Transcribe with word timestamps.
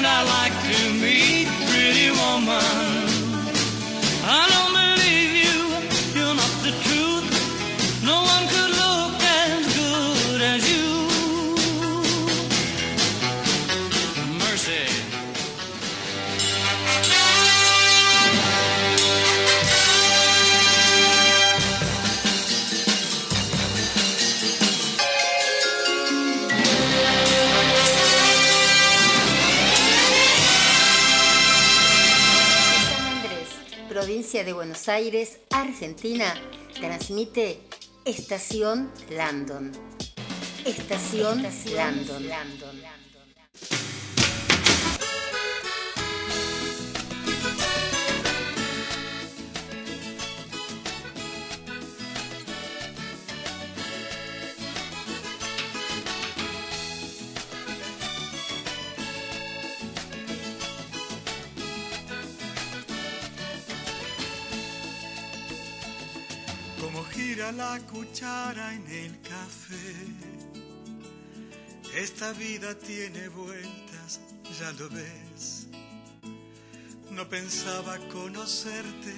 and 0.00 0.06
I 0.06 0.22
like 0.22 0.59
Buenos 34.80 34.96
Aires, 34.96 35.40
Argentina, 35.50 36.34
transmite 36.72 37.60
Estación 38.06 38.90
Landon. 39.10 39.72
Estación, 40.64 41.42
Landon. 41.74 42.22
Como 42.22 43.99
la 67.52 67.78
cuchara 67.80 68.74
en 68.74 68.86
el 68.90 69.20
café. 69.22 69.94
Esta 71.96 72.32
vida 72.32 72.74
tiene 72.74 73.28
vueltas, 73.28 74.20
ya 74.58 74.72
lo 74.72 74.88
ves. 74.90 75.66
No 77.10 77.28
pensaba 77.28 77.98
conocerte 78.12 79.14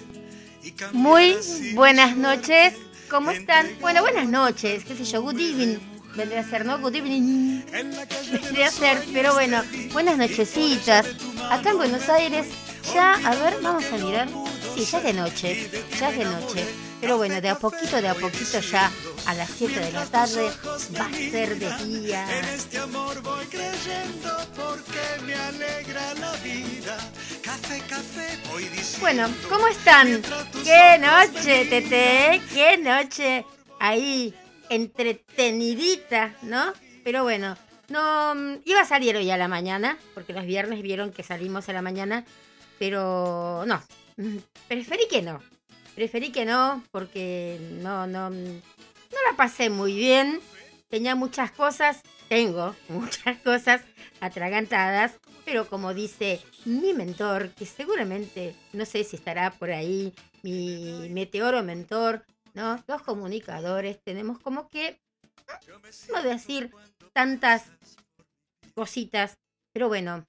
y 0.62 0.72
Muy 0.92 1.36
buenas 1.74 2.16
noches. 2.16 2.74
¿Cómo 3.10 3.30
están? 3.30 3.68
Bueno, 3.80 4.00
buenas 4.00 4.28
noches. 4.28 4.84
¿Qué 4.84 4.94
sé 4.96 5.04
yo? 5.04 5.20
Good 5.22 5.38
evening. 5.38 5.78
Vendría 6.16 6.40
a 6.40 6.44
ser, 6.44 6.64
¿no? 6.64 6.78
Good 6.78 6.94
evening. 6.94 7.62
Vendría 8.32 8.68
a 8.68 8.70
ser, 8.70 9.02
pero 9.12 9.34
bueno, 9.34 9.62
buenas 9.92 10.16
nochecitas. 10.16 11.06
Acá 11.50 11.70
en 11.70 11.76
Buenos 11.76 12.08
Aires, 12.08 12.46
ya, 12.94 13.12
a 13.12 13.34
ver, 13.34 13.58
vamos 13.62 13.84
a 13.84 13.98
mirar. 13.98 14.28
Sí, 14.74 14.84
ya 14.84 14.98
es 14.98 15.04
de 15.04 15.12
noche, 15.12 15.70
ya 15.98 16.10
es 16.10 16.18
de 16.18 16.24
noche. 16.24 16.91
Pero 17.02 17.16
bueno, 17.16 17.40
de 17.40 17.48
a 17.48 17.58
poquito, 17.58 18.00
de 18.00 18.06
a 18.06 18.14
poquito 18.14 18.60
ya 18.60 18.88
a 19.26 19.34
las 19.34 19.50
7 19.50 19.80
de 19.80 19.90
la 19.90 20.06
tarde 20.06 20.48
va 20.96 21.06
a 21.06 21.12
ser 21.12 21.58
de 21.58 21.84
día. 21.84 22.38
En 22.38 22.44
este 22.44 22.78
amor 22.78 23.20
voy 23.22 23.44
creyendo 23.46 24.30
porque 24.54 25.24
me 25.26 25.34
alegra 25.34 26.14
la 26.14 26.32
vida. 26.44 26.96
Café, 27.42 27.82
café, 27.88 28.38
voy 28.52 28.62
diciendo. 28.66 29.00
Bueno, 29.00 29.28
¿cómo 29.48 29.66
están? 29.66 30.22
¡Qué 30.62 30.96
noche, 31.00 31.64
Tete! 31.64 32.40
¡Qué 32.54 32.78
noche! 32.78 33.44
Ahí, 33.80 34.32
entretenidita, 34.68 36.36
¿no? 36.42 36.72
Pero 37.02 37.24
bueno, 37.24 37.56
no 37.88 38.32
mm, 38.36 38.60
iba 38.64 38.80
a 38.80 38.86
salir 38.86 39.16
hoy 39.16 39.28
a 39.28 39.36
la 39.36 39.48
mañana, 39.48 39.98
porque 40.14 40.32
los 40.32 40.46
viernes 40.46 40.80
vieron 40.82 41.10
que 41.10 41.24
salimos 41.24 41.68
a 41.68 41.72
la 41.72 41.82
mañana, 41.82 42.24
pero 42.78 43.64
no. 43.66 43.82
Preferí 44.68 45.08
que 45.10 45.20
no. 45.20 45.40
Preferí 45.94 46.32
que 46.32 46.44
no, 46.44 46.82
porque 46.90 47.58
no, 47.82 48.06
no, 48.06 48.30
no 48.30 49.18
la 49.30 49.36
pasé 49.36 49.68
muy 49.70 49.94
bien. 49.94 50.40
Tenía 50.88 51.14
muchas 51.14 51.50
cosas, 51.50 52.02
tengo 52.28 52.74
muchas 52.88 53.38
cosas 53.38 53.82
atragantadas, 54.20 55.18
pero 55.44 55.68
como 55.68 55.94
dice 55.94 56.40
mi 56.64 56.94
mentor, 56.94 57.50
que 57.50 57.66
seguramente, 57.66 58.54
no 58.72 58.86
sé 58.86 59.04
si 59.04 59.16
estará 59.16 59.50
por 59.50 59.70
ahí, 59.70 60.14
mi 60.42 61.08
meteoro 61.10 61.62
mentor, 61.62 62.24
¿no? 62.54 62.82
Los 62.86 63.02
comunicadores 63.02 64.00
tenemos 64.02 64.38
como 64.38 64.68
que, 64.68 64.98
no 66.12 66.22
decir 66.22 66.72
tantas 67.12 67.64
cositas, 68.74 69.34
pero 69.72 69.88
bueno, 69.88 70.24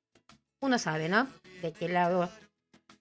uno 0.61 0.77
sabe, 0.79 1.09
¿no? 1.09 1.27
De 1.61 1.71
qué 1.71 1.87
lado 1.87 2.29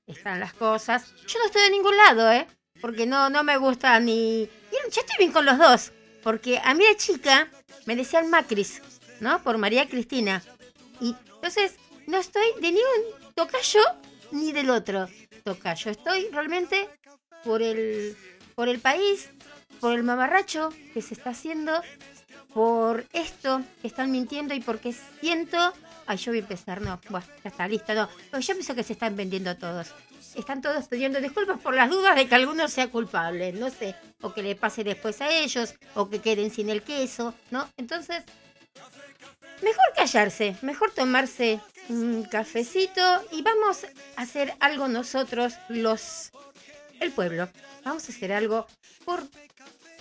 están 0.06 0.40
las 0.40 0.54
cosas. 0.54 1.14
Yo 1.26 1.38
no 1.38 1.46
estoy 1.46 1.62
de 1.62 1.70
ningún 1.70 1.96
lado, 1.96 2.30
¿eh? 2.30 2.46
Porque 2.80 3.06
no, 3.06 3.30
no 3.30 3.44
me 3.44 3.56
gusta 3.56 3.98
ni... 4.00 4.48
Yo 4.72 5.00
estoy 5.00 5.16
bien 5.18 5.32
con 5.32 5.46
los 5.46 5.58
dos, 5.58 5.92
porque 6.22 6.60
a 6.62 6.74
mí 6.74 6.84
de 6.84 6.96
chica 6.96 7.48
me 7.86 7.96
decían 7.96 8.30
Macris, 8.30 8.82
¿no? 9.20 9.42
Por 9.42 9.58
María 9.58 9.88
Cristina. 9.88 10.42
Y 11.00 11.14
entonces 11.34 11.76
no 12.06 12.18
estoy 12.18 12.44
de 12.60 12.72
ni 12.72 12.78
un 12.78 13.32
tocayo 13.34 13.80
ni 14.32 14.52
del 14.52 14.70
otro 14.70 15.08
tocayo. 15.44 15.90
Estoy 15.90 16.28
realmente 16.30 16.88
por 17.44 17.62
el, 17.62 18.16
por 18.54 18.68
el 18.68 18.80
país, 18.80 19.30
por 19.80 19.94
el 19.94 20.02
mamarracho 20.02 20.70
que 20.94 21.02
se 21.02 21.14
está 21.14 21.30
haciendo, 21.30 21.80
por 22.54 23.06
esto 23.12 23.62
que 23.80 23.88
están 23.88 24.10
mintiendo 24.10 24.54
y 24.54 24.60
porque 24.60 24.94
siento. 25.20 25.72
Ay, 26.12 26.18
yo 26.18 26.30
voy 26.30 26.40
a 26.40 26.42
empezar, 26.42 26.82
no, 26.82 27.00
bueno, 27.08 27.26
ya 27.42 27.48
está, 27.48 27.66
listo, 27.66 27.94
no. 27.94 28.06
Yo 28.38 28.52
pienso 28.52 28.74
que 28.74 28.82
se 28.82 28.92
están 28.92 29.16
vendiendo 29.16 29.56
todos. 29.56 29.94
Están 30.34 30.60
todos 30.60 30.86
pidiendo 30.86 31.22
disculpas 31.22 31.58
por 31.58 31.74
las 31.74 31.88
dudas 31.88 32.14
de 32.16 32.28
que 32.28 32.34
alguno 32.34 32.68
sea 32.68 32.90
culpable, 32.90 33.50
no 33.54 33.70
sé, 33.70 33.96
o 34.20 34.34
que 34.34 34.42
le 34.42 34.54
pase 34.54 34.84
después 34.84 35.22
a 35.22 35.30
ellos, 35.30 35.74
o 35.94 36.10
que 36.10 36.20
queden 36.20 36.50
sin 36.50 36.68
el 36.68 36.82
queso, 36.82 37.32
¿no? 37.50 37.66
Entonces, 37.78 38.24
mejor 39.62 39.84
callarse, 39.96 40.54
mejor 40.60 40.90
tomarse 40.90 41.60
un 41.88 42.24
cafecito 42.24 43.00
y 43.30 43.40
vamos 43.40 43.86
a 44.16 44.20
hacer 44.20 44.52
algo 44.60 44.88
nosotros, 44.88 45.54
los 45.70 46.30
el 47.00 47.10
pueblo. 47.12 47.48
Vamos 47.86 48.06
a 48.06 48.12
hacer 48.12 48.34
algo 48.34 48.66
por 49.06 49.22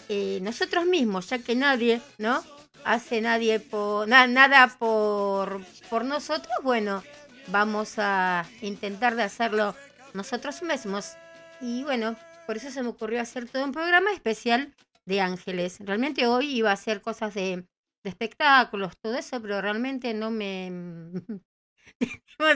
eh, 0.09 0.39
nosotros 0.41 0.85
mismos, 0.85 1.29
ya 1.29 1.39
que 1.39 1.55
nadie, 1.55 2.01
¿no? 2.17 2.43
Hace 2.83 3.21
nadie 3.21 3.59
por 3.59 4.07
na- 4.07 4.27
nada 4.27 4.67
por 4.79 5.61
por 5.89 6.03
nosotros. 6.05 6.53
Bueno, 6.63 7.03
vamos 7.47 7.95
a 7.97 8.45
intentar 8.61 9.15
de 9.15 9.23
hacerlo 9.23 9.75
nosotros 10.13 10.61
mismos. 10.63 11.17
Y 11.59 11.83
bueno, 11.83 12.15
por 12.45 12.57
eso 12.57 12.71
se 12.71 12.81
me 12.83 12.89
ocurrió 12.89 13.21
hacer 13.21 13.47
todo 13.49 13.63
un 13.63 13.71
programa 13.71 14.11
especial 14.11 14.73
de 15.05 15.21
ángeles. 15.21 15.77
Realmente 15.81 16.25
hoy 16.27 16.55
iba 16.55 16.71
a 16.71 16.73
hacer 16.73 17.01
cosas 17.01 17.33
de, 17.35 17.57
de 18.03 18.09
espectáculos, 18.09 18.97
todo 18.99 19.15
eso, 19.15 19.39
pero 19.41 19.61
realmente 19.61 20.13
no 20.13 20.31
me... 20.31 20.71
No, 22.39 22.47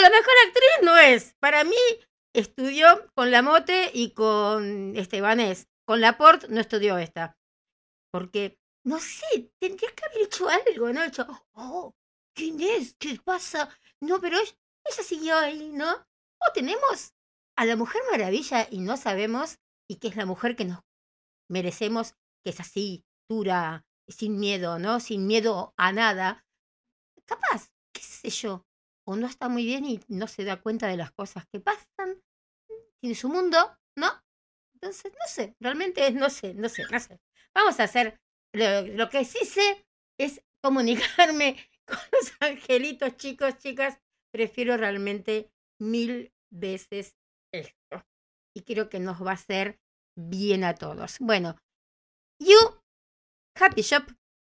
la 0.00 0.10
mejor 0.10 0.34
actriz 0.46 0.70
no 0.82 0.96
es. 0.98 1.34
Para 1.40 1.64
mí 1.64 1.76
estudió 2.34 3.06
con 3.14 3.30
la 3.30 3.42
Mote 3.42 3.90
y 3.94 4.12
con 4.12 4.96
Estebanés. 4.96 5.68
Con 5.86 6.00
Laporte 6.00 6.46
no 6.48 6.60
estudió 6.60 6.98
esta. 6.98 7.36
Porque, 8.12 8.58
no 8.84 8.98
sé, 8.98 9.52
tendrías 9.58 9.92
que 9.92 10.04
haber 10.06 10.22
hecho 10.22 10.48
algo, 10.48 10.92
¿no? 10.92 11.02
Hecho, 11.02 11.26
oh, 11.52 11.94
¿quién 12.34 12.60
es? 12.60 12.94
¿Qué 12.98 13.20
pasa? 13.22 13.68
No, 14.00 14.20
pero 14.20 14.38
ella, 14.38 14.54
siguió 15.02 15.36
ahí, 15.36 15.70
¿no? 15.72 15.92
O 15.92 16.52
tenemos 16.54 17.12
a 17.56 17.64
la 17.64 17.76
Mujer 17.76 18.02
Maravilla 18.10 18.66
y 18.70 18.80
no 18.80 18.96
sabemos, 18.96 19.58
y 19.88 19.96
que 19.96 20.08
es 20.08 20.16
la 20.16 20.26
mujer 20.26 20.56
que 20.56 20.64
nos 20.64 20.80
merecemos, 21.48 22.14
que 22.42 22.50
es 22.50 22.60
así, 22.60 23.04
dura, 23.28 23.84
sin 24.08 24.38
miedo, 24.38 24.78
¿no? 24.78 25.00
Sin 25.00 25.26
miedo 25.26 25.74
a 25.76 25.92
nada. 25.92 26.44
Capaz, 27.26 27.70
qué 27.92 28.00
sé 28.02 28.30
yo, 28.30 28.66
o 29.04 29.16
no 29.16 29.26
está 29.26 29.48
muy 29.48 29.64
bien 29.64 29.84
y 29.84 30.00
no 30.08 30.26
se 30.26 30.44
da 30.44 30.60
cuenta 30.60 30.86
de 30.88 30.96
las 30.96 31.12
cosas 31.12 31.46
que 31.52 31.60
pasan, 31.60 32.22
tiene 33.00 33.14
su 33.14 33.28
mundo, 33.28 33.78
¿no? 33.96 34.08
Entonces, 34.74 35.12
no 35.12 35.26
sé, 35.26 35.54
realmente 35.60 36.10
no 36.12 36.30
sé, 36.30 36.54
no 36.54 36.68
sé, 36.68 36.84
no 36.90 36.98
sé. 36.98 37.20
Vamos 37.54 37.78
a 37.80 37.84
hacer, 37.84 38.20
lo, 38.52 39.08
que 39.08 39.24
sí 39.24 39.44
sé 39.44 39.86
es 40.18 40.42
comunicarme 40.62 41.56
con 41.86 41.98
los 42.12 42.32
angelitos, 42.40 43.16
chicos, 43.16 43.58
chicas. 43.58 43.98
Prefiero 44.32 44.76
realmente 44.76 45.50
mil 45.80 46.32
veces 46.52 47.16
esto. 47.52 48.04
Y 48.54 48.62
creo 48.62 48.88
que 48.88 49.00
nos 49.00 49.24
va 49.24 49.32
a 49.32 49.34
hacer 49.34 49.80
bien 50.16 50.64
a 50.64 50.74
todos. 50.74 51.18
Bueno, 51.20 51.56
You 52.40 52.58
Happy 53.58 53.82
Shop 53.82 54.04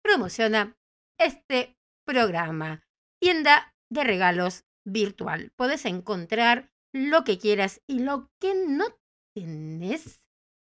promociona 0.02 0.76
este 1.18 1.76
programa. 2.06 2.84
Tienda 3.20 3.74
de 3.90 4.04
regalos 4.04 4.64
virtual. 4.84 5.52
Puedes 5.56 5.84
encontrar 5.84 6.70
lo 6.94 7.24
que 7.24 7.38
quieras 7.38 7.82
y 7.86 8.00
lo 8.00 8.30
que 8.40 8.54
no 8.54 8.86
tenés, 9.34 10.20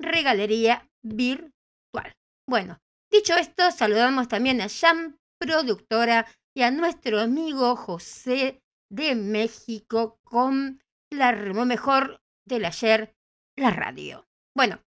regalería 0.00 0.88
virtual. 1.02 2.16
Bueno, 2.48 2.80
dicho 3.10 3.34
esto, 3.34 3.72
saludamos 3.72 4.28
también 4.28 4.60
a 4.60 4.68
Jam 4.68 5.18
Productora 5.40 6.28
y 6.54 6.62
a 6.62 6.70
nuestro 6.70 7.18
amigo 7.20 7.74
José 7.76 8.62
de 8.90 9.14
México 9.14 10.18
con 10.24 10.82
la 11.10 11.32
lo 11.32 11.64
mejor 11.64 12.20
del 12.46 12.64
ayer, 12.64 13.14
la 13.56 13.70
radio. 13.70 14.26
Bueno, 14.56 14.82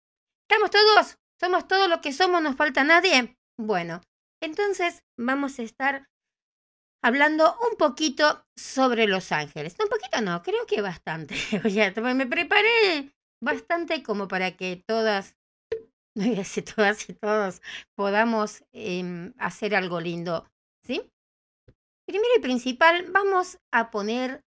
¿estamos 0.49 0.71
todos? 0.71 1.17
¿Somos 1.39 1.67
todos 1.67 1.89
lo 1.89 2.01
que 2.01 2.13
somos? 2.13 2.41
¿Nos 2.41 2.55
falta 2.55 2.83
nadie? 2.83 3.37
Bueno, 3.59 4.01
entonces 4.41 5.03
vamos 5.17 5.59
a 5.59 5.63
estar 5.63 6.07
hablando 7.03 7.57
un 7.69 7.77
poquito 7.77 8.43
sobre 8.55 9.07
Los 9.07 9.31
Ángeles. 9.31 9.75
un 9.79 9.89
poquito 9.89 10.21
no, 10.21 10.41
creo 10.41 10.65
que 10.65 10.81
bastante. 10.81 11.35
me 12.15 12.27
preparé 12.27 13.13
bastante 13.41 14.03
como 14.03 14.27
para 14.27 14.55
que 14.55 14.83
todas, 14.87 15.35
no 16.15 16.25
voy 16.25 16.39
a 16.39 16.75
todas 16.75 17.09
y 17.09 17.13
todos, 17.13 17.61
podamos 17.95 18.63
em, 18.71 19.33
hacer 19.37 19.75
algo 19.75 19.99
lindo, 19.99 20.47
¿sí? 20.85 21.01
Primero 22.07 22.33
y 22.37 22.41
principal, 22.41 23.05
vamos 23.11 23.57
a 23.73 23.91
poner, 23.91 24.41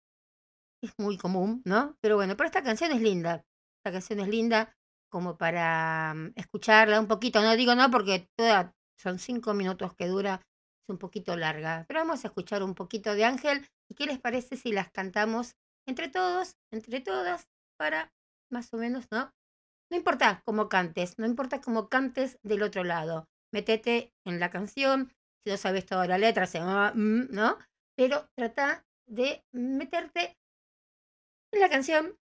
es 0.81 0.93
muy 0.97 1.17
común, 1.17 1.61
¿no? 1.65 1.97
Pero 2.01 2.15
bueno, 2.15 2.37
pero 2.37 2.47
esta 2.47 2.63
canción 2.63 2.91
es 2.93 3.01
linda. 3.01 3.43
Esta 3.79 3.91
canción 3.91 4.21
es 4.21 4.29
linda 4.29 4.73
como 5.09 5.37
para 5.37 6.13
mm, 6.15 6.33
escucharla 6.35 6.99
un 6.99 7.07
poquito. 7.07 7.41
No 7.41 7.55
digo 7.57 7.75
no 7.75 7.91
porque 7.91 8.27
son 8.97 9.19
cinco 9.19 9.53
minutos 9.53 9.93
que 9.95 10.07
dura, 10.07 10.41
un 10.89 10.97
poquito 10.97 11.35
larga. 11.35 11.85
Pero 11.87 12.01
vamos 12.01 12.23
a 12.23 12.27
escuchar 12.27 12.63
un 12.63 12.75
poquito 12.75 13.15
de 13.15 13.25
Ángel. 13.25 13.67
¿Y 13.89 13.95
qué 13.95 14.05
les 14.05 14.19
parece 14.19 14.57
si 14.57 14.71
las 14.71 14.89
cantamos 14.91 15.55
entre 15.87 16.07
todos, 16.07 16.55
entre 16.71 17.01
todas, 17.01 17.47
para 17.77 18.11
más 18.51 18.73
o 18.73 18.77
menos, 18.77 19.05
¿no? 19.11 19.31
No 19.91 19.97
importa 19.97 20.41
cómo 20.45 20.69
cantes, 20.69 21.17
no 21.17 21.25
importa 21.25 21.61
cómo 21.61 21.89
cantes 21.89 22.37
del 22.43 22.61
otro 22.61 22.83
lado. 22.83 23.27
Metete 23.51 24.13
en 24.25 24.39
la 24.39 24.51
canción, 24.51 25.11
si 25.43 25.49
no 25.49 25.57
sabes 25.57 25.85
toda 25.85 26.05
la 26.05 26.17
letra, 26.17 26.45
se 26.45 26.59
llama, 26.59 26.93
¿no? 26.95 27.57
Pero 27.95 28.29
trata 28.35 28.85
de 29.07 29.43
meterte 29.51 30.37
en 31.51 31.59
la 31.59 31.69
canción, 31.69 32.15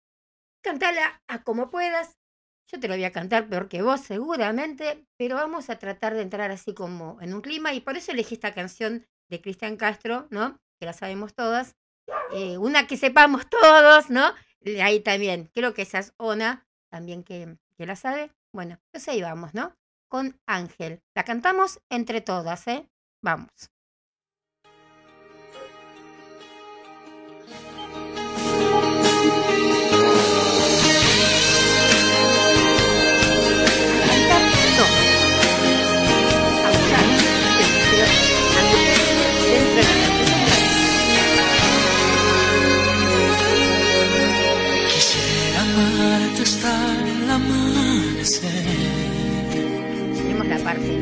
cantala 0.63 1.23
a 1.27 1.43
como 1.43 1.71
puedas. 1.71 2.19
Yo 2.67 2.81
te 2.81 2.89
lo 2.89 2.95
voy 2.95 3.05
a 3.05 3.13
cantar 3.13 3.49
peor 3.49 3.69
que 3.69 3.83
vos, 3.83 4.01
seguramente, 4.01 5.07
pero 5.17 5.37
vamos 5.37 5.69
a 5.71 5.79
tratar 5.79 6.15
de 6.15 6.23
entrar 6.23 6.51
así 6.51 6.75
como 6.75 7.21
en 7.21 7.35
un 7.35 7.41
clima 7.41 7.75
y 7.75 7.81
por 7.81 7.97
eso 7.97 8.13
elegí 8.13 8.35
esta 8.35 8.55
canción 8.55 9.07
de 9.29 9.41
Cristian 9.41 9.77
Castro, 9.77 10.27
¿no? 10.31 10.59
Que 10.79 10.87
la 10.87 10.93
sabemos 10.93 11.35
todas. 11.35 11.77
Eh, 12.33 12.59
una 12.59 12.87
que 12.87 12.97
sepamos 12.97 13.43
todos, 13.51 14.11
¿no? 14.11 14.33
Ahí 14.83 15.01
también, 15.01 15.51
creo 15.55 15.75
que 15.75 15.83
esa 15.83 15.99
es 15.99 16.15
Ona, 16.17 16.67
también 16.91 17.23
que, 17.23 17.59
que 17.77 17.87
la 17.87 17.97
sabe. 17.97 18.33
Bueno, 18.53 18.81
pues 18.91 19.09
ahí 19.09 19.21
vamos, 19.21 19.53
¿no? 19.53 19.77
Con 20.09 20.41
Ángel. 20.47 21.03
La 21.15 21.25
cantamos 21.25 21.81
entre 21.91 22.21
todas, 22.21 22.67
¿eh? 22.69 22.89
Vamos. 23.23 23.74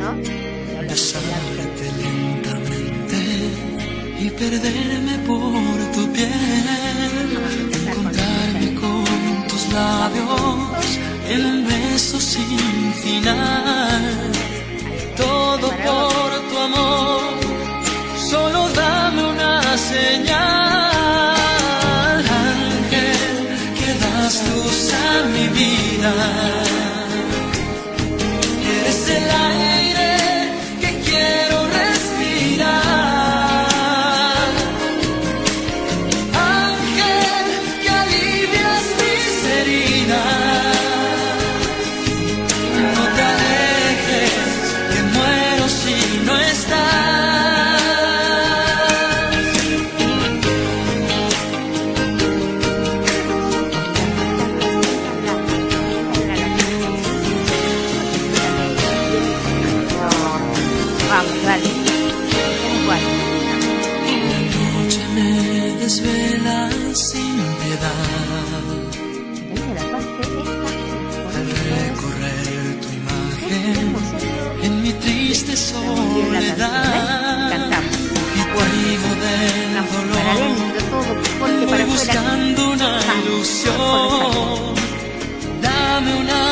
¿No? 0.02 0.10
Besarte 0.88 1.86
lentamente 2.02 3.20
y 4.18 4.30
perderme 4.30 5.16
por 5.28 5.78
tu 5.94 6.12
piel. 6.12 6.66
Encontrarme 7.80 8.68
con 8.82 9.46
tus 9.48 9.64
labios 9.72 10.88
en 11.32 11.40
un 11.52 11.58
beso 11.66 12.20
sin 12.20 12.92
final. 13.04 14.02
Todo 15.16 15.66
por 15.86 16.30
tu 16.48 16.56
amor, 16.68 17.21
Dame 85.92 86.14
una 86.14 86.51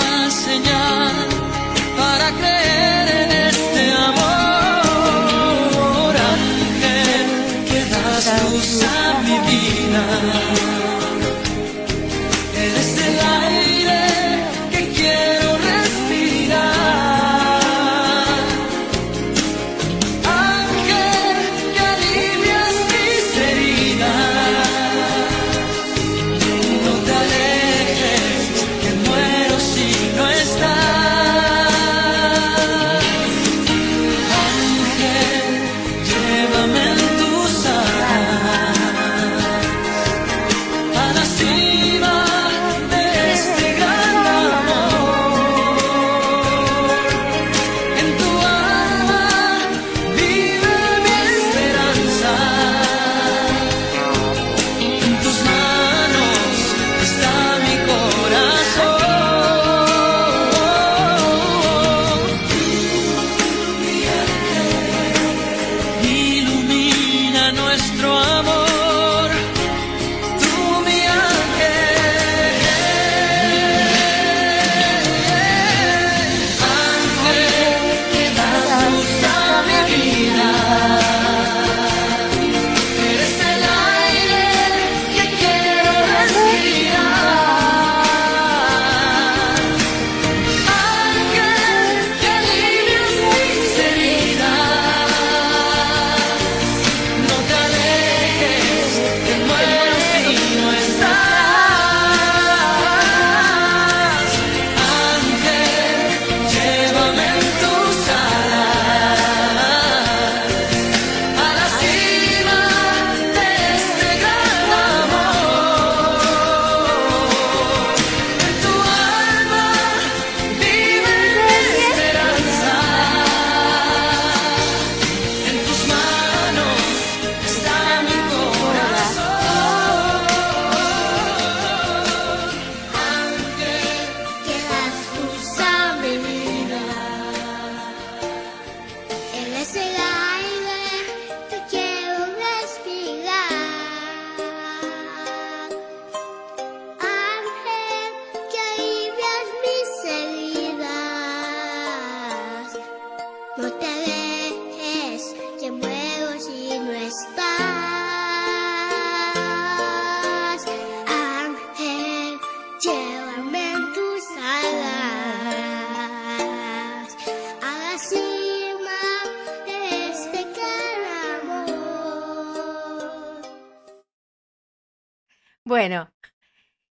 Bueno, 175.65 176.11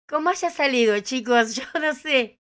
como 0.08 0.30
haya 0.30 0.50
salido, 0.50 1.00
chicos, 1.02 1.56
yo 1.58 1.64
no 1.82 1.94
sé. 1.96 2.40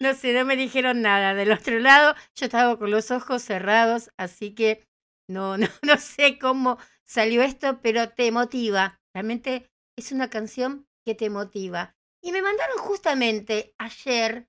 No 0.00 0.14
sé, 0.14 0.32
no 0.34 0.44
me 0.44 0.56
dijeron 0.56 1.02
nada. 1.02 1.34
Del 1.34 1.52
otro 1.52 1.78
lado, 1.80 2.14
yo 2.36 2.46
estaba 2.46 2.78
con 2.78 2.90
los 2.90 3.10
ojos 3.10 3.42
cerrados, 3.42 4.10
así 4.18 4.54
que 4.54 4.86
no, 5.28 5.58
no, 5.58 5.68
no 5.82 5.96
sé 5.98 6.38
cómo 6.38 6.78
salió 7.06 7.42
esto, 7.42 7.80
pero 7.82 8.10
te 8.10 8.30
motiva. 8.32 9.00
Realmente 9.14 9.70
es 9.96 10.12
una 10.12 10.30
canción 10.30 10.86
que 11.04 11.14
te 11.14 11.30
motiva. 11.30 11.96
Y 12.22 12.32
me 12.32 12.42
mandaron 12.42 12.78
justamente 12.78 13.74
ayer 13.78 14.48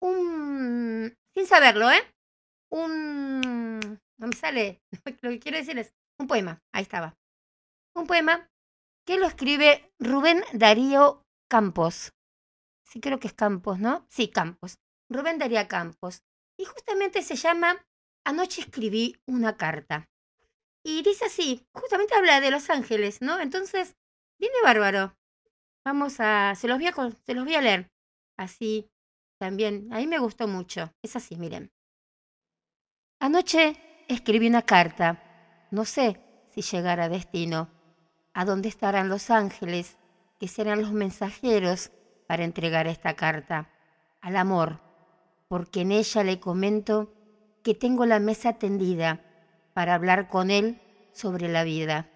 un, 0.00 1.16
sin 1.34 1.46
saberlo, 1.46 1.90
¿eh? 1.90 2.02
Un, 2.70 3.80
no 4.18 4.26
me 4.26 4.36
sale, 4.36 4.82
lo 5.22 5.30
que 5.30 5.40
quiero 5.40 5.58
decir 5.58 5.78
es 5.78 5.94
un 6.18 6.26
poema, 6.26 6.62
ahí 6.72 6.82
estaba. 6.82 7.16
Un 7.94 8.06
poema 8.06 8.48
que 9.08 9.16
lo 9.16 9.26
escribe 9.26 9.90
Rubén 9.98 10.44
Darío 10.52 11.24
Campos. 11.48 12.12
Sí, 12.84 13.00
creo 13.00 13.18
que 13.18 13.28
es 13.28 13.32
Campos, 13.32 13.78
¿no? 13.78 14.04
Sí, 14.10 14.28
Campos. 14.28 14.80
Rubén 15.08 15.38
Darío 15.38 15.66
Campos. 15.66 16.24
Y 16.58 16.66
justamente 16.66 17.22
se 17.22 17.34
llama 17.34 17.82
Anoche 18.26 18.60
escribí 18.60 19.16
una 19.26 19.56
carta. 19.56 20.10
Y 20.84 21.02
dice 21.02 21.24
así, 21.24 21.66
justamente 21.72 22.16
habla 22.16 22.42
de 22.42 22.50
Los 22.50 22.68
Ángeles, 22.68 23.22
¿no? 23.22 23.40
Entonces, 23.40 23.96
viene 24.38 24.56
bárbaro. 24.62 25.16
Vamos 25.86 26.16
a, 26.18 26.54
se 26.54 26.68
los 26.68 26.76
voy 26.76 26.88
a, 26.88 26.92
se 27.24 27.32
los 27.32 27.46
voy 27.46 27.54
a 27.54 27.62
leer. 27.62 27.90
Así, 28.36 28.90
también, 29.40 29.90
a 29.90 29.96
mí 29.96 30.06
me 30.06 30.18
gustó 30.18 30.48
mucho. 30.48 30.92
Es 31.02 31.16
así, 31.16 31.36
miren. 31.36 31.72
Anoche 33.20 34.04
escribí 34.06 34.48
una 34.48 34.66
carta. 34.66 35.66
No 35.70 35.86
sé 35.86 36.20
si 36.50 36.60
llegará 36.60 37.04
a 37.04 37.08
destino. 37.08 37.77
¿A 38.32 38.44
dónde 38.44 38.68
estarán 38.68 39.08
los 39.08 39.30
ángeles 39.30 39.96
que 40.38 40.48
serán 40.48 40.80
los 40.82 40.92
mensajeros 40.92 41.90
para 42.26 42.44
entregar 42.44 42.86
esta 42.86 43.14
carta? 43.14 43.70
Al 44.20 44.36
amor, 44.36 44.80
porque 45.48 45.82
en 45.82 45.92
ella 45.92 46.24
le 46.24 46.40
comento 46.40 47.12
que 47.62 47.74
tengo 47.74 48.06
la 48.06 48.18
mesa 48.18 48.54
tendida 48.54 49.20
para 49.74 49.94
hablar 49.94 50.28
con 50.28 50.50
él 50.50 50.80
sobre 51.12 51.48
la 51.48 51.64
vida. 51.64 52.08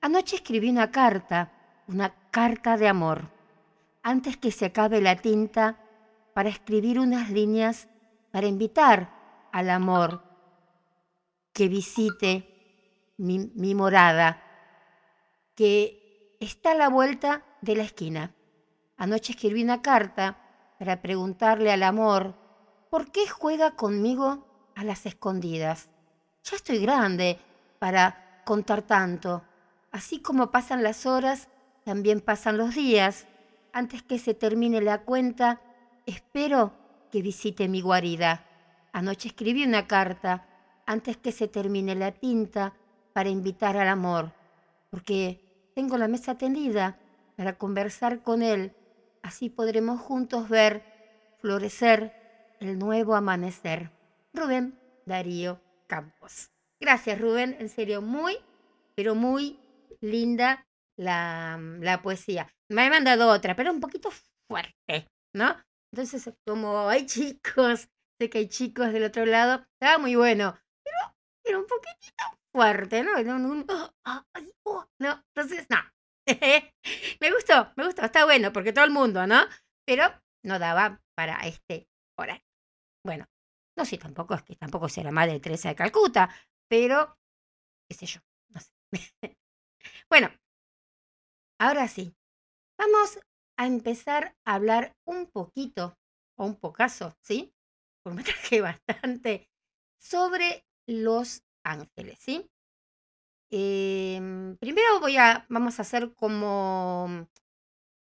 Anoche 0.00 0.36
escribí 0.36 0.70
una 0.70 0.90
carta, 0.90 1.52
una 1.88 2.14
carta 2.30 2.76
de 2.76 2.88
amor, 2.88 3.30
antes 4.02 4.36
que 4.36 4.50
se 4.52 4.66
acabe 4.66 5.00
la 5.00 5.16
tinta 5.16 5.78
para 6.34 6.48
escribir 6.48 6.98
unas 7.00 7.30
líneas 7.30 7.88
para 8.30 8.46
invitar 8.46 9.10
al 9.52 9.70
amor 9.70 10.22
que 11.52 11.68
visite 11.68 13.14
mi, 13.16 13.74
morada, 13.74 14.42
que 15.56 16.36
está 16.38 16.72
a 16.72 16.76
la 16.76 16.88
vuelta 16.88 17.42
de 17.62 17.74
la 17.74 17.82
esquina. 17.82 18.34
Anoche 18.96 19.32
escribí 19.32 19.64
una 19.64 19.82
carta 19.82 20.38
para 20.78 21.02
preguntarle 21.02 21.72
al 21.72 21.82
amor 21.82 22.34
por 22.90 23.10
qué 23.10 23.28
juega 23.28 23.72
conmigo 23.72 24.46
a 24.74 24.84
las 24.84 25.06
escondidas. 25.06 25.88
Ya 26.44 26.56
estoy 26.56 26.78
grande 26.78 27.38
para 27.78 28.42
contar 28.44 28.82
tanto. 28.82 29.42
Así 29.90 30.20
como 30.20 30.50
pasan 30.50 30.82
las 30.82 31.06
horas, 31.06 31.48
también 31.84 32.20
pasan 32.20 32.58
los 32.58 32.74
días. 32.74 33.26
Antes 33.72 34.02
que 34.02 34.18
se 34.18 34.34
termine 34.34 34.80
la 34.80 35.02
cuenta, 35.02 35.60
espero 36.04 36.72
que 37.10 37.22
visite 37.22 37.68
mi 37.68 37.80
guarida. 37.80 38.44
Anoche 38.92 39.28
escribí 39.28 39.64
una 39.64 39.86
carta 39.86 40.46
antes 40.86 41.16
que 41.16 41.32
se 41.32 41.48
termine 41.48 41.94
la 41.94 42.12
tinta 42.12 42.74
para 43.12 43.28
invitar 43.28 43.76
al 43.76 43.88
amor, 43.88 44.32
porque 44.90 45.45
tengo 45.76 45.98
la 45.98 46.08
mesa 46.08 46.38
tendida 46.38 46.98
para 47.36 47.58
conversar 47.58 48.22
con 48.22 48.42
él. 48.42 48.74
Así 49.22 49.50
podremos 49.50 50.00
juntos 50.00 50.48
ver 50.48 50.82
florecer 51.38 52.14
el 52.60 52.78
nuevo 52.78 53.14
amanecer. 53.14 53.90
Rubén 54.32 54.80
Darío 55.04 55.60
Campos. 55.86 56.50
Gracias 56.80 57.20
Rubén, 57.20 57.56
en 57.60 57.68
serio, 57.68 58.00
muy, 58.00 58.38
pero 58.94 59.14
muy 59.14 59.60
linda 60.00 60.66
la, 60.96 61.60
la 61.80 62.00
poesía. 62.00 62.48
Me 62.70 62.86
ha 62.86 62.90
mandado 62.90 63.28
otra, 63.28 63.54
pero 63.54 63.70
un 63.70 63.80
poquito 63.80 64.08
fuerte, 64.48 65.08
¿no? 65.34 65.56
Entonces, 65.92 66.32
como 66.46 66.88
hay 66.88 67.04
chicos, 67.04 67.88
sé 68.18 68.30
que 68.30 68.38
hay 68.38 68.48
chicos 68.48 68.94
del 68.94 69.04
otro 69.04 69.26
lado, 69.26 69.66
estaba 69.78 69.98
muy 69.98 70.14
bueno, 70.16 70.58
pero 71.44 71.60
un 71.60 71.66
poquitito 71.66 72.24
fuerte, 72.56 73.04
¿no? 73.04 73.22
No, 73.22 73.38
no, 73.38 73.54
no, 73.54 74.88
no 74.98 75.24
entonces, 75.34 75.66
no. 75.68 75.76
me 77.20 77.32
gustó, 77.32 77.70
me 77.76 77.84
gustó, 77.84 78.02
está 78.06 78.24
bueno, 78.24 78.50
porque 78.50 78.72
todo 78.72 78.86
el 78.86 78.92
mundo, 78.92 79.26
¿no? 79.26 79.42
Pero 79.86 80.04
no 80.42 80.58
daba 80.58 81.02
para 81.14 81.36
este 81.40 81.86
horario. 82.18 82.42
Bueno, 83.04 83.26
no 83.76 83.84
sé, 83.84 83.98
tampoco 83.98 84.32
es 84.32 84.42
que 84.42 84.56
tampoco 84.56 84.88
sea 84.88 85.04
la 85.04 85.10
madre 85.10 85.38
Teresa 85.38 85.68
de 85.68 85.74
Calcuta, 85.74 86.34
pero, 86.66 87.18
qué 87.90 87.94
sé 87.94 88.06
yo, 88.06 88.20
no 88.48 88.60
sé. 88.60 88.72
bueno, 90.10 90.30
ahora 91.60 91.88
sí, 91.88 92.16
vamos 92.78 93.18
a 93.58 93.66
empezar 93.66 94.34
a 94.46 94.54
hablar 94.54 94.96
un 95.06 95.26
poquito, 95.26 95.98
o 96.38 96.46
un 96.46 96.56
pocazo, 96.56 97.18
¿sí? 97.22 97.52
Porque 98.02 98.16
me 98.16 98.24
traje 98.24 98.62
bastante, 98.62 99.50
sobre 100.00 100.64
los 100.88 101.42
ángeles, 101.66 102.18
¿sí? 102.20 102.48
Em, 103.50 104.56
primero 104.56 105.00
voy 105.00 105.16
a, 105.16 105.46
vamos 105.48 105.78
a 105.78 105.82
hacer 105.82 106.14
como 106.14 107.28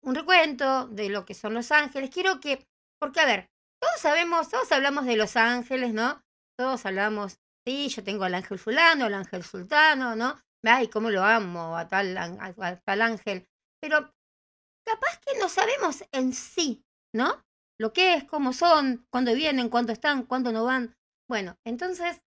un 0.02 0.16
recuento 0.16 0.88
de 0.88 1.10
lo 1.10 1.26
que 1.26 1.34
son 1.34 1.54
los 1.54 1.72
ángeles. 1.72 2.10
Quiero 2.10 2.40
que, 2.40 2.66
porque 3.00 3.20
a 3.20 3.26
ver, 3.26 3.50
todos 3.80 4.00
sabemos, 4.00 4.50
todos 4.50 4.72
hablamos 4.72 5.06
de 5.06 5.16
los 5.16 5.36
ángeles, 5.36 5.94
¿no? 5.94 6.24
Todos 6.58 6.86
hablamos, 6.86 7.40
sí, 7.66 7.90
yo 7.90 8.04
tengo 8.04 8.24
al 8.24 8.34
ángel 8.34 8.58
fulano, 8.58 9.06
al 9.06 9.14
ángel 9.14 9.44
sultano, 9.44 10.16
¿no? 10.16 10.40
Ay, 10.64 10.88
cómo 10.90 11.12
lo 11.12 11.24
amo 11.24 11.78
a 11.78 11.88
tal, 11.88 12.18
a 12.18 12.82
tal 12.84 13.02
ángel. 13.02 13.48
Pero 13.80 14.14
capaz 14.86 15.20
que 15.26 15.38
no 15.40 15.50
sabemos 15.50 16.04
en 16.12 16.34
sí, 16.34 16.84
¿no? 17.14 17.46
Lo 17.80 17.94
que 17.94 18.16
es, 18.16 18.24
cómo 18.24 18.54
son, 18.54 19.06
cuándo 19.12 19.34
vienen, 19.36 19.70
cuándo 19.70 19.94
están, 19.94 20.24
cuándo 20.24 20.52
no 20.52 20.66
van. 20.66 20.98
Bueno, 21.30 21.58
entonces 21.64 22.22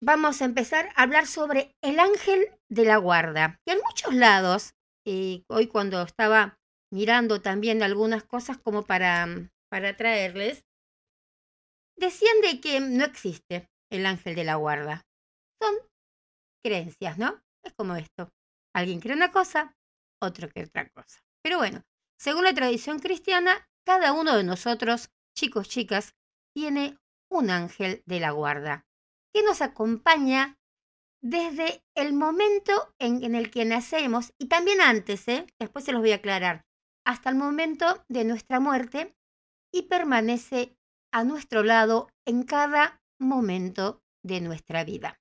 vamos 0.00 0.40
a 0.40 0.46
empezar 0.46 0.88
a 0.96 1.02
hablar 1.02 1.26
sobre 1.26 1.76
el 1.82 1.98
ángel 1.98 2.48
de 2.68 2.84
la 2.84 2.96
guarda. 2.96 3.60
Que 3.64 3.72
en 3.72 3.80
muchos 3.86 4.14
lados, 4.14 4.74
y 5.06 5.44
hoy 5.48 5.66
cuando 5.66 6.02
estaba 6.02 6.58
mirando 6.92 7.40
también 7.40 7.82
algunas 7.82 8.24
cosas 8.24 8.58
como 8.58 8.84
para, 8.84 9.26
para 9.70 9.96
traerles, 9.96 10.64
decían 11.96 12.40
de 12.40 12.60
que 12.60 12.80
no 12.80 13.04
existe 13.04 13.68
el 13.90 14.06
ángel 14.06 14.34
de 14.34 14.44
la 14.44 14.56
guarda. 14.56 15.06
Son 15.62 15.74
creencias, 16.64 17.18
¿no? 17.18 17.40
Es 17.62 17.74
como 17.74 17.96
esto. 17.96 18.30
Alguien 18.74 19.00
cree 19.00 19.14
una 19.14 19.32
cosa, 19.32 19.76
otro 20.22 20.48
que 20.48 20.64
otra 20.64 20.88
cosa. 20.88 21.20
Pero 21.42 21.58
bueno, 21.58 21.82
según 22.18 22.44
la 22.44 22.54
tradición 22.54 22.98
cristiana, 22.98 23.68
cada 23.84 24.12
uno 24.12 24.36
de 24.36 24.44
nosotros, 24.44 25.10
chicos, 25.36 25.68
chicas, 25.68 26.14
tiene 26.54 26.98
un 27.30 27.50
ángel 27.50 28.02
de 28.06 28.20
la 28.20 28.30
guarda 28.30 28.86
que 29.32 29.42
nos 29.42 29.62
acompaña 29.62 30.58
desde 31.22 31.84
el 31.94 32.12
momento 32.14 32.94
en, 32.98 33.34
el 33.34 33.50
que 33.50 33.64
nacemos 33.64 34.32
y 34.38 34.46
también 34.46 34.80
antes, 34.80 35.28
¿eh? 35.28 35.46
después 35.58 35.84
se 35.84 35.92
los 35.92 36.00
voy 36.00 36.12
a 36.12 36.16
aclarar, 36.16 36.64
hasta 37.04 37.30
el 37.30 37.36
momento 37.36 38.04
de 38.08 38.24
nuestra 38.24 38.60
muerte 38.60 39.14
y 39.72 39.82
permanece 39.82 40.76
a 41.12 41.24
nuestro 41.24 41.62
lado 41.62 42.08
en 42.26 42.44
cada 42.44 43.02
momento 43.18 44.02
de 44.24 44.40
nuestra 44.40 44.84
vida. 44.84 45.20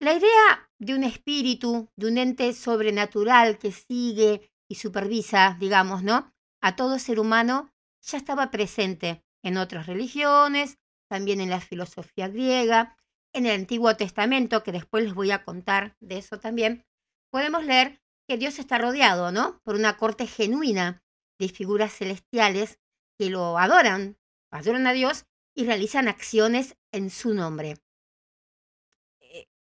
La 0.00 0.14
idea 0.14 0.70
de 0.80 0.94
un 0.94 1.04
espíritu, 1.04 1.88
de 1.96 2.08
un 2.08 2.18
ente 2.18 2.52
sobrenatural 2.54 3.58
que 3.58 3.70
sigue 3.70 4.50
y 4.68 4.76
supervisa, 4.76 5.56
digamos, 5.60 6.02
¿no? 6.02 6.32
A 6.60 6.74
todo 6.74 6.98
ser 6.98 7.20
humano, 7.20 7.70
ya 8.00 8.18
estaba 8.18 8.50
presente 8.50 9.22
en 9.44 9.58
otras 9.58 9.86
religiones, 9.86 10.78
también 11.12 11.42
en 11.42 11.50
la 11.50 11.60
filosofía 11.60 12.28
griega, 12.28 12.96
en 13.34 13.44
el 13.44 13.52
Antiguo 13.52 13.94
Testamento, 13.98 14.62
que 14.62 14.72
después 14.72 15.04
les 15.04 15.12
voy 15.12 15.30
a 15.30 15.44
contar 15.44 15.94
de 16.00 16.16
eso 16.16 16.40
también, 16.40 16.86
podemos 17.30 17.64
leer 17.64 18.00
que 18.26 18.38
Dios 18.38 18.58
está 18.58 18.78
rodeado, 18.78 19.30
¿no? 19.30 19.60
Por 19.62 19.74
una 19.74 19.98
corte 19.98 20.26
genuina 20.26 21.04
de 21.38 21.50
figuras 21.50 21.92
celestiales 21.92 22.78
que 23.18 23.28
lo 23.28 23.58
adoran, 23.58 24.16
adoran 24.50 24.86
a 24.86 24.94
Dios 24.94 25.26
y 25.54 25.66
realizan 25.66 26.08
acciones 26.08 26.78
en 26.92 27.10
su 27.10 27.34
nombre. 27.34 27.76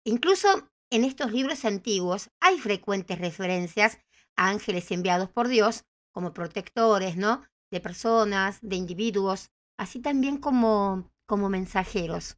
Incluso 0.03 0.71
en 0.89 1.03
estos 1.03 1.31
libros 1.31 1.63
antiguos 1.63 2.31
hay 2.39 2.57
frecuentes 2.57 3.19
referencias 3.19 3.99
a 4.35 4.49
ángeles 4.49 4.89
enviados 4.89 5.29
por 5.29 5.47
Dios 5.47 5.85
como 6.11 6.33
protectores, 6.33 7.17
¿no? 7.17 7.43
De 7.69 7.81
personas, 7.81 8.57
de 8.63 8.77
individuos, 8.77 9.51
así 9.77 9.99
también 9.99 10.37
como, 10.37 11.11
como 11.25 11.49
mensajeros. 11.49 12.37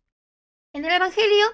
En 0.74 0.86
el 0.86 0.91
Evangelio, 0.91 1.46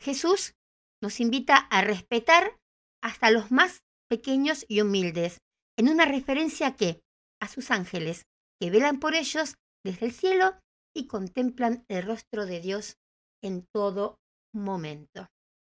Jesús 0.00 0.54
nos 1.02 1.20
invita 1.20 1.56
a 1.56 1.82
respetar 1.82 2.58
hasta 3.02 3.30
los 3.30 3.50
más 3.50 3.82
pequeños 4.08 4.64
y 4.68 4.80
humildes, 4.80 5.38
en 5.76 5.88
una 5.88 6.04
referencia 6.04 6.68
a 6.68 6.76
qué? 6.76 7.00
A 7.40 7.48
sus 7.48 7.70
ángeles, 7.70 8.26
que 8.60 8.70
velan 8.70 9.00
por 9.00 9.14
ellos 9.14 9.56
desde 9.84 10.06
el 10.06 10.12
cielo 10.12 10.58
y 10.94 11.06
contemplan 11.06 11.84
el 11.88 12.04
rostro 12.04 12.46
de 12.46 12.60
Dios 12.60 12.98
en 13.42 13.66
todo 13.72 14.20
momento. 14.54 15.28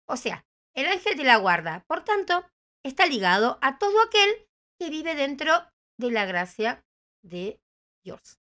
O 0.08 0.18
sea, 0.18 0.46
el 0.76 0.88
ángel 0.88 1.16
de 1.16 1.24
la 1.24 1.38
guarda, 1.38 1.84
por 1.88 2.04
tanto, 2.04 2.46
está 2.84 3.06
ligado 3.06 3.60
a 3.62 3.78
todo 3.78 4.02
aquel 4.02 4.48
que 4.80 4.90
vive 4.90 5.16
dentro 5.16 5.54
de 5.98 6.12
la 6.12 6.26
gracia 6.26 6.84
de 7.24 7.62
Dios. 8.04 8.40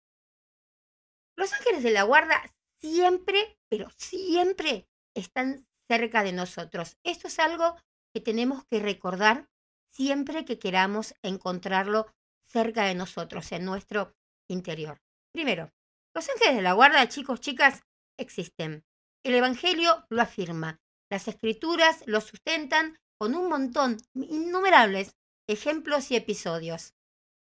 Los 1.38 1.54
ángeles 1.54 1.84
de 1.84 1.92
la 1.92 2.04
guarda 2.04 2.44
siempre, 2.80 3.58
pero 3.70 3.90
siempre 3.98 4.88
están 5.16 5.68
cerca 5.88 6.24
de 6.24 6.34
nosotros. 6.34 6.98
Esto 7.04 7.28
es 7.28 7.40
algo 7.40 7.76
que 8.14 8.22
tenemos 8.22 8.66
que 8.66 8.80
recordar 8.80 9.50
siempre 9.92 10.46
que 10.46 10.60
queramos 10.60 11.16
encontrarlo 11.22 12.08
cerca 12.48 12.86
de 12.86 12.96
nosotros, 12.96 13.52
en 13.52 13.66
nuestro 13.66 14.16
interior. 14.50 15.02
Primero, 15.32 15.72
los 16.14 16.30
ángeles 16.30 16.56
de 16.56 16.62
la 16.62 16.74
guarda, 16.74 17.08
chicos, 17.10 17.42
chicas, 17.42 17.82
existen. 18.18 18.86
El 19.24 19.36
Evangelio 19.36 20.06
lo 20.10 20.22
afirma. 20.22 20.80
Las 21.10 21.28
escrituras 21.28 22.04
lo 22.06 22.22
sustentan 22.22 22.98
con 23.18 23.36
un 23.36 23.50
montón, 23.50 23.98
innumerables 24.14 25.16
ejemplos 25.48 26.12
y 26.12 26.16
episodios. 26.16 26.94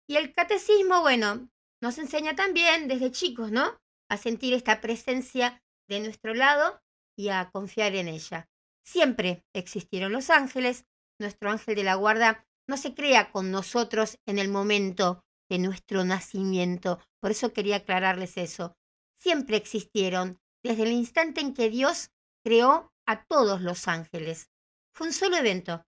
Y 0.09 0.17
el 0.17 0.33
catecismo, 0.33 1.01
bueno, 1.01 1.49
nos 1.81 1.99
enseña 1.99 2.35
también 2.35 2.89
desde 2.89 3.11
chicos, 3.11 3.51
¿no? 3.51 3.81
A 4.12 4.18
sentir 4.18 4.53
esta 4.53 4.83
presencia 4.83 5.62
de 5.88 6.01
nuestro 6.01 6.35
lado 6.35 6.83
y 7.16 7.31
a 7.31 7.48
confiar 7.51 7.94
en 7.94 8.09
ella. 8.09 8.46
Siempre 8.85 9.42
existieron 9.55 10.12
los 10.12 10.29
ángeles. 10.29 10.85
Nuestro 11.18 11.51
ángel 11.51 11.77
de 11.77 11.85
la 11.85 11.94
guarda 11.94 12.46
no 12.68 12.77
se 12.77 12.92
crea 12.92 13.33
con 13.33 13.51
nosotros 13.51 14.18
en 14.27 14.38
el 14.38 14.51
momento 14.51 15.25
de 15.48 15.59
nuestro 15.59 16.05
nacimiento. 16.05 17.01
Por 17.22 17.31
eso 17.31 17.55
quería 17.55 17.77
aclararles 17.77 18.37
eso. 18.37 18.77
Siempre 19.18 19.57
existieron, 19.57 20.38
desde 20.62 20.83
el 20.83 20.92
instante 20.92 21.40
en 21.40 21.55
que 21.55 21.70
Dios 21.70 22.11
creó 22.44 22.92
a 23.07 23.25
todos 23.25 23.62
los 23.62 23.88
ángeles. 23.88 24.51
Fue 24.94 25.07
un 25.07 25.14
solo 25.14 25.38
evento. 25.38 25.87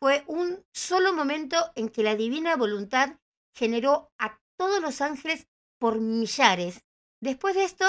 Fue 0.00 0.24
un 0.26 0.66
solo 0.72 1.12
momento 1.12 1.70
en 1.76 1.90
que 1.90 2.02
la 2.02 2.16
divina 2.16 2.56
voluntad 2.56 3.20
generó 3.56 4.10
a 4.18 4.40
todos 4.58 4.82
los 4.82 5.00
ángeles 5.00 5.46
por 5.78 6.00
millares. 6.00 6.84
Después 7.24 7.54
de 7.54 7.64
esto, 7.64 7.86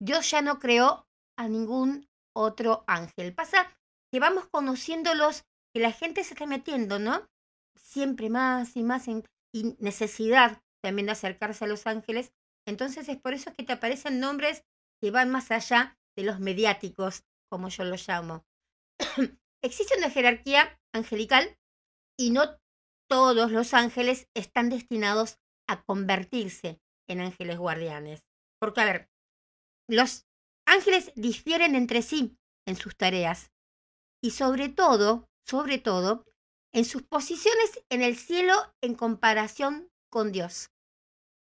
Dios 0.00 0.30
ya 0.30 0.40
no 0.40 0.58
creó 0.58 1.06
a 1.36 1.46
ningún 1.46 2.08
otro 2.34 2.84
ángel. 2.86 3.34
Pasa 3.34 3.70
que 4.10 4.18
vamos 4.18 4.48
conociéndolos, 4.50 5.44
que 5.74 5.82
la 5.82 5.92
gente 5.92 6.24
se 6.24 6.32
está 6.32 6.46
metiendo, 6.46 6.98
¿no? 6.98 7.28
Siempre 7.76 8.30
más 8.30 8.78
y 8.78 8.82
más 8.82 9.06
en, 9.08 9.24
y 9.52 9.76
necesidad 9.78 10.62
también 10.82 11.04
de 11.04 11.12
acercarse 11.12 11.66
a 11.66 11.68
los 11.68 11.86
ángeles. 11.86 12.32
Entonces 12.66 13.10
es 13.10 13.18
por 13.18 13.34
eso 13.34 13.52
que 13.52 13.62
te 13.62 13.74
aparecen 13.74 14.20
nombres 14.20 14.64
que 15.02 15.10
van 15.10 15.28
más 15.28 15.50
allá 15.50 15.98
de 16.16 16.24
los 16.24 16.40
mediáticos, 16.40 17.24
como 17.50 17.68
yo 17.68 17.84
los 17.84 18.08
llamo. 18.08 18.46
Existe 19.62 19.98
una 19.98 20.08
jerarquía 20.08 20.80
angelical 20.94 21.58
y 22.18 22.30
no 22.30 22.58
todos 23.06 23.52
los 23.52 23.74
ángeles 23.74 24.28
están 24.34 24.70
destinados 24.70 25.36
a 25.68 25.82
convertirse 25.82 26.80
en 27.06 27.20
ángeles 27.20 27.58
guardianes. 27.58 28.27
Porque, 28.58 28.80
a 28.80 28.84
ver, 28.84 29.08
los 29.88 30.26
ángeles 30.66 31.12
difieren 31.14 31.74
entre 31.74 32.02
sí 32.02 32.36
en 32.66 32.76
sus 32.76 32.96
tareas 32.96 33.50
y 34.22 34.32
sobre 34.32 34.68
todo, 34.68 35.28
sobre 35.46 35.78
todo, 35.78 36.24
en 36.72 36.84
sus 36.84 37.02
posiciones 37.02 37.82
en 37.88 38.02
el 38.02 38.16
cielo 38.16 38.54
en 38.82 38.94
comparación 38.94 39.90
con 40.10 40.32
Dios. 40.32 40.70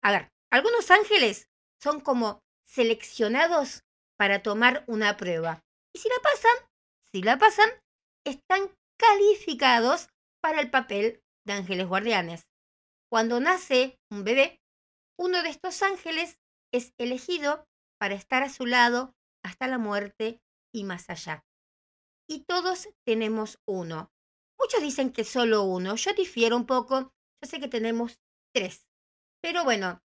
A 0.03 0.11
ver, 0.11 0.31
algunos 0.51 0.91
ángeles 0.91 1.49
son 1.81 2.01
como 2.01 2.41
seleccionados 2.65 3.83
para 4.17 4.43
tomar 4.43 4.83
una 4.87 5.17
prueba. 5.17 5.63
Y 5.93 5.99
si 5.99 6.09
la 6.09 6.19
pasan, 6.21 6.69
si 7.11 7.21
la 7.21 7.37
pasan, 7.37 7.69
están 8.25 8.71
calificados 8.97 10.09
para 10.41 10.61
el 10.61 10.69
papel 10.69 11.21
de 11.45 11.53
ángeles 11.53 11.87
guardianes. 11.87 12.47
Cuando 13.09 13.39
nace 13.39 13.97
un 14.11 14.23
bebé, 14.23 14.61
uno 15.17 15.41
de 15.41 15.49
estos 15.49 15.81
ángeles 15.81 16.37
es 16.77 16.93
elegido 16.97 17.67
para 17.99 18.15
estar 18.15 18.43
a 18.43 18.49
su 18.49 18.65
lado 18.65 19.15
hasta 19.43 19.67
la 19.67 19.77
muerte 19.77 20.41
y 20.73 20.83
más 20.83 21.09
allá. 21.09 21.45
Y 22.29 22.45
todos 22.45 22.89
tenemos 23.05 23.59
uno. 23.65 24.11
Muchos 24.59 24.81
dicen 24.81 25.11
que 25.11 25.23
solo 25.23 25.63
uno. 25.63 25.95
Yo 25.95 26.13
difiero 26.13 26.55
un 26.55 26.65
poco. 26.65 27.13
Yo 27.41 27.49
sé 27.49 27.59
que 27.59 27.67
tenemos 27.67 28.19
tres. 28.53 28.87
Pero 29.41 29.63
bueno, 29.63 30.01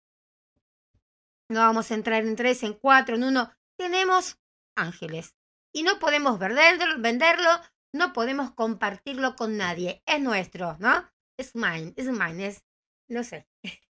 no 1.49 1.61
vamos 1.61 1.91
a 1.91 1.95
entrar 1.95 2.25
en 2.25 2.37
tres, 2.37 2.63
en 2.63 2.75
cuatro, 2.75 3.17
en 3.17 3.25
uno. 3.25 3.53
Tenemos 3.79 4.39
ángeles. 4.77 5.35
Y 5.73 5.83
no 5.83 5.99
podemos 5.99 6.39
venderlo, 6.39 7.01
venderlo 7.01 7.49
no 7.93 8.13
podemos 8.13 8.53
compartirlo 8.53 9.35
con 9.37 9.57
nadie. 9.57 10.03
Es 10.07 10.21
nuestro, 10.21 10.77
¿no? 10.79 11.11
Es 11.39 11.55
mine, 11.55 11.93
es 11.97 12.07
mine, 12.07 12.47
es, 12.47 12.65
no 13.09 13.25
sé. 13.25 13.49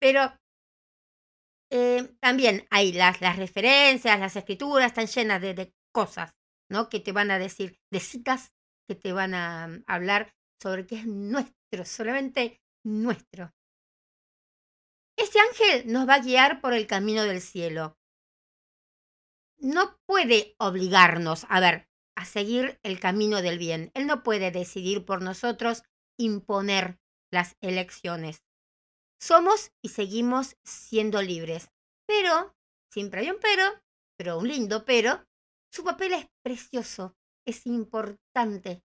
Pero 0.00 0.32
eh, 1.70 2.14
también 2.20 2.66
hay 2.70 2.92
las, 2.92 3.20
las 3.20 3.36
referencias, 3.36 4.20
las 4.20 4.36
escrituras 4.36 4.86
están 4.86 5.06
llenas 5.06 5.40
de, 5.40 5.74
cosas, 5.92 6.34
¿no? 6.68 6.88
Que 6.88 7.00
te 7.00 7.12
van 7.12 7.30
a 7.30 7.38
decir, 7.38 7.78
de 7.90 8.00
citas 8.00 8.52
que 8.88 8.94
te 8.94 9.12
van 9.12 9.34
a 9.34 9.68
mm, 9.68 9.84
hablar 9.86 10.34
sobre 10.60 10.86
que 10.86 10.96
es 10.96 11.06
nuestro, 11.06 11.84
solamente 11.84 12.60
nuestro. 12.84 13.52
Este 15.16 15.38
ángel 15.38 15.92
nos 15.92 16.08
va 16.08 16.14
a 16.14 16.22
guiar 16.22 16.60
por 16.60 16.74
el 16.74 16.86
camino 16.86 17.22
del 17.22 17.40
cielo. 17.40 17.96
No 19.58 19.96
puede 20.06 20.56
obligarnos, 20.58 21.46
a 21.48 21.60
ver, 21.60 21.88
a 22.16 22.24
seguir 22.24 22.80
el 22.82 22.98
camino 22.98 23.40
del 23.40 23.58
bien. 23.58 23.90
Él 23.94 24.06
no 24.06 24.22
puede 24.22 24.50
decidir 24.50 25.04
por 25.04 25.22
nosotros, 25.22 25.84
imponer 26.18 26.98
las 27.30 27.56
elecciones. 27.60 28.42
Somos 29.24 29.72
y 29.82 29.88
seguimos 29.88 30.58
siendo 30.64 31.22
libres. 31.22 31.70
Pero, 32.06 32.54
siempre 32.92 33.22
hay 33.22 33.30
un 33.30 33.38
pero, 33.40 33.64
pero 34.18 34.38
un 34.38 34.46
lindo 34.46 34.84
pero, 34.84 35.24
su 35.72 35.82
papel 35.82 36.12
es 36.12 36.26
precioso, 36.44 37.16
es 37.46 37.64
importante. 37.64 38.82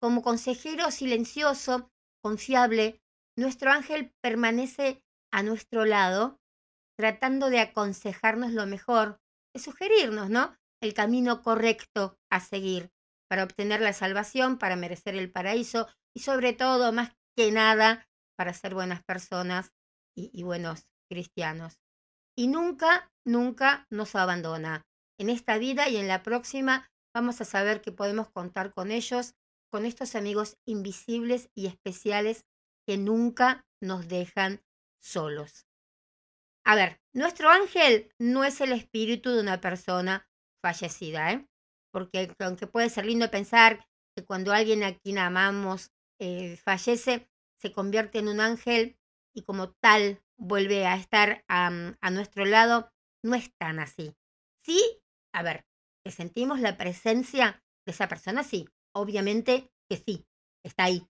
Como 0.00 0.22
consejero 0.22 0.92
silencioso, 0.92 1.90
confiable, 2.22 3.02
nuestro 3.36 3.72
ángel 3.72 4.14
permanece 4.22 5.02
a 5.32 5.42
nuestro 5.42 5.84
lado, 5.84 6.38
tratando 6.96 7.50
de 7.50 7.58
aconsejarnos 7.58 8.52
lo 8.52 8.66
mejor, 8.66 9.20
de 9.52 9.60
sugerirnos, 9.60 10.30
¿no? 10.30 10.56
el 10.80 10.94
camino 10.94 11.42
correcto 11.42 12.16
a 12.30 12.38
seguir 12.38 12.92
para 13.28 13.42
obtener 13.42 13.80
la 13.80 13.92
salvación, 13.92 14.58
para 14.58 14.76
merecer 14.76 15.16
el 15.16 15.32
paraíso 15.32 15.88
y 16.14 16.20
sobre 16.20 16.52
todo, 16.52 16.92
más 16.92 17.16
que 17.36 17.50
nada, 17.50 18.06
para 18.36 18.52
ser 18.54 18.74
buenas 18.74 19.02
personas 19.02 19.72
y, 20.14 20.42
buenos 20.42 20.86
cristianos. 21.10 21.78
Y 22.36 22.48
nunca, 22.48 23.10
nunca 23.24 23.86
nos 23.90 24.14
abandona. 24.14 24.82
En 25.18 25.30
esta 25.30 25.58
vida 25.58 25.88
y 25.88 25.96
en 25.96 26.08
la 26.08 26.22
próxima 26.22 26.90
vamos 27.14 27.40
a 27.40 27.44
saber 27.44 27.80
que 27.80 27.92
podemos 27.92 28.30
contar 28.30 28.72
con 28.72 28.90
ellos, 28.90 29.34
con 29.70 29.84
estos 29.84 30.14
amigos 30.14 30.56
invisibles 30.66 31.50
y 31.54 31.66
especiales 31.66 32.44
que 32.86 32.98
nunca 32.98 33.64
nos 33.80 34.08
dejan 34.08 34.62
solos. 35.00 35.66
A 36.64 36.76
ver, 36.76 37.00
nuestro 37.12 37.48
ángel 37.48 38.12
no 38.18 38.44
es 38.44 38.60
el 38.60 38.72
espíritu 38.72 39.30
de 39.30 39.40
una 39.40 39.60
persona 39.60 40.28
fallecida, 40.62 41.32
¿eh? 41.32 41.46
Porque 41.92 42.34
aunque 42.38 42.66
puede 42.66 42.88
ser 42.88 43.04
lindo 43.04 43.30
pensar 43.30 43.84
que 44.16 44.24
cuando 44.24 44.52
alguien 44.52 44.84
a 44.84 44.94
quien 44.94 45.18
amamos 45.18 45.90
eh, 46.20 46.56
fallece, 46.56 47.28
se 47.62 47.72
convierte 47.72 48.18
en 48.18 48.28
un 48.28 48.40
ángel 48.40 48.98
y 49.34 49.42
como 49.42 49.70
tal 49.70 50.20
vuelve 50.36 50.86
a 50.86 50.96
estar 50.96 51.44
a, 51.48 51.94
a 52.00 52.10
nuestro 52.10 52.44
lado, 52.44 52.90
no 53.24 53.34
es 53.34 53.54
tan 53.56 53.78
así. 53.78 54.14
Sí, 54.64 54.80
a 55.32 55.42
ver, 55.42 55.64
que 56.04 56.10
sentimos 56.10 56.60
la 56.60 56.76
presencia 56.76 57.62
de 57.86 57.92
esa 57.92 58.08
persona, 58.08 58.42
sí, 58.42 58.68
obviamente 58.94 59.70
que 59.88 59.96
sí, 59.96 60.26
está 60.64 60.84
ahí, 60.84 61.06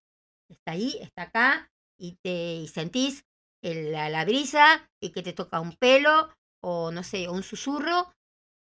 está 0.48 0.72
ahí, 0.72 0.98
está 1.00 1.22
acá 1.22 1.70
y 1.98 2.18
te 2.22 2.54
y 2.56 2.68
sentís 2.68 3.24
la, 3.62 4.10
la, 4.10 4.24
brisa 4.24 4.90
y 5.00 5.10
que 5.10 5.22
te 5.22 5.32
toca 5.32 5.60
un 5.60 5.74
pelo 5.76 6.30
o 6.62 6.90
no 6.90 7.02
sé, 7.02 7.28
un 7.28 7.42
susurro 7.42 8.12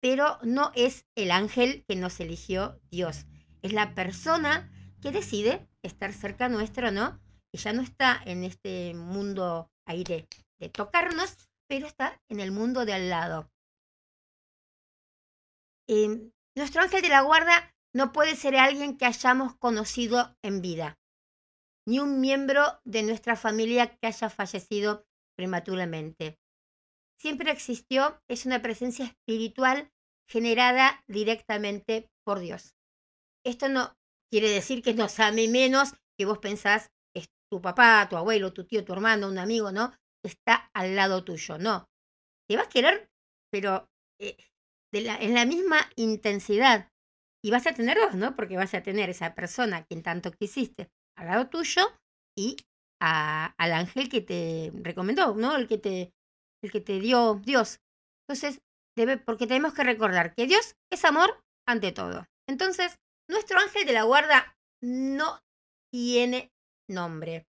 pero 0.01 0.37
no 0.43 0.71
es 0.75 1.05
el 1.15 1.31
ángel 1.31 1.83
que 1.87 1.95
nos 1.95 2.19
eligió 2.19 2.79
Dios. 2.91 3.25
Es 3.61 3.73
la 3.73 3.95
persona 3.95 4.71
que 5.01 5.11
decide 5.11 5.67
estar 5.81 6.13
cerca 6.13 6.49
nuestro, 6.49 6.91
¿no? 6.91 7.19
Ya 7.57 7.73
no 7.73 7.81
está 7.81 8.21
en 8.25 8.43
este 8.43 8.93
mundo 8.93 9.71
ahí 9.85 10.03
de, 10.03 10.27
tocarnos, 10.69 11.35
pero 11.67 11.87
está 11.87 12.21
en 12.29 12.39
el 12.39 12.51
mundo 12.51 12.85
de 12.85 12.93
al 12.93 13.09
lado. 13.09 13.51
Em, 15.87 16.31
nuestro 16.55 16.81
ángel 16.81 17.01
de 17.01 17.09
la 17.09 17.21
guarda 17.21 17.73
no 17.93 18.11
puede 18.11 18.35
ser 18.35 18.55
alguien 18.55 18.97
que 18.97 19.05
hayamos 19.05 19.55
conocido 19.55 20.35
en 20.43 20.61
vida. 20.61 20.99
ni 21.87 21.99
un 21.99 22.19
miembro 22.19 22.81
de 22.83 23.01
nuestra 23.01 23.37
familia 23.37 23.95
que 23.95 24.07
haya 24.07 24.29
fallecido 24.29 25.07
prematuramente. 25.37 26.37
Siempre 27.17 27.49
existió, 27.49 28.21
es 28.27 28.45
una 28.45 28.61
presencia 28.61 29.05
espiritual 29.05 29.89
generada 30.27 31.01
directamente 31.07 32.11
por 32.25 32.39
Dios. 32.39 32.75
Esto 33.45 33.69
no 33.69 33.95
quiere 34.29 34.49
decir 34.49 34.83
que 34.83 34.93
nos 34.93 35.17
ame 35.21 35.47
menos 35.47 35.93
que 36.17 36.25
vos 36.25 36.39
pensás 36.39 36.91
tu 37.49 37.61
papá, 37.61 38.07
tu 38.09 38.17
abuelo, 38.17 38.53
tu 38.53 38.65
tío, 38.65 38.83
tu 38.83 38.93
hermano, 38.93 39.27
un 39.27 39.37
amigo, 39.37 39.71
¿no? 39.71 39.93
Está 40.23 40.69
al 40.73 40.95
lado 40.95 41.23
tuyo, 41.23 41.57
no. 41.57 41.85
Te 42.47 42.57
va 42.57 42.63
a 42.63 42.69
querer, 42.69 43.09
pero 43.51 43.87
eh, 44.19 44.37
en 44.93 45.33
la 45.33 45.45
misma 45.45 45.89
intensidad. 45.95 46.89
Y 47.43 47.51
vas 47.51 47.67
a 47.67 47.73
tener 47.73 47.97
dos, 47.97 48.15
¿no? 48.15 48.35
Porque 48.35 48.57
vas 48.57 48.73
a 48.73 48.83
tener 48.83 49.09
esa 49.09 49.35
persona 49.35 49.85
quien 49.85 50.03
tanto 50.03 50.31
quisiste 50.31 50.89
al 51.17 51.27
lado 51.27 51.49
tuyo 51.49 51.87
y 52.37 52.57
al 52.99 53.73
ángel 53.73 54.09
que 54.09 54.21
te 54.21 54.71
recomendó, 54.73 55.35
¿no? 55.35 55.55
El 55.55 55.67
que 55.67 55.77
te, 55.77 56.13
el 56.63 56.71
que 56.71 56.81
te 56.81 56.99
dio 56.99 57.35
Dios. 57.35 57.79
Entonces, 58.27 58.61
debe, 58.95 59.17
porque 59.17 59.47
tenemos 59.47 59.73
que 59.73 59.83
recordar 59.83 60.33
que 60.33 60.47
Dios 60.47 60.75
es 60.91 61.05
amor 61.05 61.43
ante 61.67 61.91
todo. 61.91 62.25
Entonces, 62.49 62.95
nuestro 63.29 63.59
ángel 63.59 63.85
de 63.85 63.93
la 63.93 64.03
guarda 64.03 64.57
no 64.81 65.39
tiene 65.91 66.51
nombre. 66.87 67.47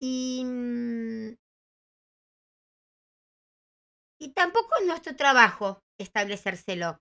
Y, 0.00 0.42
mm, 0.44 1.36
y 4.20 4.28
tampoco 4.32 4.68
es 4.80 4.86
nuestro 4.86 5.16
trabajo 5.16 5.80
establecérselo. 5.98 6.98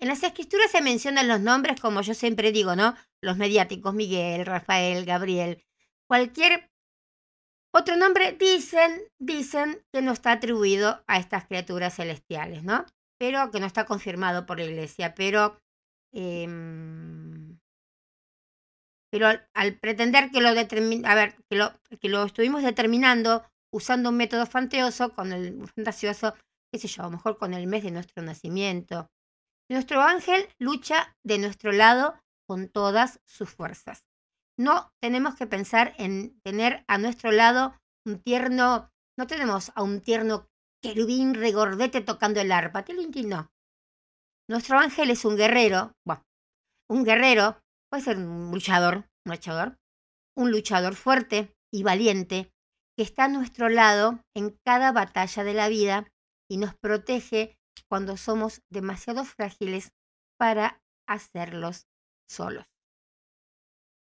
En 0.00 0.08
las 0.08 0.22
escrituras 0.22 0.70
se 0.70 0.80
mencionan 0.80 1.28
los 1.28 1.40
nombres, 1.40 1.80
como 1.80 2.00
yo 2.00 2.14
siempre 2.14 2.52
digo, 2.52 2.74
¿no? 2.74 2.94
Los 3.22 3.36
mediáticos, 3.36 3.94
Miguel, 3.94 4.46
Rafael, 4.46 5.04
Gabriel. 5.04 5.62
Cualquier 6.08 6.70
otro 7.72 7.96
nombre, 7.96 8.32
dicen, 8.32 9.02
dicen 9.20 9.80
que 9.92 10.02
no 10.02 10.12
está 10.12 10.32
atribuido 10.32 11.04
a 11.06 11.18
estas 11.18 11.46
criaturas 11.46 11.94
celestiales, 11.94 12.64
¿no? 12.64 12.84
Pero 13.18 13.50
que 13.50 13.60
no 13.60 13.66
está 13.66 13.84
confirmado 13.84 14.46
por 14.46 14.58
la 14.58 14.64
iglesia. 14.64 15.14
Pero, 15.14 15.60
em, 16.12 17.29
pero 19.10 19.28
al, 19.54 19.78
pretender 19.78 20.30
que 20.30 20.40
lo 20.40 20.48
a 20.48 21.14
ver, 21.14 21.36
que 21.48 21.56
lo, 21.56 21.72
que 22.00 22.08
lo 22.08 22.24
estuvimos 22.24 22.62
determinando 22.62 23.44
usando 23.72 24.10
un 24.10 24.16
método 24.16 24.46
fantasioso, 24.46 25.14
con 25.14 25.32
el 25.32 25.66
fantasioso, 25.68 26.34
qué 26.72 26.78
sé 26.78 26.88
yo, 26.88 27.02
a 27.02 27.06
lo 27.06 27.12
mejor 27.12 27.38
con 27.38 27.54
el 27.54 27.66
mes 27.66 27.82
de 27.82 27.90
nuestro 27.90 28.22
nacimiento. 28.22 29.08
Nuestro 29.68 30.02
ángel 30.02 30.48
lucha 30.58 31.16
de 31.24 31.38
nuestro 31.38 31.72
lado 31.72 32.14
con 32.48 32.68
todas 32.68 33.20
sus 33.26 33.50
fuerzas. 33.50 34.04
No 34.58 34.92
tenemos 35.00 35.36
que 35.36 35.46
pensar 35.46 35.94
en 35.98 36.40
tener 36.40 36.84
a 36.88 36.98
nuestro 36.98 37.30
lado 37.30 37.74
un 38.04 38.20
tierno, 38.20 38.90
no 39.16 39.26
tenemos 39.26 39.70
a 39.74 39.82
un 39.82 40.00
tierno 40.00 40.48
querubín 40.82 41.34
regordete 41.34 42.00
tocando 42.00 42.40
el 42.40 42.52
arpa, 42.52 42.84
no. 43.24 43.50
Nuestro 44.48 44.78
ángel 44.78 45.10
es 45.10 45.24
un 45.24 45.36
guerrero, 45.36 45.92
bueno, 46.04 46.24
un 46.88 47.04
guerrero, 47.04 47.62
puede 47.90 48.04
ser 48.04 48.16
un 48.18 48.50
luchador, 48.50 49.08
un 49.26 49.32
luchador, 49.32 49.78
un 50.36 50.50
luchador 50.50 50.94
fuerte 50.94 51.52
y 51.72 51.82
valiente 51.82 52.50
que 52.96 53.02
está 53.02 53.24
a 53.24 53.28
nuestro 53.28 53.68
lado 53.68 54.20
en 54.34 54.56
cada 54.64 54.92
batalla 54.92 55.44
de 55.44 55.54
la 55.54 55.68
vida 55.68 56.06
y 56.48 56.56
nos 56.56 56.74
protege 56.74 57.58
cuando 57.88 58.16
somos 58.16 58.62
demasiado 58.70 59.24
frágiles 59.24 59.92
para 60.38 60.80
hacerlos 61.08 61.86
solos. 62.28 62.66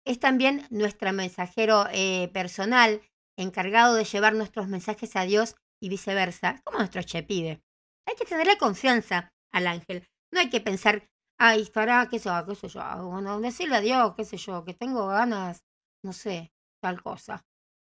Es 0.06 0.20
también 0.20 0.66
nuestro 0.70 1.12
mensajero 1.12 1.86
eh, 1.90 2.30
personal, 2.32 3.00
encargado 3.38 3.94
de 3.94 4.04
llevar 4.04 4.34
nuestros 4.34 4.68
mensajes 4.68 5.16
a 5.16 5.22
Dios 5.22 5.56
y 5.82 5.88
viceversa, 5.88 6.60
como 6.64 6.78
nuestro 6.78 7.02
chepibe. 7.02 7.62
Hay 8.06 8.14
que 8.16 8.26
tenerle 8.26 8.58
confianza 8.58 9.32
al 9.52 9.66
ángel. 9.66 10.06
No 10.32 10.40
hay 10.40 10.50
que 10.50 10.60
pensar, 10.60 11.08
ay, 11.38 11.62
estará, 11.62 12.08
qué 12.10 12.18
sé 12.18 12.28
yo, 12.28 12.46
qué 12.46 12.54
sé 12.54 12.68
yo, 12.68 12.80
bueno, 13.08 13.40
decirle 13.40 13.76
a 13.76 13.80
Dios, 13.80 14.14
qué 14.16 14.24
sé 14.24 14.36
yo, 14.36 14.64
que 14.64 14.74
tengo 14.74 15.06
ganas, 15.08 15.64
no 16.02 16.12
sé, 16.12 16.52
tal 16.82 17.02
cosa. 17.02 17.44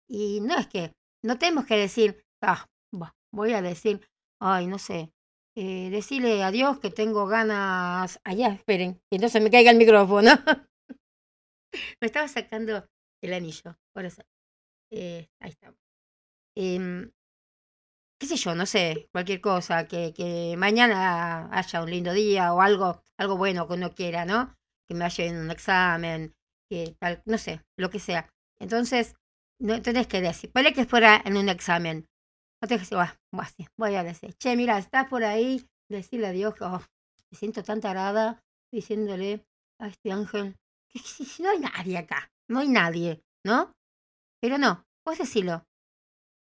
Y 0.08 0.41
no 0.41 0.58
es 0.58 0.67
que, 0.67 0.93
no 1.23 1.38
tenemos 1.38 1.65
que 1.65 1.77
decir, 1.77 2.23
ah, 2.41 2.65
voy 3.32 3.54
a 3.54 3.62
decir, 3.62 4.08
ay, 4.39 4.67
no 4.67 4.77
sé, 4.77 5.12
eh, 5.56 5.89
decirle 5.89 6.43
a 6.43 6.51
Dios 6.51 6.80
que 6.80 6.89
tengo 6.91 7.25
ganas. 7.27 8.19
Allá, 8.23 8.49
esperen, 8.49 8.95
que 9.10 9.17
entonces 9.17 9.41
me 9.41 9.51
caiga 9.51 9.71
el 9.71 9.77
micrófono. 9.77 10.32
me 11.73 12.06
estaba 12.08 12.27
sacando 12.27 12.86
el 13.21 13.34
anillo, 13.34 13.77
por 13.93 14.06
eso. 14.06 14.21
Eh, 14.91 15.30
ahí 15.39 15.49
está. 15.49 15.73
Em, 16.56 17.12
qué 18.21 18.27
sé 18.27 18.36
yo, 18.36 18.53
no 18.53 18.67
sé, 18.67 19.10
cualquier 19.12 19.41
cosa, 19.41 19.88
que, 19.88 20.13
que 20.13 20.55
mañana 20.55 21.49
haya 21.51 21.81
un 21.81 21.89
lindo 21.89 22.13
día 22.13 22.53
o 22.53 22.62
algo, 22.62 23.01
algo 23.17 23.36
bueno 23.36 23.67
que 23.67 23.73
uno 23.73 23.95
quiera, 23.95 24.25
¿no? 24.25 24.55
Que 24.88 24.93
me 24.93 25.05
vaya 25.05 25.25
en 25.25 25.38
un 25.38 25.49
examen, 25.49 26.36
que 26.69 26.95
tal, 26.99 27.23
no 27.25 27.39
sé, 27.39 27.65
lo 27.79 27.89
que 27.89 27.97
sea. 27.97 28.29
Entonces, 28.60 29.15
no 29.60 29.81
tenés 29.81 30.05
que 30.05 30.21
decir, 30.21 30.51
vale 30.53 30.71
que 30.71 30.86
fuera 30.86 31.19
en 31.25 31.36
un 31.36 31.49
examen, 31.49 32.05
no 32.62 32.67
te 32.67 32.79
voy 33.75 33.95
a 33.95 34.03
decir, 34.03 34.36
che, 34.36 34.55
mira, 34.55 34.77
estás 34.77 35.07
por 35.07 35.23
ahí, 35.23 35.67
decirle 35.89 36.27
a 36.27 36.31
Dios 36.31 36.53
que 36.53 36.65
oh, 36.65 36.84
me 37.31 37.38
siento 37.39 37.63
tan 37.63 37.81
tarada, 37.81 38.39
diciéndole 38.71 39.43
a 39.79 39.88
este 39.88 40.12
ángel 40.12 40.55
que 40.93 40.99
no 41.41 41.49
hay 41.49 41.60
nadie 41.60 41.97
acá, 41.97 42.31
no 42.47 42.60
hay 42.60 42.67
nadie, 42.67 43.23
¿no? 43.43 43.71
Pero 44.39 44.60
no, 44.60 44.86
vos 45.03 45.17
decirlo. 45.17 45.65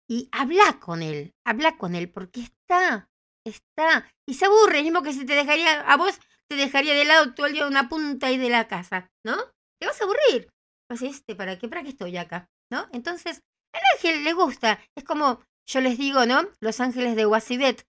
Y 0.09 0.29
habla 0.33 0.79
con 0.81 1.03
él, 1.03 1.35
habla 1.45 1.77
con 1.77 1.95
él, 1.95 2.11
porque 2.11 2.40
está, 2.40 3.11
está, 3.45 4.11
y 4.29 4.35
se 4.35 4.47
aburre, 4.47 4.83
mismo 4.83 5.03
que 5.03 5.12
si 5.12 5.27
te 5.27 5.35
dejaría, 5.35 5.81
a 5.81 5.97
vos 5.97 6.21
te 6.49 6.57
dejaría 6.57 6.95
de 6.95 7.05
lado 7.05 7.35
todo 7.35 7.47
el 7.47 7.55
día 7.55 7.66
una 7.66 7.88
punta 7.88 8.29
ahí 8.29 8.38
de 8.38 8.51
la 8.51 8.69
casa, 8.69 9.11
¿no? 9.25 9.37
Te 9.81 9.87
vas 9.87 10.01
a 10.01 10.05
aburrir. 10.05 10.49
Pues 10.88 11.03
este, 11.03 11.35
¿para 11.35 11.59
qué? 11.59 11.69
¿Para 11.69 11.83
qué 11.83 11.88
estoy 11.88 12.16
acá? 12.16 12.49
¿No? 12.71 12.88
Entonces, 12.92 13.42
al 13.73 13.83
ángel 13.95 14.23
le 14.25 14.33
gusta, 14.33 14.81
es 14.97 15.05
como 15.05 15.42
yo 15.69 15.81
les 15.81 15.99
digo, 15.99 16.27
¿no? 16.27 16.49
Los 16.61 16.81
ángeles 16.81 17.16
de 17.16 17.27
Wasibet, 17.27 17.85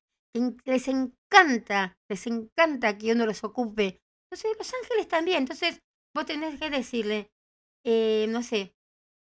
les 0.66 0.88
encanta, 0.88 1.98
les 2.10 2.26
encanta 2.28 2.98
que 2.98 3.12
uno 3.12 3.26
los 3.26 3.44
ocupe. 3.44 4.00
Entonces, 4.30 4.58
los 4.58 4.74
ángeles 4.74 5.08
también. 5.08 5.40
Entonces, 5.40 5.82
vos 6.16 6.26
tenés 6.26 6.60
que 6.60 6.70
decirle, 6.70 7.32
eh, 7.86 8.26
no 8.30 8.44
sé, 8.44 8.74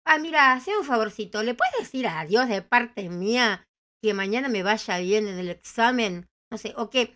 ah, 0.10 0.18
mira, 0.18 0.54
hazme 0.54 0.78
un 0.78 0.86
favorcito, 0.86 1.44
¿le 1.44 1.54
puedes 1.54 1.76
decir 1.78 2.08
a 2.08 2.26
Dios 2.26 2.50
de 2.50 2.64
parte 2.64 3.10
mía 3.10 3.68
que 4.02 4.16
mañana 4.16 4.50
me 4.50 4.64
vaya 4.64 4.98
bien 4.98 5.28
en 5.28 5.38
el 5.38 5.50
examen? 5.50 6.28
No 6.52 6.58
sé, 6.58 6.74
o 6.78 6.90
que, 6.90 7.14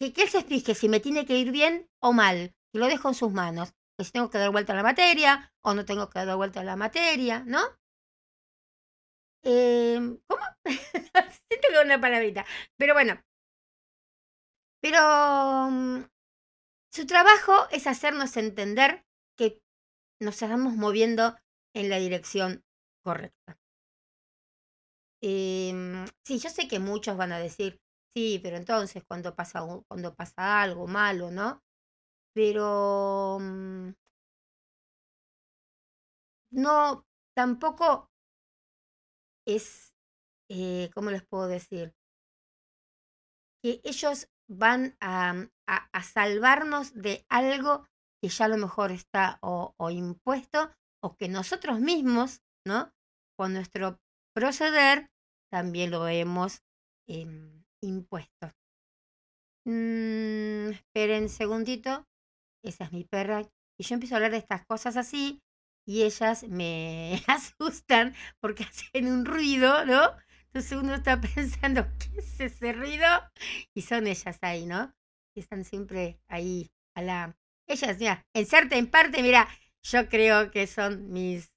que, 0.00 0.12
que 0.14 0.22
él 0.22 0.30
se 0.30 0.42
fije 0.42 0.74
si 0.74 0.88
me 0.88 1.00
tiene 1.00 1.26
que 1.26 1.38
ir 1.38 1.50
bien 1.52 1.90
o 2.00 2.14
mal, 2.14 2.54
y 2.72 2.78
lo 2.78 2.86
dejo 2.86 3.08
en 3.08 3.14
sus 3.14 3.32
manos. 3.32 3.74
Que 3.98 4.04
si 4.04 4.12
tengo 4.12 4.30
que 4.30 4.38
dar 4.38 4.50
vuelta 4.50 4.72
a 4.72 4.76
la 4.76 4.82
materia 4.82 5.52
o 5.62 5.74
no 5.74 5.84
tengo 5.84 6.08
que 6.08 6.24
dar 6.24 6.36
vuelta 6.36 6.60
a 6.60 6.64
la 6.64 6.76
materia, 6.76 7.44
¿no? 7.46 7.60
Eh, 9.44 10.00
¿Cómo? 10.26 10.42
Siento 10.64 11.68
que 11.70 11.84
una 11.84 12.00
palabrita. 12.00 12.46
Pero 12.78 12.94
bueno. 12.94 13.20
Pero 14.80 15.70
mm, 15.70 16.04
su 16.90 17.06
trabajo 17.06 17.68
es 17.70 17.86
hacernos 17.86 18.36
entender 18.36 19.04
que 19.36 19.60
nos 20.20 20.40
estamos 20.42 20.74
moviendo 20.74 21.36
en 21.74 21.88
la 21.88 21.98
dirección 21.98 22.64
correcta. 23.04 23.58
Eh, 25.22 25.72
sí, 26.24 26.38
yo 26.38 26.50
sé 26.50 26.66
que 26.68 26.78
muchos 26.80 27.16
van 27.16 27.32
a 27.32 27.38
decir, 27.38 27.80
sí, 28.14 28.40
pero 28.42 28.56
entonces 28.56 29.04
cuando 29.04 29.34
pasa, 29.34 29.60
cuando 29.88 30.14
pasa 30.14 30.62
algo 30.62 30.86
malo, 30.86 31.30
¿no? 31.30 31.62
Pero 32.34 33.38
mm, 33.40 33.90
no, 36.52 37.04
tampoco 37.34 38.10
es, 39.46 39.92
eh, 40.50 40.90
¿cómo 40.94 41.10
les 41.10 41.24
puedo 41.24 41.46
decir? 41.48 41.94
Que 43.62 43.80
ellos 43.84 44.28
van 44.48 44.96
a, 45.00 45.32
mm, 45.32 45.50
a, 45.66 46.02
salvarnos 46.02 46.92
de 46.94 47.24
algo 47.28 47.86
que 48.20 48.28
ya 48.28 48.44
a 48.46 48.48
lo 48.48 48.56
mejor 48.56 48.92
está 48.92 49.38
o, 49.42 49.74
impuesto 49.90 50.70
o 51.02 51.16
que 51.16 51.28
nosotros 51.28 51.80
mismos, 51.80 52.40
¿no? 52.66 52.92
Con 53.36 53.54
nuestro 53.54 53.98
proceder 54.34 55.10
también 55.50 55.90
lo 55.90 56.08
hemos 56.08 56.62
em, 57.08 57.64
impuesto. 57.82 58.52
Mm, 59.66 60.70
esperen 60.70 61.24
un 61.24 61.28
segundito. 61.28 62.06
Esa 62.64 62.84
es 62.84 62.92
mi 62.92 63.04
perra. 63.04 63.42
Y 63.78 63.84
yo 63.84 63.94
empiezo 63.94 64.14
a 64.14 64.18
hablar 64.18 64.32
de 64.32 64.38
estas 64.38 64.64
cosas 64.66 64.96
así 64.96 65.40
y 65.86 66.02
ellas 66.02 66.44
me 66.44 67.20
asustan 67.26 68.14
porque 68.40 68.64
hacen 68.64 69.08
un 69.08 69.24
ruido, 69.24 69.84
¿no? 69.84 70.16
Entonces 70.46 70.72
uno 70.72 70.94
está 70.94 71.20
pensando, 71.34 71.86
¿qué 71.98 72.18
es 72.18 72.40
ese 72.40 72.72
ruido? 72.72 73.06
Y 73.74 73.82
son 73.82 74.06
ellas 74.06 74.38
ahí, 74.42 74.66
¿no? 74.66 74.94
Que 75.34 75.40
están 75.40 75.64
siempre 75.64 76.20
ahí 76.28 76.70
a 76.94 77.02
la... 77.02 77.36
Ellas, 77.66 77.98
mira, 77.98 78.26
en 78.34 78.46
en 78.72 78.86
parte, 78.90 79.22
mira, 79.22 79.48
yo 79.82 80.08
creo 80.08 80.50
que 80.50 80.66
son 80.66 81.12
mis 81.12 81.52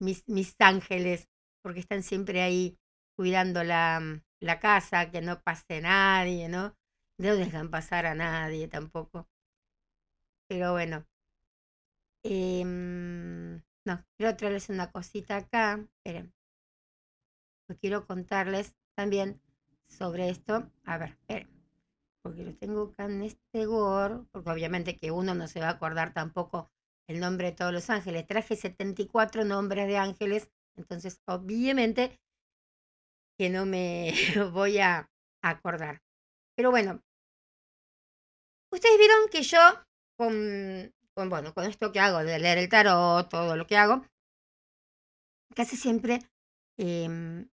mis, 0.00 0.28
mis 0.28 0.54
ángeles, 0.58 1.28
porque 1.62 1.80
están 1.80 2.02
siempre 2.02 2.42
ahí 2.42 2.78
cuidando 3.16 3.64
la, 3.64 4.00
mm, 4.00 4.22
la 4.40 4.60
casa, 4.60 5.10
que 5.10 5.22
no 5.22 5.40
pase 5.42 5.80
nadie, 5.80 6.48
¿no? 6.48 6.76
No 7.18 7.34
dejan 7.36 7.70
pasar 7.70 8.06
a 8.06 8.14
nadie 8.14 8.68
tampoco. 8.68 9.28
Pero 10.48 10.72
bueno. 10.72 11.06
Em, 12.24 13.62
no, 13.86 14.04
quiero 14.16 14.36
traerles 14.36 14.68
una 14.68 14.90
cosita 14.90 15.36
acá. 15.36 15.86
Esperen. 16.04 16.34
quiero 17.80 18.06
contarles 18.06 18.76
también 18.96 19.40
sobre 19.88 20.28
esto. 20.28 20.70
A 20.84 20.98
ver, 20.98 21.10
esperen. 21.10 21.48
Porque 22.22 22.42
lo 22.44 22.54
tengo 22.56 22.82
acá 22.84 23.04
en 23.06 23.22
este 23.22 23.66
Word. 23.66 24.26
Porque 24.32 24.50
obviamente 24.50 24.98
que 24.98 25.10
uno 25.10 25.34
no 25.34 25.48
se 25.48 25.60
va 25.60 25.68
a 25.68 25.70
acordar 25.72 26.12
tampoco 26.12 26.70
el 27.08 27.20
nombre 27.20 27.50
de 27.50 27.56
todos 27.56 27.72
los 27.72 27.90
ángeles. 27.90 28.26
Traje 28.26 28.56
74 28.56 29.44
nombres 29.44 29.86
de 29.86 29.98
ángeles. 29.98 30.50
Entonces, 30.76 31.20
obviamente 31.26 32.18
que 33.38 33.50
no 33.50 33.66
me 33.66 34.12
voy 34.52 34.78
a 34.78 35.08
acordar. 35.42 36.02
Pero 36.56 36.70
bueno, 36.70 37.02
ustedes 38.72 38.98
vieron 38.98 39.28
que 39.30 39.42
yo 39.42 39.58
con, 40.18 40.94
bueno, 41.28 41.52
con 41.52 41.64
esto 41.64 41.92
que 41.92 42.00
hago 42.00 42.18
de 42.18 42.38
leer 42.38 42.58
el 42.58 42.68
tarot, 42.68 43.28
todo 43.28 43.56
lo 43.56 43.66
que 43.66 43.76
hago, 43.76 44.06
casi 45.54 45.76
siempre 45.76 46.20
em, 46.78 47.48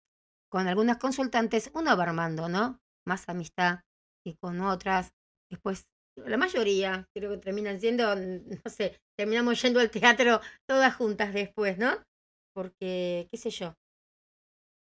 con 0.50 0.68
algunas 0.68 0.98
consultantes 0.98 1.72
uno 1.74 1.96
va 1.96 2.04
armando, 2.04 2.50
¿no? 2.50 2.80
Más 3.06 3.28
amistad 3.30 3.82
que 4.24 4.36
con 4.38 4.62
otras. 4.62 5.14
Después, 5.50 5.88
la 6.26 6.38
mayoría 6.38 7.08
creo 7.14 7.32
que 7.32 7.38
terminan 7.38 7.80
siendo, 7.80 8.16
no 8.16 8.70
sé, 8.70 9.00
terminamos 9.18 9.62
yendo 9.62 9.80
al 9.80 9.92
teatro 9.92 10.42
todas 10.68 10.96
juntas 10.96 11.34
después, 11.34 11.78
¿no? 11.78 12.04
Porque, 12.54 13.28
qué 13.32 13.38
sé 13.38 13.50
yo, 13.50 13.76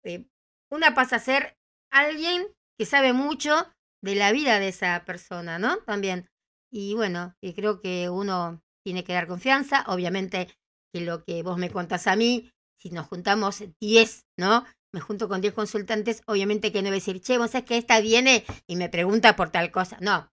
eh, 0.04 0.26
una 0.72 0.94
pasa 0.94 1.18
a 1.18 1.20
ser 1.20 1.58
alguien 1.92 2.48
que 2.78 2.86
sabe 2.86 3.14
mucho 3.14 3.56
de 4.02 4.16
la 4.16 4.32
vida 4.32 4.60
de 4.60 4.70
esa 4.70 5.04
persona, 5.06 5.60
¿no? 5.60 5.78
También. 5.80 6.30
Y 6.72 6.94
bueno, 6.94 7.36
y 7.42 7.54
creo 7.54 7.82
que 7.82 8.10
uno 8.10 8.62
tiene 8.86 9.04
que 9.04 9.14
dar 9.14 9.28
confianza. 9.28 9.84
Obviamente 9.88 10.48
que 10.94 11.02
lo 11.02 11.24
que 11.24 11.44
vos 11.44 11.58
me 11.58 11.72
contás 11.72 12.08
a 12.08 12.16
mí, 12.16 12.52
si 12.80 12.92
nos 12.92 13.08
juntamos 13.08 13.64
10, 13.82 14.26
¿no? 14.38 14.66
Me 14.94 15.02
junto 15.02 15.28
con 15.28 15.42
10 15.42 15.54
consultantes, 15.54 16.22
obviamente 16.26 16.72
que 16.72 16.82
no 16.82 16.90
voy 16.90 16.98
a 16.98 17.02
decir, 17.02 17.22
che, 17.22 17.38
vos 17.38 17.52
sabés 17.52 17.68
que 17.68 17.78
esta 17.78 18.00
viene 18.00 18.44
y 18.68 18.76
me 18.76 18.90
pregunta 18.90 19.36
por 19.36 19.52
tal 19.52 19.72
cosa. 19.72 19.98
No, 20.02 20.32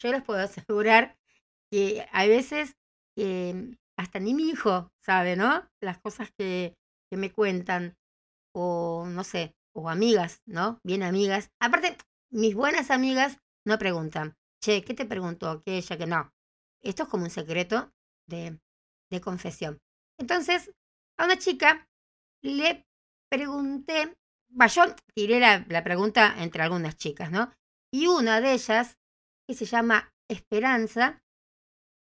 yo 0.00 0.12
les 0.12 0.22
puedo 0.22 0.40
asegurar 0.44 1.16
que 1.70 2.06
hay 2.12 2.28
veces 2.28 2.76
que 3.16 3.76
hasta 3.96 4.18
ni 4.18 4.34
mi 4.34 4.48
hijo 4.50 4.90
sabe, 5.00 5.36
¿no? 5.36 5.68
Las 5.80 5.98
cosas 6.00 6.30
que, 6.36 6.74
que 7.10 7.16
me 7.16 7.32
cuentan. 7.32 7.96
O 8.56 9.06
no 9.08 9.24
sé, 9.24 9.54
o 9.74 9.90
amigas, 9.90 10.40
¿no? 10.46 10.78
Bien 10.84 11.02
amigas. 11.02 11.50
Aparte, 11.60 11.96
mis 12.30 12.54
buenas 12.54 12.90
amigas 12.90 13.38
no 13.66 13.78
preguntan, 13.78 14.36
che, 14.62 14.82
¿qué 14.82 14.94
te 14.94 15.06
preguntó? 15.06 15.62
Que 15.62 15.78
ella, 15.78 15.98
que 15.98 16.06
no. 16.06 16.32
Esto 16.82 17.04
es 17.04 17.08
como 17.08 17.24
un 17.24 17.30
secreto 17.30 17.90
de, 18.28 18.60
de 19.10 19.20
confesión. 19.20 19.80
Entonces, 20.18 20.70
a 21.18 21.24
una 21.24 21.38
chica 21.38 21.88
le 22.42 22.86
pregunté, 23.28 24.16
va, 24.60 24.66
yo 24.66 24.82
tiré 25.14 25.40
la, 25.40 25.64
la 25.68 25.82
pregunta 25.82 26.34
entre 26.42 26.62
algunas 26.62 26.96
chicas, 26.96 27.30
¿no? 27.30 27.52
Y 27.92 28.06
una 28.06 28.40
de 28.40 28.52
ellas, 28.52 28.98
que 29.46 29.54
se 29.54 29.64
llama 29.64 30.12
Esperanza, 30.28 31.22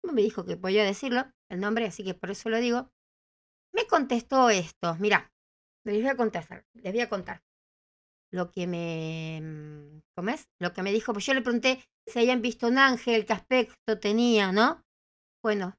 me 0.03 0.23
dijo 0.23 0.45
que 0.45 0.57
podía 0.57 0.85
decirlo, 0.85 1.31
el 1.51 1.61
nombre, 1.61 1.87
así 1.87 2.05
que 2.05 2.15
por 2.15 2.31
eso 2.31 2.49
lo 2.49 2.59
digo, 2.59 2.91
me 3.73 3.87
contestó 3.87 4.51
esto. 4.51 4.97
Mira, 5.01 5.33
les 5.85 6.01
voy 6.01 6.11
a 6.11 6.17
contar, 6.17 6.65
les 6.75 6.93
voy 6.93 7.01
a 7.01 7.09
contar 7.09 7.43
lo 8.35 8.51
que 8.51 8.67
me, 8.67 9.41
mm, 9.41 10.01
¿cómo 10.17 10.31
es? 10.31 10.49
Lo 10.61 10.73
que 10.73 10.83
me 10.83 10.93
dijo, 10.93 11.13
pues 11.13 11.25
yo 11.25 11.35
le 11.35 11.43
pregunté 11.43 11.85
si 12.07 12.19
habían 12.19 12.43
visto 12.43 12.67
un 12.67 12.79
ángel, 12.79 13.25
qué 13.25 13.33
aspecto 13.33 13.99
tenía, 14.01 14.53
¿no? 14.53 14.83
Bueno, 15.43 15.77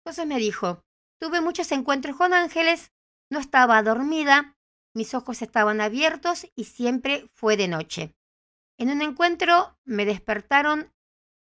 entonces 0.00 0.26
me 0.26 0.38
dijo, 0.38 0.80
tuve 1.20 1.40
muchos 1.40 1.70
encuentros 1.70 2.16
con 2.16 2.32
ángeles, 2.32 2.92
no 3.30 3.38
estaba 3.38 3.82
dormida, 3.82 4.56
mis 4.94 5.14
ojos 5.14 5.42
estaban 5.42 5.80
abiertos 5.80 6.46
y 6.56 6.64
siempre 6.64 7.26
fue 7.34 7.56
de 7.56 7.68
noche. 7.68 8.14
En 8.82 8.90
un 8.90 9.00
encuentro 9.00 9.78
me 9.84 10.04
despertaron 10.04 10.92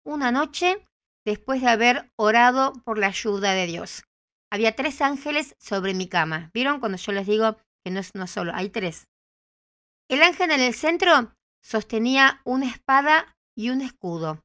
una 0.05 0.31
noche 0.31 0.87
después 1.25 1.59
de 1.59 1.67
haber 1.67 2.09
orado 2.15 2.71
por 2.85 2.97
la 2.97 3.07
ayuda 3.07 3.51
de 3.51 3.65
Dios. 3.65 4.05
Había 4.49 4.77
tres 4.77 5.01
ángeles 5.01 5.53
sobre 5.59 5.93
mi 5.93 6.07
cama. 6.07 6.49
¿Vieron 6.53 6.79
cuando 6.79 6.97
yo 6.97 7.11
les 7.11 7.27
digo 7.27 7.57
que 7.83 7.91
no 7.91 7.99
es 7.99 8.11
uno 8.15 8.27
solo? 8.27 8.53
Hay 8.55 8.69
tres. 8.69 9.09
El 10.09 10.23
ángel 10.23 10.51
en 10.51 10.61
el 10.61 10.73
centro 10.73 11.35
sostenía 11.61 12.39
una 12.45 12.69
espada 12.69 13.35
y 13.57 13.71
un 13.71 13.81
escudo. 13.81 14.41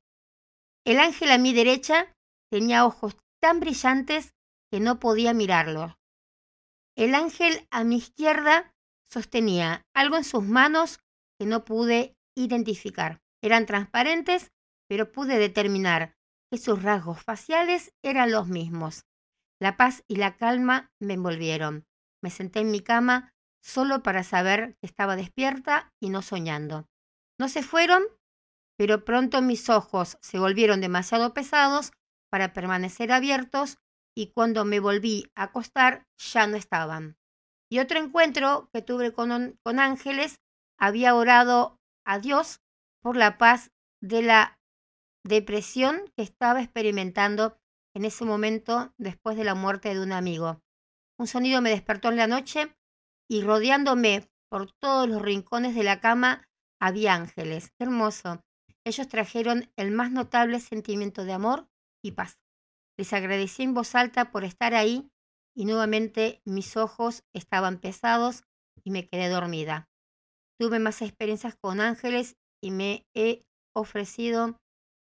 El 0.84 0.98
ángel 0.98 1.30
a 1.30 1.38
mi 1.38 1.52
derecha 1.52 2.12
tenía 2.50 2.84
ojos 2.84 3.16
tan 3.40 3.60
brillantes 3.60 4.34
que 4.72 4.80
no 4.80 4.98
podía 4.98 5.34
mirarlo. 5.34 6.00
El 6.96 7.14
ángel 7.14 7.64
a 7.70 7.84
mi 7.84 7.98
izquierda 7.98 8.74
sostenía 9.08 9.86
algo 9.94 10.16
en 10.16 10.24
sus 10.24 10.42
manos 10.42 10.98
que 11.38 11.46
no 11.46 11.64
pude 11.64 12.16
identificar. 12.34 13.20
Eran 13.42 13.66
transparentes, 13.66 14.52
pero 14.88 15.12
pude 15.12 15.38
determinar 15.38 16.14
que 16.50 16.58
sus 16.58 16.82
rasgos 16.82 17.22
faciales 17.22 17.94
eran 18.02 18.30
los 18.30 18.48
mismos. 18.48 19.06
La 19.60 19.76
paz 19.76 20.04
y 20.08 20.16
la 20.16 20.36
calma 20.36 20.90
me 21.00 21.14
envolvieron. 21.14 21.86
Me 22.22 22.30
senté 22.30 22.60
en 22.60 22.70
mi 22.70 22.80
cama 22.80 23.32
solo 23.62 24.02
para 24.02 24.22
saber 24.24 24.76
que 24.80 24.86
estaba 24.86 25.16
despierta 25.16 25.92
y 26.00 26.10
no 26.10 26.22
soñando. 26.22 26.88
No 27.38 27.48
se 27.48 27.62
fueron, 27.62 28.02
pero 28.76 29.04
pronto 29.04 29.40
mis 29.40 29.70
ojos 29.70 30.18
se 30.20 30.38
volvieron 30.38 30.80
demasiado 30.80 31.32
pesados 31.32 31.92
para 32.30 32.52
permanecer 32.52 33.12
abiertos 33.12 33.78
y 34.14 34.32
cuando 34.32 34.64
me 34.64 34.80
volví 34.80 35.30
a 35.34 35.44
acostar 35.44 36.06
ya 36.18 36.46
no 36.46 36.56
estaban. 36.56 37.16
Y 37.70 37.78
otro 37.78 37.98
encuentro 37.98 38.68
que 38.72 38.82
tuve 38.82 39.12
con, 39.12 39.58
con 39.62 39.78
ángeles, 39.78 40.40
había 40.78 41.14
orado 41.14 41.78
a 42.04 42.18
Dios 42.18 42.60
por 43.00 43.16
la 43.16 43.38
paz 43.38 43.70
de 44.00 44.22
la 44.22 44.58
depresión 45.24 46.10
que 46.16 46.22
estaba 46.22 46.62
experimentando 46.62 47.58
en 47.94 48.04
ese 48.04 48.24
momento 48.24 48.94
después 48.98 49.36
de 49.36 49.44
la 49.44 49.54
muerte 49.54 49.94
de 49.94 50.00
un 50.00 50.12
amigo. 50.12 50.62
Un 51.18 51.26
sonido 51.26 51.60
me 51.60 51.70
despertó 51.70 52.08
en 52.08 52.16
la 52.16 52.26
noche 52.26 52.74
y 53.28 53.42
rodeándome 53.42 54.28
por 54.48 54.72
todos 54.72 55.08
los 55.08 55.22
rincones 55.22 55.74
de 55.74 55.84
la 55.84 56.00
cama 56.00 56.48
había 56.80 57.14
ángeles. 57.14 57.70
Qué 57.78 57.84
hermoso. 57.84 58.40
Ellos 58.84 59.08
trajeron 59.08 59.70
el 59.76 59.92
más 59.92 60.10
notable 60.10 60.58
sentimiento 60.58 61.24
de 61.24 61.32
amor 61.32 61.68
y 62.02 62.12
paz. 62.12 62.38
Les 62.98 63.12
agradecí 63.12 63.62
en 63.62 63.74
voz 63.74 63.94
alta 63.94 64.32
por 64.32 64.44
estar 64.44 64.74
ahí 64.74 65.08
y 65.54 65.64
nuevamente 65.64 66.42
mis 66.44 66.76
ojos 66.76 67.24
estaban 67.32 67.78
pesados 67.78 68.44
y 68.82 68.90
me 68.90 69.08
quedé 69.08 69.28
dormida. 69.28 69.91
Tuve 70.62 70.78
más 70.78 71.02
experiencias 71.02 71.56
con 71.60 71.80
ángeles 71.80 72.36
y 72.62 72.70
me 72.70 73.04
he 73.16 73.42
ofrecido 73.74 74.60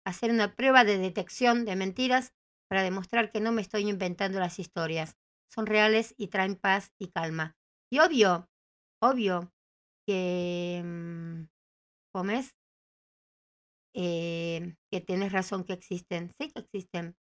hacer 0.06 0.30
una 0.30 0.54
prueba 0.56 0.84
de 0.84 1.00
detección 1.00 1.66
de 1.66 1.76
mentiras 1.76 2.32
para 2.70 2.84
demostrar 2.84 3.32
que 3.32 3.42
no 3.42 3.52
me 3.52 3.64
estoy 3.64 3.90
inventando 3.90 4.38
las 4.38 4.60
historias. 4.60 5.18
Son 5.52 5.66
reales 5.66 6.14
y 6.16 6.28
traen 6.28 6.58
paz 6.58 6.92
y 7.00 7.08
calma. 7.08 7.56
Y 7.92 7.98
obvio, 7.98 8.48
obvio 9.02 9.52
que, 10.06 10.84
mm, 10.86 11.46
comes, 12.14 12.54
eh, 13.96 14.76
que 14.92 15.02
tienes 15.02 15.32
razón 15.32 15.64
que 15.64 15.74
existen, 15.74 16.34
sí 16.40 16.52
que 16.52 16.60
existen. 16.62 17.16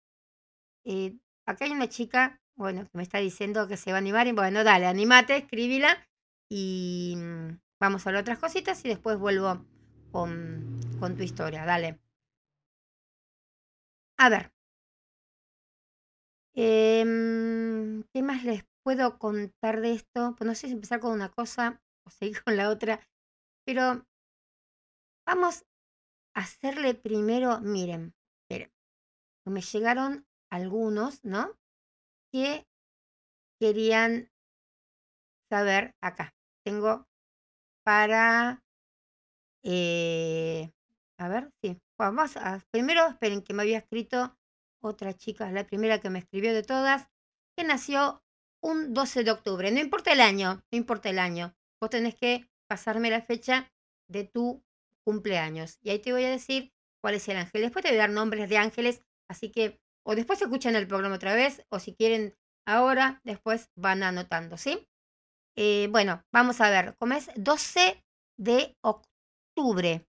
Eh, 0.85 1.17
acá 1.47 1.65
hay 1.65 1.71
una 1.71 1.89
chica, 1.89 2.41
bueno, 2.57 2.83
que 2.83 2.97
me 2.97 3.03
está 3.03 3.19
diciendo 3.19 3.69
que 3.69 3.77
se 3.77 3.91
va 3.91 3.97
a 3.97 4.01
animar 4.01 4.27
y 4.27 4.33
bueno, 4.33 4.65
dale, 4.65 4.87
animate, 4.87 5.37
escríbila 5.37 6.05
y 6.51 7.15
mm, 7.17 7.59
vamos 7.79 8.05
a 8.05 8.11
ver 8.11 8.19
otras 8.21 8.39
cositas 8.39 8.83
y 8.85 8.89
después 8.89 9.17
vuelvo 9.17 9.65
con, 10.11 10.79
con 10.99 11.15
tu 11.15 11.23
historia, 11.23 11.65
dale. 11.65 11.99
A 14.23 14.27
ver. 14.29 14.45
Em, 16.55 18.03
¿Qué 18.11 18.23
más 18.23 18.43
les 18.43 18.63
puedo 18.83 19.19
contar 19.19 19.81
de 19.81 19.91
esto? 19.93 20.35
Pues 20.37 20.47
no 20.47 20.55
sé 20.55 20.67
si 20.67 20.73
empezar 20.73 20.99
con 20.99 21.11
una 21.11 21.29
cosa 21.29 21.81
o 22.05 22.09
seguir 22.09 22.43
con 22.43 22.57
la 22.57 22.69
otra, 22.69 22.99
pero 23.65 24.05
vamos 25.27 25.63
a 26.35 26.41
hacerle 26.41 26.95
primero, 26.95 27.61
miren, 27.61 28.15
miren, 28.49 28.71
me 29.45 29.61
llegaron 29.61 30.27
algunos, 30.51 31.23
¿no? 31.25 31.57
Que 32.31 32.67
querían 33.59 34.31
saber 35.49 35.95
acá. 36.01 36.35
Tengo 36.63 37.07
para, 37.85 38.63
eh, 39.63 40.71
a 41.17 41.27
ver, 41.29 41.51
sí, 41.61 41.77
vamos 41.97 42.35
a, 42.37 42.61
primero 42.71 43.07
esperen 43.07 43.43
que 43.43 43.53
me 43.53 43.61
había 43.61 43.77
escrito 43.77 44.35
otra 44.81 45.13
chica, 45.13 45.51
la 45.51 45.65
primera 45.65 45.99
que 45.99 46.09
me 46.09 46.19
escribió 46.19 46.53
de 46.53 46.63
todas, 46.63 47.07
que 47.55 47.63
nació 47.63 48.23
un 48.61 48.93
12 48.93 49.23
de 49.23 49.31
octubre. 49.31 49.71
No 49.71 49.79
importa 49.79 50.11
el 50.11 50.21
año, 50.21 50.63
no 50.71 50.77
importa 50.77 51.09
el 51.09 51.19
año. 51.19 51.55
Vos 51.79 51.91
tenés 51.91 52.15
que 52.15 52.49
pasarme 52.67 53.09
la 53.09 53.21
fecha 53.21 53.71
de 54.09 54.23
tu 54.23 54.63
cumpleaños. 55.03 55.77
Y 55.81 55.91
ahí 55.91 55.99
te 55.99 56.11
voy 56.11 56.25
a 56.25 56.29
decir 56.29 56.73
cuál 57.01 57.15
es 57.15 57.27
el 57.29 57.37
ángel. 57.37 57.61
Después 57.61 57.83
te 57.83 57.89
voy 57.89 57.97
a 57.97 58.01
dar 58.01 58.09
nombres 58.09 58.49
de 58.49 58.57
ángeles, 58.57 59.03
así 59.29 59.51
que 59.51 59.79
o 60.03 60.15
después 60.15 60.41
escuchan 60.41 60.75
el 60.75 60.87
programa 60.87 61.15
otra 61.15 61.35
vez, 61.35 61.63
o 61.69 61.79
si 61.79 61.95
quieren 61.95 62.35
ahora, 62.67 63.21
después 63.23 63.69
van 63.75 64.03
anotando, 64.03 64.57
¿sí? 64.57 64.87
Eh, 65.57 65.87
bueno, 65.89 66.21
vamos 66.33 66.59
a 66.59 66.69
ver, 66.69 66.95
¿cómo 66.99 67.13
es? 67.13 67.29
12 67.35 68.03
de 68.37 68.75
octubre. 68.83 70.05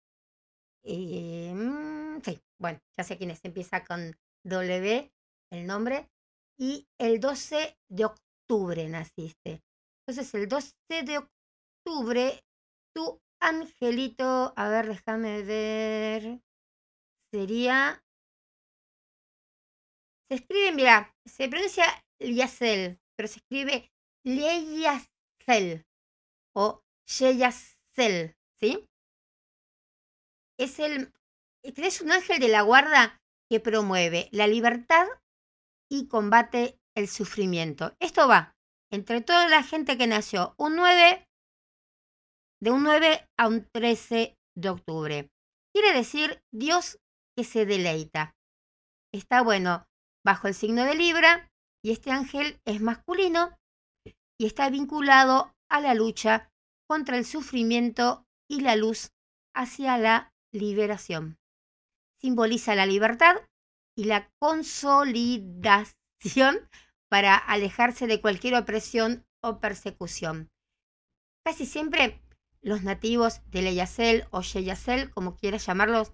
Eh, 0.86 1.54
mm, 1.54 2.22
sí, 2.22 2.40
bueno, 2.60 2.80
ya 2.98 3.04
sé 3.04 3.18
quién 3.18 3.32
es, 3.32 3.44
empieza 3.44 3.84
con 3.84 4.16
W, 4.46 5.12
el 5.52 5.68
nombre, 5.68 6.10
y 6.58 6.88
el 7.00 7.20
12 7.20 7.78
de 7.90 8.06
octubre 8.06 8.88
naciste. 8.88 9.62
Entonces, 10.08 10.34
el 10.34 10.48
12 10.48 10.74
de 11.06 11.18
octubre, 11.18 12.40
tu 12.96 13.20
angelito, 13.42 14.54
a 14.56 14.70
ver, 14.70 14.88
déjame 14.88 15.44
ver, 15.44 16.42
sería... 17.32 18.02
Se 20.30 20.36
escribe, 20.36 20.72
mira, 20.72 21.14
se 21.26 21.50
pronuncia 21.50 21.86
Liasel, 22.20 23.00
pero 23.16 23.28
se 23.28 23.40
escribe 23.40 23.92
Leyasel 25.48 25.86
o 26.56 26.84
Yeyasel, 27.08 28.36
¿sí? 28.60 28.88
Es 30.58 30.80
el, 30.80 31.14
un 31.64 32.12
ángel 32.12 32.40
de 32.40 32.48
la 32.48 32.62
guarda 32.62 33.22
que 33.50 33.60
promueve 33.60 34.30
la 34.32 34.48
libertad 34.48 35.08
y 35.90 36.08
combate 36.08 36.80
el 36.96 37.08
sufrimiento. 37.08 37.96
Esto 38.00 38.28
va 38.28 38.56
entre 38.92 39.22
toda 39.22 39.48
la 39.48 39.64
gente 39.64 39.98
que 39.98 40.06
nació 40.06 40.54
un 40.58 40.76
9, 40.76 41.28
de 42.62 42.72
un 42.72 42.84
9 42.84 43.28
a 43.38 43.48
un 43.48 43.68
13 43.74 44.38
de 44.56 44.70
octubre. 44.70 45.30
Quiere 45.74 45.94
decir 45.94 46.44
Dios 46.52 47.00
que 47.36 47.44
se 47.44 47.66
deleita. 47.66 48.36
Está 49.12 49.42
bueno 49.42 49.88
bajo 50.24 50.48
el 50.48 50.54
signo 50.54 50.86
de 50.86 50.96
Libra 50.96 51.52
y 51.84 51.92
este 51.92 52.12
ángel 52.12 52.60
es 52.66 52.82
masculino 52.82 53.58
y 54.40 54.46
está 54.46 54.70
vinculado 54.70 55.54
a 55.70 55.80
la 55.80 55.94
lucha 55.94 56.52
contra 56.88 57.18
el 57.18 57.26
sufrimiento 57.26 58.26
y 58.48 58.62
la 58.62 58.76
luz 58.76 59.12
hacia 59.54 59.98
la 59.98 60.34
liberación. 60.52 61.38
Simboliza 62.20 62.76
la 62.76 62.86
libertad 62.86 63.36
y 63.96 64.06
la 64.06 64.32
consolidación 64.40 66.70
para 67.10 67.36
alejarse 67.36 68.08
de 68.08 68.22
cualquier 68.22 68.56
opresión 68.56 69.26
o 69.42 69.60
persecución. 69.60 70.50
Casi 71.46 71.66
siempre 71.66 72.22
los 72.62 72.84
nativos 72.84 73.42
de 73.48 73.62
Leyacel 73.62 74.26
o 74.32 74.42
Yeyacel, 74.42 75.12
como 75.12 75.36
quieras 75.36 75.66
llamarlos, 75.66 76.14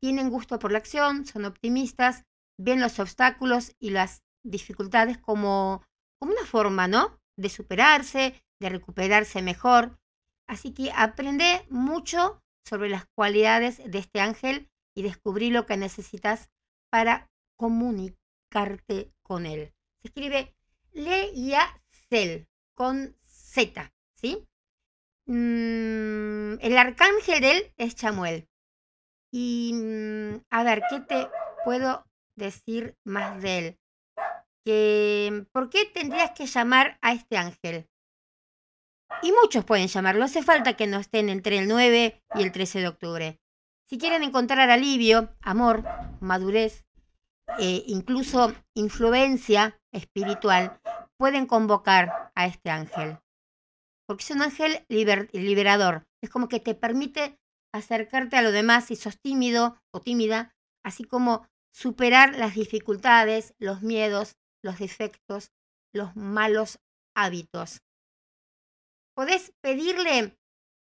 tienen 0.00 0.30
gusto 0.30 0.58
por 0.58 0.72
la 0.72 0.78
acción, 0.78 1.26
son 1.26 1.44
optimistas, 1.44 2.24
ven 2.58 2.80
los 2.80 2.98
obstáculos 2.98 3.74
y 3.78 3.90
las 3.90 4.22
dificultades 4.42 5.18
como, 5.18 5.84
como 6.18 6.32
una 6.32 6.46
forma, 6.46 6.88
¿no? 6.88 7.20
De 7.36 7.48
superarse, 7.48 8.42
de 8.60 8.68
recuperarse 8.68 9.42
mejor. 9.42 9.98
Así 10.46 10.72
que 10.72 10.92
aprende 10.92 11.66
mucho 11.70 12.42
sobre 12.64 12.88
las 12.88 13.06
cualidades 13.14 13.80
de 13.84 13.98
este 13.98 14.20
ángel 14.20 14.68
y 14.94 15.02
descubrí 15.02 15.50
lo 15.50 15.66
que 15.66 15.76
necesitas 15.76 16.50
para 16.90 17.28
comunicarte 17.56 19.12
con 19.22 19.46
él. 19.46 19.72
Se 20.00 20.08
escribe 20.08 20.54
Leyacel 20.92 22.46
con 22.74 23.16
Z, 23.26 23.92
¿sí? 24.14 24.46
Mm, 25.26 26.60
el 26.60 26.76
arcángel 26.76 27.40
de 27.40 27.50
él 27.50 27.72
es 27.76 27.96
Chamuel. 27.96 28.48
Y 29.32 29.72
mm, 29.74 30.44
a 30.50 30.62
ver, 30.62 30.82
¿qué 30.88 31.00
te 31.00 31.28
puedo 31.64 32.04
decir 32.36 32.96
más 33.04 33.42
de 33.42 33.58
él? 33.58 33.78
Que, 34.64 35.46
¿Por 35.52 35.68
qué 35.68 35.84
tendrías 35.84 36.30
que 36.32 36.46
llamar 36.46 36.98
a 37.02 37.12
este 37.12 37.36
ángel? 37.36 37.88
Y 39.22 39.32
muchos 39.32 39.64
pueden 39.64 39.88
llamarlo, 39.88 40.24
hace 40.24 40.42
falta 40.42 40.76
que 40.76 40.86
no 40.86 40.98
estén 40.98 41.28
entre 41.28 41.58
el 41.58 41.68
9 41.68 42.22
y 42.34 42.42
el 42.42 42.52
13 42.52 42.80
de 42.80 42.88
octubre. 42.88 43.40
Si 43.88 43.98
quieren 43.98 44.22
encontrar 44.22 44.70
alivio, 44.70 45.34
amor, 45.42 45.84
madurez, 46.20 46.84
e 47.58 47.84
incluso 47.86 48.54
influencia 48.74 49.78
espiritual, 49.92 50.80
pueden 51.18 51.46
convocar 51.46 52.32
a 52.34 52.46
este 52.46 52.70
ángel. 52.70 53.18
Porque 54.06 54.24
es 54.24 54.30
un 54.30 54.42
ángel 54.42 54.84
liberador. 54.88 56.04
Es 56.22 56.30
como 56.30 56.48
que 56.48 56.60
te 56.60 56.74
permite 56.74 57.38
acercarte 57.72 58.36
a 58.36 58.42
lo 58.42 58.52
demás 58.52 58.86
si 58.86 58.96
sos 58.96 59.20
tímido 59.20 59.78
o 59.92 60.00
tímida, 60.00 60.54
así 60.84 61.04
como 61.04 61.46
superar 61.72 62.36
las 62.36 62.54
dificultades, 62.54 63.54
los 63.58 63.82
miedos, 63.82 64.36
los 64.64 64.78
defectos, 64.78 65.52
los 65.92 66.16
malos 66.16 66.78
hábitos. 67.14 67.82
Podés 69.14 69.52
pedirle 69.62 70.36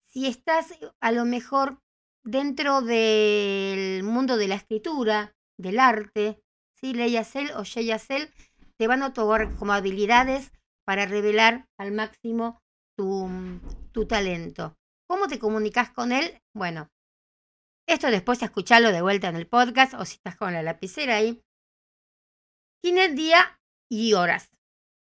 si 0.06 0.26
estás 0.26 0.78
a 1.00 1.10
lo 1.10 1.24
mejor 1.24 1.78
dentro 2.22 2.82
del 2.82 4.04
mundo 4.04 4.36
de 4.36 4.48
la 4.48 4.54
escritura, 4.54 5.32
del 5.58 5.80
arte, 5.80 6.40
¿sí? 6.76 6.92
Leyacel 6.92 7.50
o 7.56 7.64
Yeyacel 7.64 8.30
te 8.78 8.86
van 8.86 9.02
a 9.02 9.08
otorgar 9.08 9.56
como 9.56 9.72
habilidades 9.72 10.52
para 10.84 11.06
revelar 11.06 11.66
al 11.78 11.92
máximo 11.92 12.60
tu, 12.96 13.28
tu 13.92 14.06
talento. 14.06 14.74
¿Cómo 15.08 15.28
te 15.28 15.38
comunicas 15.38 15.90
con 15.90 16.12
él? 16.12 16.38
Bueno, 16.54 16.88
esto 17.88 18.10
después 18.10 18.42
escucharlo 18.42 18.92
de 18.92 19.02
vuelta 19.02 19.28
en 19.28 19.36
el 19.36 19.48
podcast 19.48 19.94
o 19.94 20.04
si 20.04 20.16
estás 20.16 20.36
con 20.36 20.52
la 20.52 20.62
lapicera 20.62 21.16
ahí. 21.16 21.42
Tiene 22.82 23.08
día 23.08 23.58
y 23.92 24.14
horas. 24.14 24.50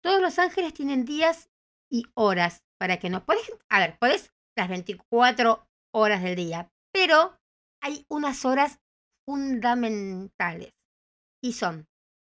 Todos 0.03 0.21
los 0.21 0.37
ángeles 0.37 0.73
tienen 0.73 1.05
días 1.05 1.49
y 1.91 2.05
horas 2.13 2.63
para 2.77 2.99
que 2.99 3.09
no 3.09 3.25
puedes, 3.25 3.51
a 3.67 3.79
ver, 3.79 3.97
puedes 3.97 4.31
las 4.55 4.69
24 4.69 5.67
horas 5.91 6.21
del 6.21 6.35
día, 6.35 6.71
pero 6.93 7.35
hay 7.81 8.05
unas 8.09 8.45
horas 8.45 8.79
fundamentales 9.25 10.71
y 11.43 11.53
son 11.53 11.87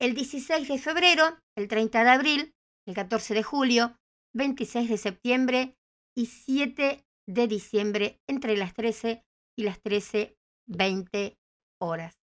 el 0.00 0.14
16 0.14 0.68
de 0.68 0.78
febrero, 0.78 1.36
el 1.56 1.66
30 1.66 2.04
de 2.04 2.10
abril, 2.10 2.54
el 2.86 2.94
14 2.94 3.34
de 3.34 3.42
julio, 3.42 3.98
26 4.34 4.88
de 4.88 4.98
septiembre 4.98 5.76
y 6.16 6.26
7 6.26 7.04
de 7.26 7.48
diciembre 7.48 8.20
entre 8.28 8.56
las 8.56 8.72
13 8.72 9.24
y 9.58 9.64
las 9.64 9.82
13.20 9.82 11.38
horas. 11.80 12.14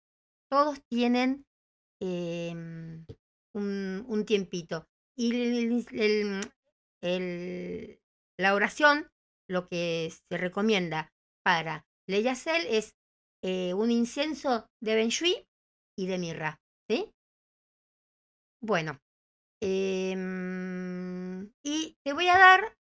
Todos 0.49 0.81
tienen 0.89 1.45
em, 2.01 3.05
un, 3.55 4.05
un, 4.09 4.25
tiempito. 4.25 4.89
Y 5.17 5.35
el, 5.93 6.51
el, 7.01 8.01
la 8.39 8.55
oración, 8.55 9.11
lo 9.49 9.67
que 9.69 10.13
se 10.29 10.37
recomienda 10.39 11.13
para 11.45 11.87
Leyacel 12.07 12.67
es 12.67 12.95
eh, 13.43 13.75
un 13.75 13.91
incienso 13.91 14.71
de 14.81 14.95
Benshui 14.95 15.47
y 15.97 16.07
de 16.07 16.19
mirra. 16.19 16.61
¿sí? 16.89 17.13
Bueno, 18.61 19.01
eh, 19.61 20.15
y 21.63 21.97
te 22.05 22.13
voy 22.13 22.29
a 22.29 22.39
dar 22.39 22.77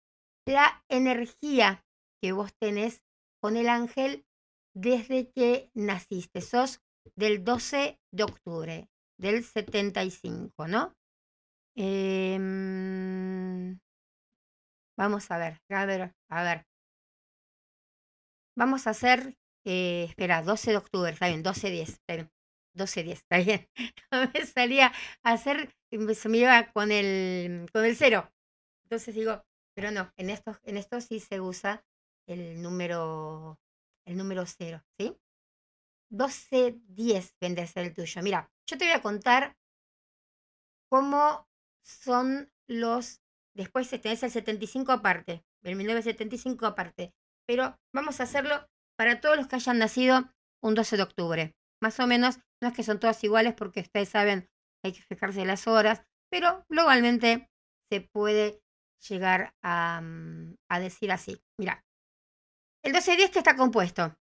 la 0.45 0.83
energía 0.89 1.85
que 2.21 2.31
vos 2.31 2.53
tenés 2.59 3.03
con 3.41 3.55
el 3.55 3.69
ángel 3.69 4.25
desde 4.73 5.31
que 5.31 5.71
naciste. 5.73 6.41
Sos 6.41 6.81
del 7.15 7.43
12 7.43 7.99
de 8.11 8.23
octubre 8.23 8.89
del 9.19 9.43
75, 9.43 10.67
¿no? 10.67 10.95
Eh, 11.75 12.37
Vamos 14.97 15.31
a 15.31 15.37
ver, 15.37 15.61
a 15.69 15.85
ver, 15.85 16.13
a 16.29 16.43
ver. 16.43 16.65
Vamos 18.55 18.85
a 18.85 18.89
hacer, 18.91 19.37
eh, 19.65 20.05
espera, 20.09 20.43
12 20.43 20.71
de 20.71 20.77
octubre, 20.77 21.11
está 21.11 21.27
bien, 21.27 21.41
12-10, 21.43 21.89
está 21.89 22.15
bien. 22.15 22.29
12-10, 22.73 23.19
está 23.19 23.37
bien. 23.37 23.67
Me 24.33 24.45
salía 24.45 24.91
a 25.23 25.31
hacer, 25.31 25.73
se 26.15 26.29
me 26.29 26.37
iba 26.39 26.71
con 26.73 26.91
el, 26.91 27.67
con 27.71 27.85
el 27.85 27.95
cero. 27.95 28.29
Entonces 28.83 29.15
digo, 29.15 29.41
pero 29.75 29.91
no, 29.91 30.11
en 30.17 30.29
esto, 30.29 30.57
en 30.63 30.77
esto 30.77 30.99
sí 31.01 31.19
se 31.21 31.39
usa 31.39 31.83
el 32.27 32.61
número, 32.61 33.57
el 34.05 34.17
número 34.17 34.45
cero, 34.45 34.83
¿sí? 34.97 35.15
12-10 36.11 37.35
vende 37.39 37.61
a 37.61 37.67
ser 37.67 37.85
el 37.85 37.93
tuyo. 37.93 38.21
Mira, 38.21 38.51
yo 38.67 38.77
te 38.77 38.85
voy 38.85 38.93
a 38.93 39.01
contar 39.01 39.55
cómo 40.89 41.47
son 41.83 42.51
los 42.67 43.21
Después 43.59 43.89
tenés 43.89 44.23
el 44.23 44.31
75 44.31 44.93
aparte, 44.93 45.43
el 45.63 45.75
1975 45.75 46.65
aparte. 46.65 47.13
Pero 47.45 47.77
vamos 47.93 48.21
a 48.21 48.23
hacerlo 48.23 48.65
para 48.97 49.19
todos 49.19 49.35
los 49.35 49.47
que 49.47 49.57
hayan 49.57 49.79
nacido 49.79 50.31
un 50.63 50.75
12 50.75 50.95
de 50.95 51.03
octubre. 51.03 51.55
Más 51.81 51.99
o 51.99 52.07
menos, 52.07 52.39
no 52.61 52.69
es 52.69 52.73
que 52.73 52.83
son 52.83 53.01
todas 53.01 53.21
iguales 53.21 53.55
porque 53.55 53.81
ustedes 53.81 54.07
saben, 54.07 54.49
hay 54.81 54.93
que 54.93 55.01
fijarse 55.01 55.43
las 55.43 55.67
horas, 55.67 56.03
pero 56.31 56.63
globalmente 56.69 57.49
se 57.91 57.99
puede 57.99 58.61
llegar 59.09 59.53
a, 59.61 59.99
mm, 60.01 60.55
a 60.69 60.79
decir 60.79 61.11
así. 61.11 61.41
Mira, 61.59 61.83
el 62.81 62.93
1210 62.93 63.31
que 63.31 63.39
está 63.39 63.57
compuesto 63.57 64.15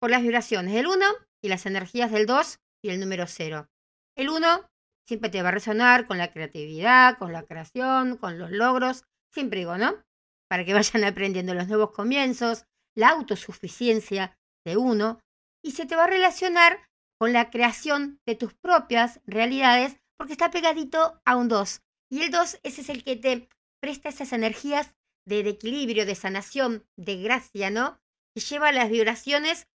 por 0.00 0.10
las 0.10 0.22
vibraciones 0.22 0.74
del 0.74 0.86
1 0.86 1.04
y 1.44 1.48
las 1.48 1.66
energías 1.66 2.10
del 2.10 2.24
2 2.24 2.58
y 2.82 2.88
el 2.88 2.98
número 2.98 3.26
0. 3.26 3.68
El 4.16 4.30
1 4.30 4.66
siempre 5.06 5.28
te 5.28 5.42
va 5.42 5.50
a 5.50 5.52
resonar 5.52 6.06
con 6.06 6.16
la 6.16 6.32
creatividad, 6.32 7.18
con 7.18 7.34
la 7.34 7.42
creación, 7.42 8.16
con 8.16 8.38
los 8.38 8.50
logros, 8.50 9.04
siempre 9.30 9.58
digo, 9.58 9.76
¿no? 9.76 10.02
Para 10.48 10.64
que 10.64 10.72
vayan 10.74 11.04
aprendiendo 11.04 11.52
los 11.52 11.68
nuevos 11.68 11.90
comienzos, 11.90 12.64
la 12.96 13.10
autosuficiencia 13.10 14.38
de 14.64 14.78
uno, 14.78 15.20
y 15.62 15.72
se 15.72 15.84
te 15.84 15.96
va 15.96 16.04
a 16.04 16.08
relacionar 16.08 16.88
con 17.20 17.34
la 17.34 17.50
creación 17.50 18.20
de 18.26 18.36
tus 18.36 18.54
propias 18.54 19.20
realidades, 19.26 19.98
porque 20.16 20.32
está 20.32 20.50
pegadito 20.50 21.20
a 21.26 21.36
un 21.36 21.48
2. 21.48 21.82
Y 22.10 22.22
el 22.22 22.30
2, 22.30 22.60
ese 22.62 22.80
es 22.80 22.88
el 22.88 23.04
que 23.04 23.16
te 23.16 23.48
presta 23.82 24.08
esas 24.08 24.32
energías 24.32 24.94
de, 25.26 25.40
equilibrio, 25.40 26.06
de 26.06 26.14
sanación, 26.14 26.86
de 26.96 27.16
gracia, 27.16 27.68
¿no? 27.68 27.98
Que 28.34 28.40
lleva 28.40 28.72
las 28.72 28.88
vibraciones 28.88 29.66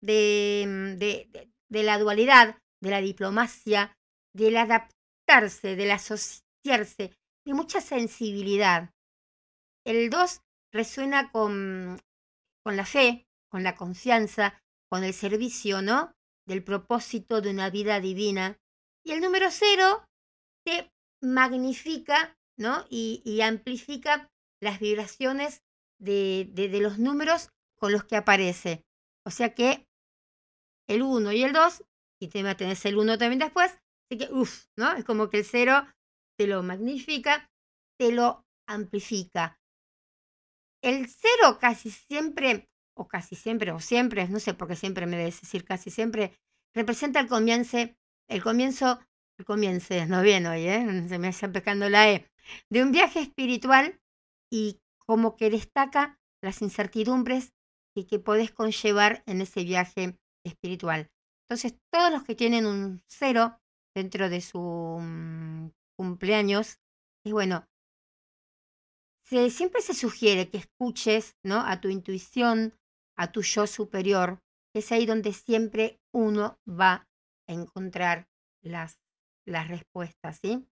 de, 0.00 0.96
de, 0.98 1.50
de 1.68 1.82
la 1.82 1.98
dualidad, 1.98 2.58
de 2.80 2.90
la 2.90 3.00
diplomacia, 3.00 3.96
del 4.34 4.56
adaptarse, 4.56 5.76
del 5.76 5.90
asociarse, 5.90 7.16
de 7.44 7.54
mucha 7.54 7.80
sensibilidad. 7.80 8.90
El 9.84 10.10
2 10.10 10.40
resuena 10.72 11.30
con, 11.32 11.98
con 12.62 12.76
la 12.76 12.84
fe, 12.84 13.26
con 13.50 13.62
la 13.62 13.74
confianza, 13.74 14.60
con 14.90 15.04
el 15.04 15.14
servicio, 15.14 15.82
¿no? 15.82 16.12
Del 16.46 16.62
propósito 16.62 17.40
de 17.40 17.50
una 17.50 17.70
vida 17.70 18.00
divina. 18.00 18.58
Y 19.04 19.12
el 19.12 19.20
número 19.20 19.50
0 19.50 20.04
te 20.64 20.90
magnifica, 21.22 22.36
¿no? 22.58 22.84
Y, 22.90 23.40
amplifica 23.40 24.28
las 24.60 24.80
vibraciones 24.80 25.62
de, 25.98 26.48
de, 26.52 26.68
los 26.80 26.98
números 26.98 27.50
con 27.78 27.92
los 27.92 28.04
que 28.04 28.16
aparece. 28.16 28.84
O 29.24 29.30
sea 29.30 29.54
que 29.54 29.86
el 30.88 31.02
1 31.02 31.32
y 31.32 31.42
el 31.44 31.52
2, 31.52 31.84
y 32.20 32.28
te 32.28 32.54
tenés 32.54 32.84
el 32.86 32.98
1 32.98 33.18
también 33.18 33.38
después, 33.38 33.70
así 34.10 34.18
que, 34.18 34.32
uff, 34.32 34.64
¿no? 34.76 34.92
Es 34.96 35.04
como 35.04 35.28
que 35.28 35.38
el 35.38 35.44
0 35.44 35.86
te 36.38 36.46
lo 36.46 36.62
magnifica, 36.62 37.50
te 37.98 38.12
lo 38.12 38.44
amplifica. 38.66 39.60
El 40.82 41.08
0 41.08 41.58
casi 41.60 41.90
siempre, 41.90 42.68
o 42.96 43.06
casi 43.06 43.36
siempre, 43.36 43.72
o 43.72 43.80
siempre, 43.80 44.28
no 44.28 44.40
sé 44.40 44.54
por 44.54 44.68
qué 44.68 44.76
siempre 44.76 45.06
me 45.06 45.16
debes 45.16 45.40
decir 45.40 45.64
casi 45.64 45.90
siempre, 45.90 46.38
representa 46.74 47.20
el 47.20 47.28
comienzo, 47.28 47.78
el 48.28 48.42
comienzo, 48.42 49.00
el 49.38 49.44
comienzo, 49.44 49.94
no 50.06 50.22
bien 50.22 50.46
hoy, 50.46 50.66
¿eh? 50.66 50.86
Se 51.08 51.18
me 51.18 51.28
está 51.28 51.50
pescando 51.50 51.88
la 51.88 52.10
E, 52.10 52.30
de 52.70 52.82
un 52.82 52.92
viaje 52.92 53.20
espiritual 53.20 54.00
y 54.50 54.80
como 54.98 55.36
que 55.36 55.50
destaca 55.50 56.18
las 56.42 56.62
incertidumbres 56.62 57.52
que, 57.94 58.06
que 58.06 58.18
podés 58.18 58.52
conllevar 58.52 59.22
en 59.26 59.40
ese 59.40 59.64
viaje 59.64 60.18
espiritual. 60.48 61.10
Entonces, 61.48 61.78
todos 61.90 62.12
los 62.12 62.24
que 62.24 62.34
tienen 62.34 62.66
un 62.66 63.02
cero 63.06 63.58
dentro 63.94 64.28
de 64.28 64.40
su 64.40 64.60
um, 64.60 65.70
cumpleaños, 65.96 66.78
es 67.24 67.32
bueno, 67.32 67.66
se, 69.24 69.50
siempre 69.50 69.80
se 69.80 69.94
sugiere 69.94 70.50
que 70.50 70.58
escuches 70.58 71.36
¿no? 71.42 71.60
a 71.60 71.80
tu 71.80 71.88
intuición, 71.88 72.74
a 73.16 73.32
tu 73.32 73.42
yo 73.42 73.66
superior, 73.66 74.40
es 74.74 74.92
ahí 74.92 75.06
donde 75.06 75.32
siempre 75.32 76.00
uno 76.12 76.58
va 76.68 77.08
a 77.48 77.52
encontrar 77.52 78.28
las, 78.62 78.98
las 79.46 79.68
respuestas, 79.68 80.38
¿sí? 80.40 80.68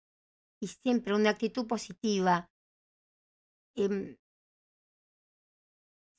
Y 0.61 0.67
siempre 0.67 1.13
una 1.13 1.29
actitud 1.29 1.67
positiva. 1.67 2.49
Eh, 3.75 4.17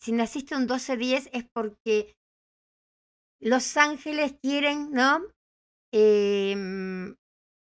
si 0.01 0.13
naciste 0.13 0.55
un 0.57 0.69
12-10 0.69 1.31
es 1.33 1.45
porque 1.53 2.17
los 3.45 3.77
ángeles 3.77 4.37
quieren, 4.43 4.91
¿no? 4.91 5.21
Eh, 5.93 6.57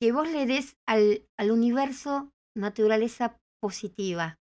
que 0.00 0.12
vos 0.12 0.28
le 0.30 0.46
des 0.46 0.76
al, 0.86 1.26
al 1.38 1.50
universo 1.50 2.32
naturaleza 2.56 3.38
positiva, 3.62 4.38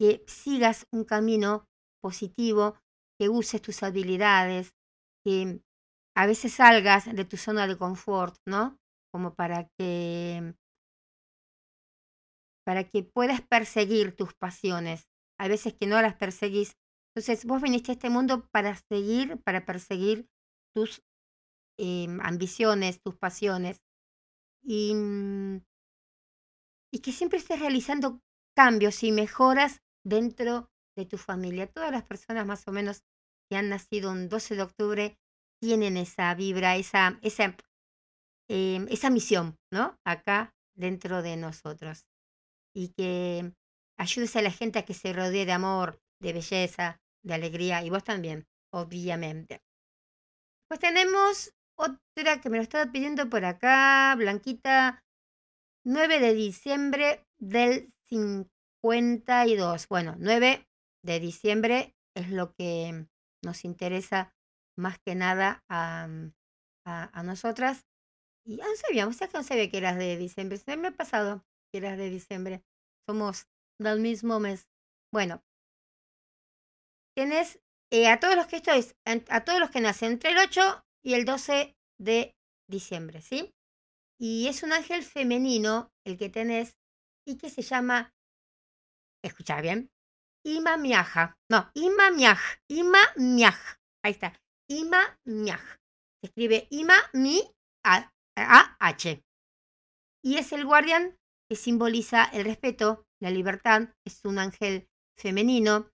que 0.00 0.24
sigas 0.26 0.86
un 0.92 1.04
camino 1.04 1.66
positivo, 2.02 2.78
que 3.20 3.28
uses 3.28 3.60
tus 3.60 3.82
habilidades, 3.82 4.72
que 5.24 5.60
a 6.16 6.26
veces 6.26 6.54
salgas 6.54 7.12
de 7.14 7.24
tu 7.24 7.36
zona 7.36 7.66
de 7.66 7.76
confort, 7.76 8.36
¿no? 8.46 8.78
Como 9.12 9.34
para 9.34 9.68
que 9.78 10.54
para 12.64 12.84
que 12.84 13.02
puedas 13.02 13.40
perseguir 13.40 14.14
tus 14.14 14.34
pasiones. 14.34 15.08
A 15.38 15.48
veces 15.48 15.74
que 15.74 15.88
no 15.88 16.00
las 16.00 16.14
perseguís. 16.14 16.76
Entonces, 17.14 17.44
vos 17.44 17.60
viniste 17.60 17.90
a 17.90 17.94
este 17.94 18.08
mundo 18.08 18.46
para 18.52 18.76
seguir, 18.76 19.42
para 19.42 19.64
perseguir 19.64 20.28
tus 20.74 21.02
eh, 21.78 22.06
ambiciones, 22.22 23.00
tus 23.00 23.16
pasiones. 23.16 23.80
Y, 24.64 24.94
mm, 24.94 25.60
y 26.92 26.98
que 27.00 27.12
siempre 27.12 27.38
estés 27.38 27.58
realizando 27.60 28.20
cambios 28.54 29.02
y 29.02 29.12
mejoras 29.12 29.80
dentro 30.04 30.70
de 30.96 31.06
tu 31.06 31.16
familia. 31.18 31.66
Todas 31.66 31.90
las 31.90 32.04
personas 32.04 32.46
más 32.46 32.66
o 32.68 32.72
menos 32.72 33.02
que 33.48 33.56
han 33.56 33.68
nacido 33.68 34.10
un 34.10 34.28
12 34.28 34.56
de 34.56 34.62
octubre 34.62 35.18
tienen 35.60 35.96
esa 35.96 36.34
vibra, 36.34 36.76
esa, 36.76 37.18
esa, 37.22 37.56
eh, 38.48 38.86
esa 38.90 39.10
misión, 39.10 39.56
¿no? 39.70 39.98
Acá 40.04 40.54
dentro 40.76 41.22
de 41.22 41.36
nosotros. 41.36 42.06
Y 42.74 42.88
que 42.88 43.52
ayudes 43.98 44.36
a 44.36 44.42
la 44.42 44.50
gente 44.50 44.78
a 44.78 44.84
que 44.84 44.94
se 44.94 45.12
rodee 45.12 45.46
de 45.46 45.52
amor, 45.52 46.00
de 46.20 46.32
belleza, 46.32 47.00
de 47.22 47.34
alegría, 47.34 47.84
y 47.84 47.90
vos 47.90 48.04
también, 48.04 48.46
obviamente. 48.72 49.62
Pues 50.72 50.80
tenemos 50.80 51.52
otra 51.78 52.40
que 52.40 52.48
me 52.48 52.56
lo 52.56 52.62
estaba 52.62 52.90
pidiendo 52.90 53.28
por 53.28 53.44
acá, 53.44 54.14
Blanquita, 54.16 55.04
9 55.84 56.18
de 56.18 56.32
diciembre 56.32 57.26
del 57.38 57.92
52. 58.08 59.86
Bueno, 59.88 60.16
9 60.18 60.66
de 61.04 61.20
diciembre 61.20 61.94
es 62.16 62.30
lo 62.30 62.54
que 62.54 63.06
nos 63.44 63.66
interesa 63.66 64.32
más 64.74 64.98
que 64.98 65.14
nada 65.14 65.62
a, 65.68 66.08
a, 66.86 67.20
a 67.20 67.22
nosotras. 67.22 67.84
Y 68.46 68.56
no 68.56 68.64
sabíamos, 68.76 69.20
o 69.20 69.26
no 69.34 69.42
sabía 69.42 69.68
que 69.68 69.76
eras 69.76 69.98
de 69.98 70.16
diciembre. 70.16 70.56
Se 70.56 70.78
me 70.78 70.88
ha 70.88 70.92
pasado 70.92 71.44
que 71.70 71.80
eras 71.80 71.98
de 71.98 72.08
diciembre. 72.08 72.62
Somos 73.06 73.46
del 73.78 74.00
mismo 74.00 74.40
mes. 74.40 74.70
Bueno, 75.12 75.42
tienes 77.14 77.60
eh, 77.92 78.08
a 78.08 78.18
todos 78.18 78.36
los 78.36 78.46
que 78.46 78.62
a 79.28 79.44
todos 79.44 79.60
los 79.60 79.70
que 79.70 79.80
nacen 79.80 80.12
entre 80.12 80.30
el 80.30 80.38
8 80.38 80.82
y 81.04 81.14
el 81.14 81.24
12 81.24 81.76
de 82.00 82.34
diciembre, 82.68 83.20
¿sí? 83.20 83.52
Y 84.18 84.48
es 84.48 84.62
un 84.62 84.72
ángel 84.72 85.02
femenino 85.02 85.90
el 86.06 86.16
que 86.16 86.30
tenés 86.30 86.76
y 87.26 87.36
que 87.36 87.50
se 87.50 87.62
llama, 87.62 88.14
escucha 89.22 89.60
bien, 89.60 89.90
Ima 90.44 90.76
Miaja. 90.76 91.36
No, 91.50 91.70
Ima 91.74 92.10
Miaj. 92.10 92.40
Ima 92.68 92.98
Miaj. 93.16 93.78
Ahí 94.04 94.12
está. 94.12 94.32
Ima 94.68 95.18
Miaj. 95.24 95.62
Se 96.20 96.28
escribe 96.28 96.66
Ima 96.70 96.94
Mi 97.12 97.42
A, 97.84 98.10
A 98.36 98.76
H. 98.80 99.22
Y 100.24 100.38
es 100.38 100.52
el 100.52 100.64
guardián 100.64 101.16
que 101.48 101.56
simboliza 101.56 102.24
el 102.24 102.44
respeto, 102.44 103.04
la 103.20 103.30
libertad. 103.30 103.94
Es 104.04 104.24
un 104.24 104.38
ángel 104.38 104.88
femenino 105.16 105.91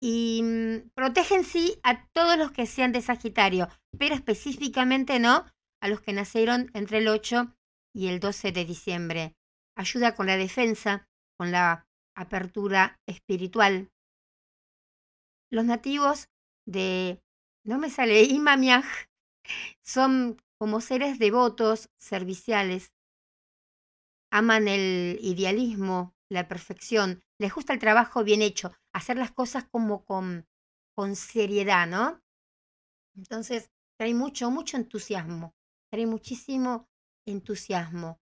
y 0.00 0.42
mm, 0.42 0.90
protegen 0.94 1.44
sí 1.44 1.78
a 1.82 2.06
todos 2.08 2.36
los 2.36 2.52
que 2.52 2.66
sean 2.66 2.92
de 2.92 3.02
Sagitario, 3.02 3.68
pero 3.98 4.14
específicamente 4.14 5.18
no 5.18 5.46
a 5.80 5.88
los 5.88 6.00
que 6.00 6.12
nacieron 6.12 6.70
entre 6.74 6.98
el 6.98 7.08
8 7.08 7.54
y 7.94 8.08
el 8.08 8.20
12 8.20 8.52
de 8.52 8.64
diciembre. 8.64 9.36
Ayuda 9.76 10.14
con 10.14 10.26
la 10.26 10.36
defensa, 10.36 11.08
con 11.36 11.52
la 11.52 11.86
apertura 12.16 13.00
espiritual. 13.06 13.90
Los 15.50 15.64
nativos 15.64 16.28
de, 16.66 17.22
no 17.64 17.78
me 17.78 17.90
sale, 17.90 18.22
Imamiaj, 18.24 18.84
son 19.82 20.40
como 20.58 20.80
seres 20.80 21.18
devotos, 21.18 21.90
serviciales. 21.98 22.92
Aman 24.30 24.68
el 24.68 25.18
idealismo, 25.20 26.14
la 26.34 26.48
perfección, 26.48 27.22
les 27.40 27.54
gusta 27.54 27.72
el 27.72 27.78
trabajo 27.78 28.24
bien 28.24 28.42
hecho, 28.42 28.72
hacer 28.92 29.16
las 29.16 29.32
cosas 29.32 29.64
como 29.70 30.04
con, 30.04 30.46
con 30.94 31.16
seriedad, 31.16 31.86
¿no? 31.86 32.20
Entonces, 33.16 33.70
trae 33.98 34.14
mucho, 34.14 34.50
mucho 34.50 34.76
entusiasmo, 34.76 35.54
trae 35.90 36.06
muchísimo 36.06 36.88
entusiasmo. 37.26 38.18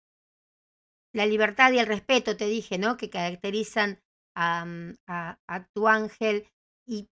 La 1.14 1.26
libertad 1.26 1.72
y 1.72 1.78
el 1.78 1.86
respeto, 1.86 2.36
te 2.36 2.46
dije, 2.46 2.78
¿no? 2.78 2.96
Que 2.96 3.10
caracterizan 3.10 4.00
a, 4.34 4.64
mm, 4.64 4.96
a, 5.08 5.38
a 5.46 5.66
tu 5.74 5.88
ángel. 5.88 6.48
Y 6.86 7.08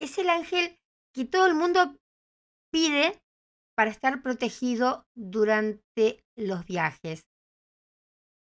es 0.00 0.18
el 0.18 0.28
ángel 0.30 0.78
que 1.14 1.24
todo 1.24 1.46
el 1.46 1.54
mundo 1.54 1.96
pide 2.72 3.20
para 3.76 3.90
estar 3.90 4.22
protegido 4.22 5.06
durante 5.14 6.24
los 6.36 6.64
viajes. 6.66 7.24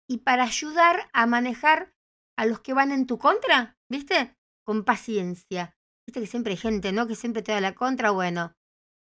Y 0.09 0.18
para 0.18 0.44
ayudar 0.44 1.09
a 1.12 1.26
manejar 1.26 1.92
a 2.36 2.46
los 2.46 2.61
que 2.61 2.72
van 2.72 2.92
en 2.92 3.06
tu 3.06 3.18
contra, 3.18 3.76
¿viste? 3.90 4.36
Con 4.64 4.84
paciencia. 4.84 5.76
Viste 6.06 6.20
que 6.20 6.26
siempre 6.26 6.52
hay 6.52 6.56
gente, 6.56 6.92
¿no? 6.92 7.06
Que 7.06 7.14
siempre 7.14 7.42
te 7.42 7.52
da 7.52 7.61
la 7.61 7.74
contra, 7.74 8.11
bueno. 8.11 8.52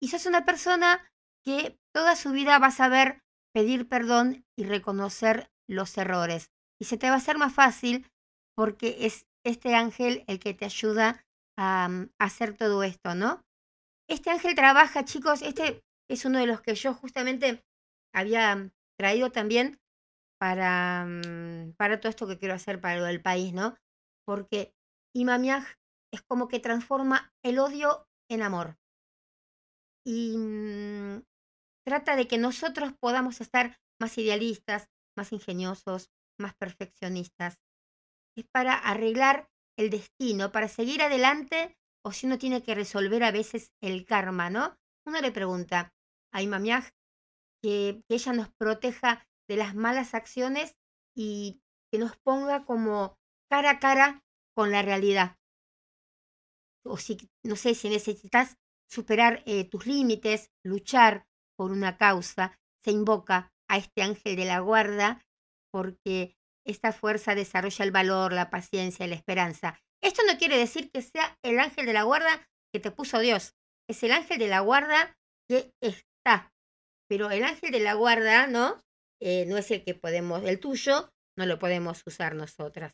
Y 0.02 0.10
sos 0.10 0.26
una 0.26 0.46
persona 0.46 1.12
que 1.44 1.80
toda 1.94 2.16
su 2.16 2.32
vida 2.32 2.60
va 2.60 2.68
a 2.68 2.72
saber 2.72 3.24
pedir 3.54 3.88
perdón 3.88 4.46
y 4.56 4.66
reconocer 4.66 5.50
los 5.68 5.98
errores. 5.98 6.52
Y 6.80 6.86
se 6.86 6.98
te 6.98 7.08
va 7.08 7.16
a 7.16 7.18
hacer 7.18 7.38
más 7.38 7.54
fácil 7.54 8.08
porque 8.56 9.06
es 9.06 9.26
este 9.44 9.76
ángel 9.76 10.24
el 10.28 10.40
que 10.40 10.54
te 10.54 10.66
ayuda 10.66 11.26
a, 11.58 11.88
mm, 11.90 12.10
hacer 12.20 12.56
todo 12.56 12.84
esto, 12.84 13.16
¿no? 13.16 13.44
Este 14.08 14.30
ángel 14.30 14.56
trabaja, 14.56 15.06
chicos, 15.06 15.42
este 15.42 15.82
es 16.10 16.26
uno 16.26 16.40
de 16.40 16.48
los 16.48 16.62
que 16.62 16.76
yo 16.76 16.94
justamente 16.94 17.64
había 18.14 18.72
traído 18.98 19.32
también 19.32 19.80
para, 20.42 21.06
mm, 21.06 21.74
para 21.78 22.00
todo 22.00 22.10
esto 22.10 22.28
que 22.28 22.40
quiero 22.40 22.56
hacer 22.56 22.82
para 22.82 22.98
lo 22.98 23.04
del 23.04 23.22
país, 23.22 23.54
¿no? 23.54 23.78
Porque 24.26 24.74
Imamiaj 25.16 25.76
es 26.12 26.24
como 26.24 26.48
que 26.48 26.60
transforma 26.60 27.32
el 27.46 27.60
odio 27.60 28.08
en 28.28 28.42
amor. 28.42 28.80
Y 30.04 30.36
mm, 30.36 31.22
trata 31.86 32.16
de 32.16 32.28
que 32.28 32.40
nosotros 32.40 32.92
podamos 33.00 33.40
estar 33.40 33.78
más 34.02 34.18
idealistas, 34.18 34.90
más 35.16 35.32
ingeniosos, 35.32 36.10
más 36.40 36.56
perfeccionistas. 36.56 37.60
Es 38.36 38.46
para 38.52 38.74
arreglar 38.74 39.48
el 39.78 39.92
destino, 39.92 40.52
para 40.52 40.68
seguir 40.68 41.04
adelante, 41.04 41.78
o 42.04 42.14
si 42.14 42.26
uno 42.26 42.40
tiene 42.40 42.64
que 42.64 42.74
resolver 42.74 43.24
a 43.24 43.32
veces 43.32 43.74
el 43.80 44.06
karma, 44.08 44.50
¿no? 44.50 44.76
Uno 45.06 45.22
le 45.22 45.32
pregunta 45.32 45.94
a 46.34 46.42
Imamiaj 46.42 46.90
que, 47.62 48.02
que 48.10 48.16
ella 48.16 48.34
nos 48.34 48.50
proteja 48.58 49.28
de 49.52 49.58
las 49.58 49.76
malas 49.76 50.14
acciones 50.14 50.78
y 51.14 51.62
que 51.92 52.00
nos 52.00 52.16
ponga 52.16 52.64
como 52.64 53.18
cara 53.50 53.72
a 53.72 53.80
cara 53.80 54.24
con 54.56 54.72
la 54.72 54.82
realidad. 54.82 55.36
O 56.86 56.96
si, 56.96 57.18
no 57.44 57.58
sé, 57.58 57.76
si 57.76 57.90
necesitas 57.90 58.56
superar 58.90 59.44
eh, 59.46 59.66
tus 59.66 59.86
límites, 59.88 60.52
luchar 60.64 61.28
por 61.58 61.72
una 61.72 61.98
causa, 61.98 62.58
se 62.82 62.92
invoca 62.92 63.52
a 63.70 63.76
este 63.76 64.04
ángel 64.04 64.38
de 64.38 64.46
la 64.46 64.62
guarda 64.62 65.22
porque 65.70 66.38
esta 66.66 66.94
fuerza 66.94 67.36
desarrolla 67.36 67.84
el 67.84 67.92
valor, 67.92 68.32
la 68.32 68.50
paciencia 68.50 69.06
y 69.06 69.10
la 69.10 69.16
esperanza. 69.16 69.78
Esto 70.02 70.22
no 70.26 70.38
quiere 70.38 70.58
decir 70.58 70.90
que 70.92 71.02
sea 71.02 71.38
el 71.44 71.60
ángel 71.60 71.86
de 71.86 71.94
la 71.94 72.04
guarda 72.04 72.48
que 72.74 72.80
te 72.80 72.92
puso 72.92 73.20
Dios. 73.20 73.54
Es 73.90 74.02
el 74.04 74.14
ángel 74.14 74.40
de 74.40 74.48
la 74.48 74.62
guarda 74.62 75.18
que 75.50 75.74
está. 75.82 76.54
Pero 77.10 77.32
el 77.32 77.44
ángel 77.44 77.72
de 77.72 77.82
la 77.82 77.96
guarda, 77.96 78.48
¿no? 78.48 78.82
Eh, 79.22 79.46
no 79.48 79.58
es 79.58 79.70
el 79.72 79.84
que 79.84 79.94
podemos, 79.94 80.44
el 80.44 80.60
tuyo, 80.60 81.14
no 81.38 81.46
lo 81.46 81.60
podemos 81.60 82.02
usar 82.06 82.36
nosotras. 82.36 82.94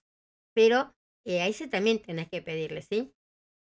Pero 0.53 0.93
eh, 1.25 1.41
a 1.41 1.47
ese 1.47 1.67
también 1.67 2.01
tenés 2.01 2.29
que 2.29 2.41
pedirle, 2.41 2.81
¿sí? 2.81 3.13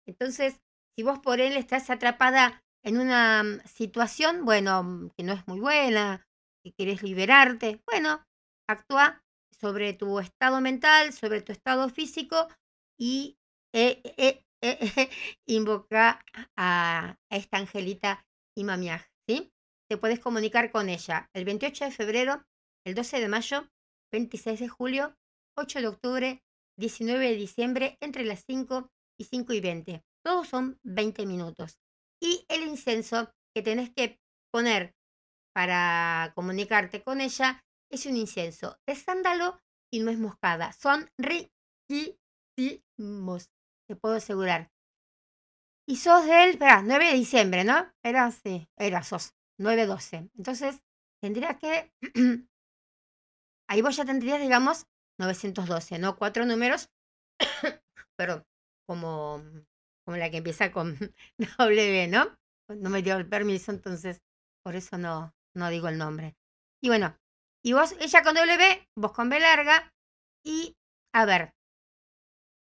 Entonces, 0.07 0.61
si 0.95 1.03
vos 1.03 1.19
por 1.19 1.39
él 1.39 1.57
estás 1.57 1.89
atrapada 1.89 2.63
en 2.83 2.97
una 2.97 3.43
mm, 3.43 3.59
situación, 3.67 4.45
bueno, 4.45 4.83
mm, 4.83 5.09
que 5.17 5.23
no 5.23 5.33
es 5.33 5.47
muy 5.47 5.59
buena, 5.59 6.25
que 6.63 6.73
quieres 6.73 7.03
liberarte, 7.03 7.81
bueno, 7.85 8.25
actúa 8.67 9.23
sobre 9.59 9.93
tu 9.93 10.19
estado 10.19 10.61
mental, 10.61 11.13
sobre 11.13 11.41
tu 11.41 11.51
estado 11.51 11.89
físico 11.89 12.47
y 12.99 13.37
eh, 13.73 14.01
eh, 14.17 14.43
invoca 15.45 16.23
a, 16.55 17.17
esta 17.29 17.57
angelita 17.57 18.25
Imamiaj, 18.55 19.05
¿sí? 19.27 19.51
Te 19.89 19.97
puedes 19.97 20.19
comunicar 20.19 20.71
con 20.71 20.89
ella 20.89 21.29
el 21.33 21.45
28 21.45 21.85
de 21.85 21.91
febrero, 21.91 22.45
el 22.87 22.95
12 22.95 23.19
de 23.19 23.27
mayo, 23.27 23.69
26 24.13 24.61
de 24.61 24.69
julio, 24.69 25.13
8 25.57 25.81
de 25.81 25.87
octubre, 25.87 26.41
19 26.79 27.27
de 27.27 27.35
diciembre, 27.35 27.97
entre 27.99 28.23
las 28.23 28.45
5 28.45 28.89
y 29.19 29.25
5 29.25 29.51
y 29.51 29.59
20. 29.59 30.05
Todos 30.23 30.47
son 30.47 30.79
20 30.83 31.25
minutos. 31.25 31.79
Y 32.21 32.45
el 32.47 32.63
incenso 32.63 33.29
que 33.53 33.61
tenés 33.61 33.93
que 33.93 34.21
poner 34.53 34.95
para 35.53 36.31
comunicarte 36.33 37.03
con 37.03 37.19
ella 37.19 37.61
es 37.91 38.05
un 38.05 38.15
incienso 38.15 38.79
de 38.87 38.95
sándalo 38.95 39.59
y 39.91 39.99
nuez 39.99 40.17
moscada. 40.17 40.71
Son 40.71 41.11
riquísimos, 41.17 43.49
te 43.85 43.97
puedo 43.97 44.15
asegurar. 44.15 44.71
Y 45.85 45.97
sos 45.97 46.25
del, 46.25 46.51
espera, 46.51 46.81
9 46.83 47.07
de 47.07 47.13
diciembre, 47.15 47.65
¿no? 47.65 47.91
Era, 48.01 48.31
sí, 48.31 48.69
era, 48.77 49.03
sos 49.03 49.33
9-12. 49.59 50.31
Entonces, 50.37 50.81
tendría 51.21 51.57
que, 51.57 51.91
ahí 53.69 53.81
vos 53.81 53.95
ya 53.95 54.05
tendrías, 54.05 54.41
digamos, 54.41 54.85
912, 55.19 55.99
¿no? 55.99 56.15
Cuatro 56.17 56.45
números, 56.45 56.89
pero 58.17 58.45
como, 58.87 59.43
como 60.05 60.17
la 60.17 60.29
que 60.29 60.37
empieza 60.37 60.71
con 60.71 60.97
W, 61.59 62.07
¿no? 62.07 62.37
No 62.69 62.89
me 62.89 63.01
dio 63.01 63.15
el 63.17 63.27
permiso, 63.27 63.71
entonces, 63.71 64.21
por 64.63 64.75
eso 64.75 64.97
no, 64.97 65.33
no 65.55 65.69
digo 65.69 65.87
el 65.87 65.97
nombre. 65.97 66.35
Y 66.81 66.89
bueno, 66.89 67.17
y 67.63 67.73
vos, 67.73 67.93
ella 67.99 68.23
con 68.23 68.35
W, 68.35 68.87
vos 68.95 69.11
con 69.13 69.29
B 69.29 69.39
larga. 69.39 69.93
Y, 70.43 70.75
a 71.13 71.25
ver, 71.25 71.53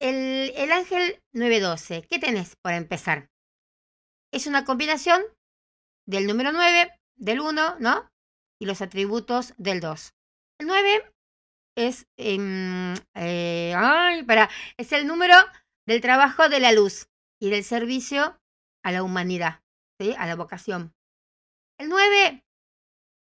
el, 0.00 0.52
el 0.56 0.72
ángel 0.72 1.22
912, 1.32 2.06
¿qué 2.08 2.18
tenés 2.18 2.56
por 2.56 2.72
empezar? 2.72 3.30
Es 4.32 4.46
una 4.46 4.64
combinación 4.64 5.22
del 6.06 6.26
número 6.26 6.52
9, 6.52 6.92
del 7.16 7.40
1, 7.40 7.78
¿no? 7.80 8.08
Y 8.60 8.66
los 8.66 8.80
atributos 8.80 9.54
del 9.58 9.80
2. 9.80 10.14
El 10.60 10.66
9 10.66 11.14
es, 11.76 12.06
eh, 12.16 13.72
para, 14.26 14.50
es 14.76 14.92
el 14.92 15.06
número 15.06 15.34
del 15.86 16.00
trabajo 16.00 16.48
de 16.48 16.58
la 16.58 16.72
luz 16.72 17.08
y 17.40 17.50
del 17.50 17.62
servicio 17.62 18.40
a 18.84 18.92
la 18.92 19.02
humanidad, 19.04 19.62
¿sí? 20.00 20.14
a 20.18 20.26
la 20.26 20.34
vocación. 20.34 20.94
El 21.78 21.88
9 21.88 22.44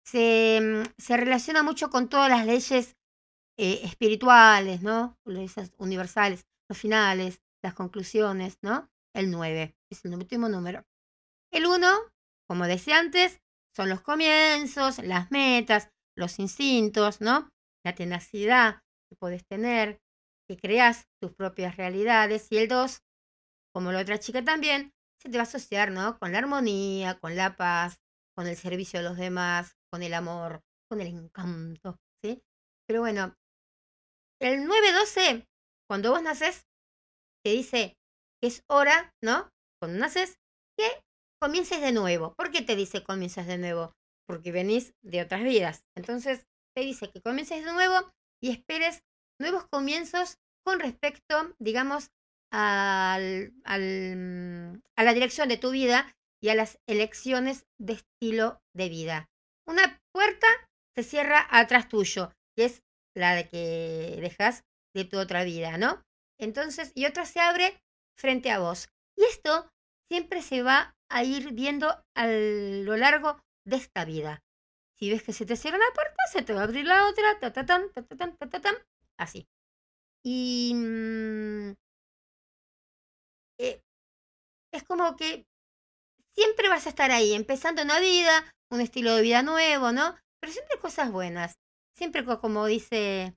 se, 0.07 0.83
se 0.97 1.16
relaciona 1.18 1.62
mucho 1.62 1.91
con 1.91 2.09
todas 2.09 2.31
las 2.31 2.47
leyes 2.47 2.97
eh, 3.59 3.81
espirituales, 3.85 4.83
¿no? 4.83 5.18
Leyes 5.26 5.72
universales, 5.76 6.47
los 6.70 6.79
finales, 6.79 7.43
las 7.62 7.74
conclusiones, 7.74 8.57
¿no? 8.62 8.89
El 9.14 9.31
9 9.31 9.76
es 9.91 10.05
el 10.05 10.14
último 10.14 10.49
número. 10.49 10.87
El 11.53 11.66
1, 11.66 11.87
como 12.49 12.66
decía 12.66 12.99
antes, 12.99 13.43
son 13.76 13.91
los 13.91 14.01
comienzos, 14.01 14.99
las 14.99 15.31
metas, 15.31 15.91
los 16.19 16.39
instintos, 16.39 17.21
¿no? 17.21 17.49
La 17.85 17.95
tenacidad 17.95 18.81
que 19.09 19.16
puedes 19.16 19.47
tener, 19.47 20.01
que 20.49 20.57
creas 20.57 21.07
tus 21.23 21.33
propias 21.35 21.77
realidades. 21.77 22.49
Y 22.51 22.59
el 22.59 22.69
2, 22.69 22.99
como 23.73 23.93
la 23.93 24.01
otra 24.01 24.19
chica 24.19 24.45
también, 24.45 24.93
se 25.23 25.31
te 25.31 25.39
va 25.39 25.43
a 25.43 25.47
asociar, 25.47 25.91
¿no? 25.91 26.19
Con 26.19 26.33
la 26.33 26.39
armonía, 26.39 27.19
con 27.19 27.37
la 27.37 27.57
paz, 27.57 27.99
con 28.37 28.47
el 28.47 28.57
servicio 28.57 29.01
a 29.01 29.03
los 29.03 29.16
demás, 29.16 29.73
con 29.91 30.03
el 30.03 30.14
amor, 30.14 30.62
con 30.89 31.01
el 31.01 31.09
encanto, 31.09 31.97
¿sí? 32.23 32.43
Pero 32.87 33.01
bueno, 33.01 33.35
el 34.41 34.66
9-12, 34.66 35.47
cuando 35.89 36.11
vos 36.11 36.23
naces, 36.23 36.66
te 37.45 37.51
dice 37.51 37.97
que 38.41 38.49
es 38.49 38.62
hora, 38.69 39.12
¿no? 39.23 39.51
Cuando 39.81 39.99
naces, 39.99 40.39
que 40.77 41.03
comiences 41.41 41.81
de 41.81 41.93
nuevo. 41.93 42.35
¿Por 42.35 42.51
qué 42.51 42.62
te 42.62 42.77
dice 42.77 43.03
comiences 43.03 43.47
de 43.47 43.59
nuevo? 43.59 43.97
Porque 44.29 44.53
venís 44.53 44.95
de 45.03 45.22
otras 45.22 45.43
vidas. 45.43 45.85
Entonces, 45.97 46.47
te 46.76 46.83
dice 46.83 47.11
que 47.11 47.22
comiences 47.22 47.64
de 47.64 47.72
nuevo 47.72 48.12
y 48.41 48.51
esperes 48.51 49.03
nuevos 49.41 49.66
comienzos 49.68 50.39
con 50.64 50.79
respecto, 50.79 51.57
digamos, 51.59 52.11
al, 52.53 53.53
al, 53.64 54.83
a 54.97 55.03
la 55.03 55.14
dirección 55.14 55.49
de 55.49 55.57
tu 55.57 55.70
vida 55.70 56.14
y 56.41 56.51
a 56.51 56.55
las 56.55 56.79
elecciones 56.87 57.66
de 57.79 57.95
estilo 57.95 58.61
de 58.74 58.89
vida 58.89 59.29
una 59.68 60.01
puerta 60.12 60.47
se 60.97 61.05
cierra 61.05 61.47
atrás 61.51 61.89
tuyo, 61.89 62.33
que 62.57 62.64
es 62.64 62.83
la 63.14 63.35
de 63.35 63.49
que 63.49 64.18
dejas 64.20 64.64
de 64.95 65.05
tu 65.05 65.18
otra 65.18 65.45
vida, 65.45 65.76
¿no? 65.76 66.03
Entonces, 66.41 66.93
y 66.95 67.05
otra 67.05 67.26
se 67.26 67.41
abre 67.41 67.79
frente 68.18 68.51
a 68.51 68.59
vos. 68.59 68.89
Y 69.16 69.24
esto 69.24 69.70
siempre 70.11 70.43
se 70.43 70.62
va 70.62 70.97
a 71.11 71.22
ir 71.22 71.53
viendo 71.53 72.03
a 72.16 72.26
lo 72.26 72.97
largo 72.97 73.41
de 73.69 73.77
esta 73.77 74.05
vida. 74.05 74.43
Si 74.97 75.11
ves 75.11 75.23
que 75.23 75.33
se 75.33 75.47
te 75.47 75.57
cierra 75.57 75.77
una 75.77 75.95
puerta, 75.95 76.23
se 76.33 76.43
te 76.43 76.53
va 76.55 76.61
a 76.62 76.64
abrir 76.64 76.87
la 76.87 77.09
otra, 77.09 77.39
ta 77.39 77.53
ta 77.53 77.64
tan, 77.66 77.93
ta 77.93 78.03
ta 78.03 78.16
tan, 78.16 78.37
ta 78.37 78.49
ta 78.49 78.61
tan, 78.61 78.75
así. 79.16 79.47
Y 80.25 80.73
mm, 80.75 81.75
eh, 83.59 83.83
es 84.73 84.83
como 84.85 85.16
que 85.16 85.47
siempre 86.35 86.69
vas 86.69 86.87
a 86.87 86.91
estar 86.91 87.11
ahí, 87.11 87.35
empezando 87.35 87.83
una 87.83 88.01
vida, 88.01 88.45
un 88.71 88.81
estilo 88.81 89.14
de 89.14 89.23
vida 89.23 89.43
nuevo, 89.43 89.93
¿no? 89.93 90.16
Pero 90.41 90.53
siempre 90.53 90.79
cosas 90.81 91.12
buenas. 91.12 91.59
Siempre 91.97 92.25
como 92.25 92.66
dice, 92.66 93.37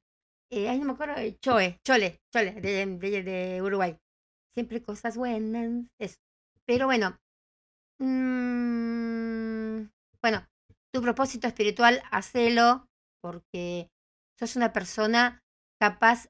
eh, 0.52 0.78
no 0.78 0.86
me 0.86 0.94
acuerdo, 0.94 1.16
eh, 1.18 1.38
Choe, 1.42 1.80
Chole, 1.84 2.22
Chole, 2.34 2.54
de, 2.62 2.86
de, 3.24 3.62
Uruguay. 3.62 3.98
Siempre 4.54 4.82
cosas 4.84 5.18
buenas, 5.18 5.86
eso. 6.00 6.18
Pero 6.66 6.86
bueno, 6.86 7.20
mmm, 8.00 9.82
bueno, 10.22 10.48
tu 10.94 11.02
propósito 11.02 11.48
espiritual, 11.48 12.02
hacelo, 12.12 12.88
porque 13.22 13.90
sos 14.40 14.56
una 14.56 14.74
persona 14.74 15.44
capaz 15.80 16.28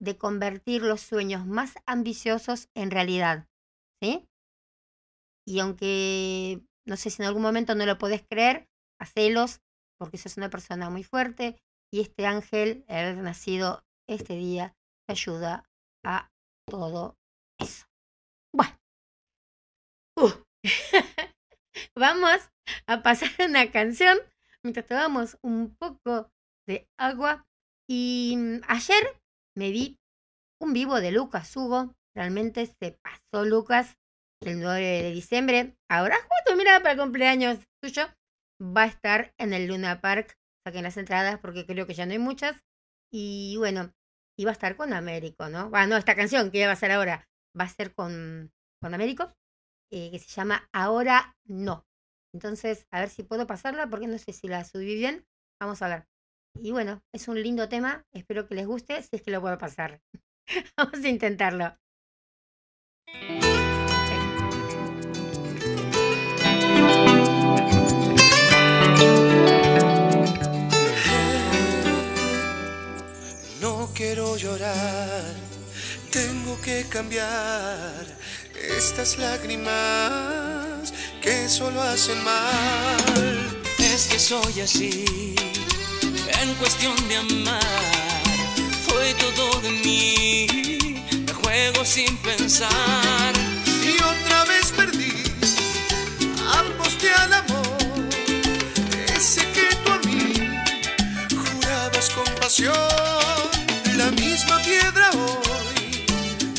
de 0.00 0.18
convertir 0.18 0.82
los 0.82 1.00
sueños 1.00 1.46
más 1.46 1.74
ambiciosos 1.86 2.68
en 2.74 2.90
realidad, 2.90 3.46
¿sí? 4.02 4.28
Y 5.46 5.60
aunque 5.60 6.62
no 6.86 6.96
sé 6.96 7.10
si 7.10 7.22
en 7.22 7.28
algún 7.28 7.42
momento 7.42 7.74
no 7.74 7.86
lo 7.86 7.98
podés 7.98 8.24
creer, 8.28 8.68
hacelos, 9.00 9.60
porque 9.98 10.18
sos 10.18 10.36
una 10.36 10.50
persona 10.50 10.90
muy 10.90 11.04
fuerte 11.04 11.58
y 11.92 12.00
este 12.00 12.26
ángel, 12.26 12.84
el 12.88 12.96
haber 12.96 13.16
nacido 13.18 13.82
este 14.08 14.34
día, 14.36 14.74
te 15.06 15.12
ayuda 15.12 15.64
a 16.04 16.30
todo 16.68 17.16
eso. 17.58 17.86
Bueno. 18.54 18.76
Uh. 20.16 20.32
Vamos 21.96 22.50
a 22.86 23.02
pasar 23.02 23.30
una 23.48 23.70
canción 23.70 24.18
mientras 24.62 24.86
tomamos 24.86 25.38
un 25.42 25.76
poco 25.76 26.30
de 26.66 26.88
agua. 26.98 27.46
Y 27.88 28.34
mm, 28.36 28.60
ayer 28.68 29.20
me 29.56 29.70
vi 29.70 29.98
un 30.60 30.72
vivo 30.72 31.00
de 31.00 31.12
Lucas 31.12 31.56
Hugo. 31.56 31.94
Realmente 32.14 32.66
se 32.66 32.98
pasó 33.02 33.44
Lucas 33.44 33.96
el 34.42 34.60
9 34.60 35.02
de 35.02 35.10
diciembre. 35.12 35.76
Ahora 35.88 36.16
justo, 36.16 36.56
mira, 36.56 36.78
para 36.80 36.92
el 36.92 36.98
cumpleaños 36.98 37.58
suyo. 37.82 38.06
Va 38.60 38.84
a 38.84 38.86
estar 38.86 39.34
en 39.38 39.52
el 39.52 39.66
Luna 39.66 40.00
Park. 40.00 40.34
Saquen 40.66 40.84
las 40.84 40.96
entradas 40.96 41.38
porque 41.38 41.66
creo 41.66 41.86
que 41.86 41.94
ya 41.94 42.06
no 42.06 42.12
hay 42.12 42.18
muchas. 42.18 42.60
Y 43.12 43.56
bueno, 43.58 43.92
iba 44.38 44.50
a 44.50 44.52
estar 44.52 44.76
con 44.76 44.92
Américo, 44.92 45.48
¿no? 45.48 45.70
Bueno, 45.70 45.96
esta 45.96 46.16
canción 46.16 46.50
que 46.50 46.66
va 46.66 46.72
a 46.72 46.76
ser 46.76 46.92
ahora 46.92 47.28
va 47.58 47.64
a 47.64 47.68
ser 47.68 47.94
con, 47.94 48.52
con 48.80 48.94
Américo, 48.94 49.32
eh, 49.90 50.10
que 50.10 50.18
se 50.18 50.28
llama 50.28 50.68
Ahora 50.72 51.36
No. 51.44 51.85
Entonces, 52.36 52.86
a 52.90 53.00
ver 53.00 53.08
si 53.08 53.22
puedo 53.22 53.46
pasarla, 53.46 53.88
porque 53.88 54.06
no 54.06 54.18
sé 54.18 54.34
si 54.34 54.46
la 54.46 54.62
subí 54.62 54.94
bien. 54.94 55.24
Vamos 55.58 55.80
a 55.80 55.88
ver. 55.88 56.06
Y 56.60 56.70
bueno, 56.70 57.02
es 57.10 57.28
un 57.28 57.42
lindo 57.42 57.66
tema. 57.66 58.04
Espero 58.12 58.46
que 58.46 58.54
les 58.54 58.66
guste, 58.66 59.00
si 59.00 59.16
es 59.16 59.22
que 59.22 59.30
lo 59.30 59.40
puedo 59.40 59.56
pasar. 59.56 60.02
Vamos 60.76 61.02
a 61.02 61.08
intentarlo. 61.08 61.74
No 73.62 73.88
quiero 73.94 74.36
llorar, 74.36 75.34
tengo 76.12 76.60
que 76.60 76.84
cambiar 76.90 78.04
estas 78.52 79.16
lágrimas 79.18 80.65
que 81.26 81.48
solo 81.48 81.82
hacen 81.82 82.22
mal. 82.22 83.62
Es 83.78 84.06
que 84.06 84.18
soy 84.18 84.60
así, 84.60 85.34
en 86.40 86.54
cuestión 86.54 86.96
de 87.08 87.16
amar, 87.16 88.22
fue 88.86 89.12
todo 89.14 89.60
de 89.60 89.70
mí, 89.84 90.46
me 91.26 91.32
juego 91.32 91.84
sin 91.84 92.16
pensar. 92.18 93.32
Y 93.90 93.94
otra 94.12 94.44
vez 94.44 94.66
perdí, 94.70 95.14
aposté 96.60 97.12
al 97.12 97.32
amor, 97.42 98.08
ese 99.16 99.42
que 99.54 99.66
tú 99.82 99.92
a 99.92 99.98
mí 100.06 100.22
jurabas 101.42 102.10
con 102.10 102.28
pasión. 102.40 102.76
La 103.96 104.10
misma 104.12 104.58
piedra 104.62 105.10
hoy, 105.10 106.04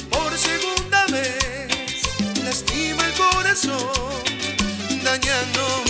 por 0.10 0.38
segunda 0.38 1.06
vez, 1.08 2.02
lastima 2.44 3.06
el 3.06 3.14
corazón, 3.14 4.24
dañando 5.08 5.87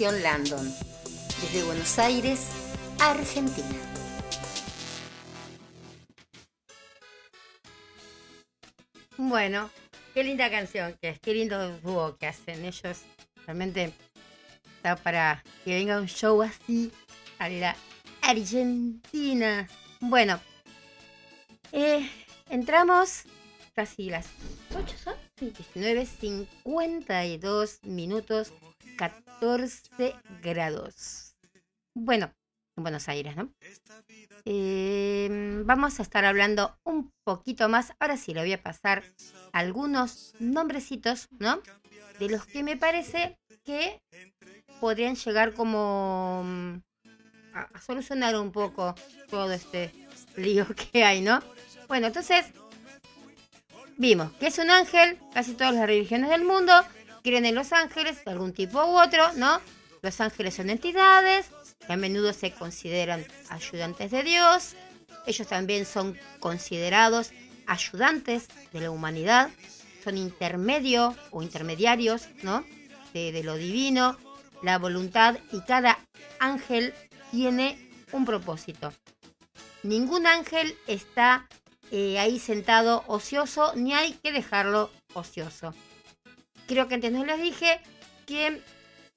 Landon, 0.00 0.74
desde 1.42 1.62
Buenos 1.62 1.98
Aires, 1.98 2.46
Argentina. 2.98 3.68
Bueno, 9.18 9.68
qué 10.14 10.24
linda 10.24 10.50
canción 10.50 10.96
que 11.02 11.10
es, 11.10 11.20
qué 11.20 11.34
lindo 11.34 11.78
dúo 11.80 12.16
que 12.16 12.28
hacen 12.28 12.64
ellos. 12.64 13.02
Realmente 13.44 13.92
está 14.76 14.96
para 14.96 15.44
que 15.66 15.74
venga 15.74 16.00
un 16.00 16.08
show 16.08 16.40
así 16.40 16.90
a 17.38 17.50
la 17.50 17.76
Argentina. 18.22 19.68
Bueno, 20.00 20.40
eh, 21.72 22.10
entramos 22.48 23.24
casi 23.74 24.08
las 24.08 24.28
8 24.74 24.96
son, 24.96 25.14
sí, 25.38 25.52
19.52 25.74 27.82
minutos, 27.82 28.54
14 29.40 30.16
grados. 30.42 31.34
Bueno, 31.94 32.30
en 32.76 32.84
Buenos 32.84 33.08
Aires, 33.08 33.36
¿no? 33.36 33.50
Eh, 34.44 35.62
vamos 35.64 35.98
a 35.98 36.02
estar 36.02 36.26
hablando 36.26 36.76
un 36.84 37.10
poquito 37.24 37.66
más. 37.70 37.94
Ahora 37.98 38.18
sí, 38.18 38.34
le 38.34 38.40
voy 38.40 38.52
a 38.52 38.62
pasar 38.62 39.02
algunos 39.52 40.34
nombrecitos, 40.40 41.28
¿no? 41.38 41.62
De 42.18 42.28
los 42.28 42.44
que 42.44 42.62
me 42.62 42.76
parece 42.76 43.38
que 43.64 44.02
podrían 44.78 45.16
llegar 45.16 45.54
como 45.54 46.42
mm, 46.44 46.74
a 47.54 47.80
solucionar 47.80 48.36
un 48.36 48.52
poco 48.52 48.94
todo 49.30 49.50
este 49.52 49.90
lío 50.36 50.66
que 50.92 51.02
hay, 51.02 51.22
¿no? 51.22 51.40
Bueno, 51.88 52.08
entonces 52.08 52.44
vimos 53.96 54.32
que 54.32 54.48
es 54.48 54.58
un 54.58 54.70
ángel, 54.70 55.18
casi 55.32 55.54
todas 55.54 55.74
las 55.74 55.86
religiones 55.86 56.28
del 56.28 56.44
mundo 56.44 56.74
creen 57.22 57.46
en 57.46 57.54
los 57.54 57.72
ángeles 57.72 58.24
de 58.24 58.30
algún 58.30 58.52
tipo 58.52 58.84
u 58.84 58.98
otro, 58.98 59.32
¿no? 59.34 59.60
Los 60.02 60.20
ángeles 60.20 60.54
son 60.54 60.70
entidades 60.70 61.46
que 61.86 61.92
a 61.92 61.96
menudo 61.96 62.32
se 62.32 62.52
consideran 62.52 63.24
ayudantes 63.48 64.10
de 64.10 64.22
Dios. 64.22 64.74
Ellos 65.26 65.46
también 65.46 65.84
son 65.84 66.18
considerados 66.38 67.32
ayudantes 67.66 68.48
de 68.72 68.80
la 68.80 68.90
humanidad. 68.90 69.50
Son 70.02 70.16
intermedio 70.16 71.14
o 71.30 71.42
intermediarios, 71.42 72.28
¿no? 72.42 72.64
De, 73.12 73.42
lo 73.42 73.56
divino, 73.56 74.16
la 74.62 74.78
voluntad 74.78 75.38
y 75.52 75.60
cada 75.62 75.98
ángel 76.38 76.94
tiene 77.30 77.90
un 78.12 78.24
propósito. 78.24 78.92
Ningún 79.82 80.26
ángel 80.26 80.76
está 80.86 81.48
eh, 81.90 82.18
ahí 82.18 82.38
sentado 82.38 83.04
ocioso, 83.08 83.72
ni 83.74 83.94
hay 83.94 84.12
que 84.14 84.32
dejarlo 84.32 84.90
ocioso. 85.12 85.74
Creo 86.70 86.86
que 86.86 86.94
antes 86.94 87.10
no 87.10 87.24
les 87.24 87.42
dije 87.42 87.80
que 88.26 88.62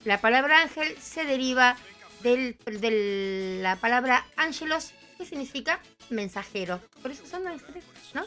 la 0.05 0.19
palabra 0.19 0.63
ángel 0.63 0.97
se 0.99 1.23
deriva 1.23 1.77
del, 2.23 2.57
de 2.65 3.59
la 3.61 3.75
palabra 3.75 4.25
ángelos, 4.35 4.91
que 5.19 5.25
significa 5.27 5.79
mensajero. 6.09 6.81
Por 7.03 7.11
eso 7.11 7.27
son 7.27 7.45
ángeles, 7.45 7.83
¿no? 8.15 8.25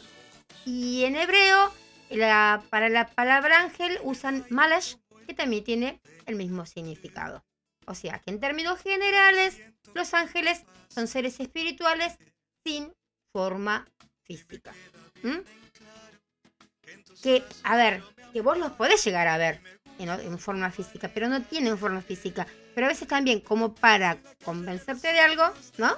Y 0.64 1.02
en 1.06 1.16
hebreo, 1.16 1.72
la, 2.10 2.62
para 2.70 2.88
la 2.88 3.08
palabra 3.08 3.62
ángel 3.62 3.98
usan 4.04 4.46
malash, 4.48 4.94
que 5.26 5.34
también 5.34 5.64
tiene 5.64 6.00
el 6.26 6.36
mismo 6.36 6.64
significado. 6.64 7.44
O 7.88 7.96
sea 7.96 8.20
que 8.20 8.30
en 8.30 8.38
términos 8.38 8.80
generales, 8.80 9.60
los 9.92 10.14
ángeles 10.14 10.62
son 10.86 11.08
seres 11.08 11.40
espirituales 11.40 12.16
sin 12.64 12.92
forma 13.32 13.88
física. 14.22 14.72
¿Mm? 15.24 15.65
Que, 17.22 17.42
a 17.62 17.76
ver, 17.76 18.02
que 18.32 18.40
vos 18.40 18.58
los 18.58 18.72
podés 18.72 19.04
llegar 19.04 19.28
a 19.28 19.38
ver 19.38 19.60
en, 19.98 20.38
forma 20.38 20.70
física, 20.70 21.10
pero 21.12 21.28
no 21.28 21.42
tienen 21.42 21.78
forma 21.78 22.02
física. 22.02 22.46
Pero 22.74 22.86
a 22.86 22.90
veces 22.90 23.08
también, 23.08 23.40
como 23.40 23.74
para 23.74 24.18
convencerte 24.44 25.12
de 25.12 25.20
algo, 25.20 25.44
¿no? 25.78 25.96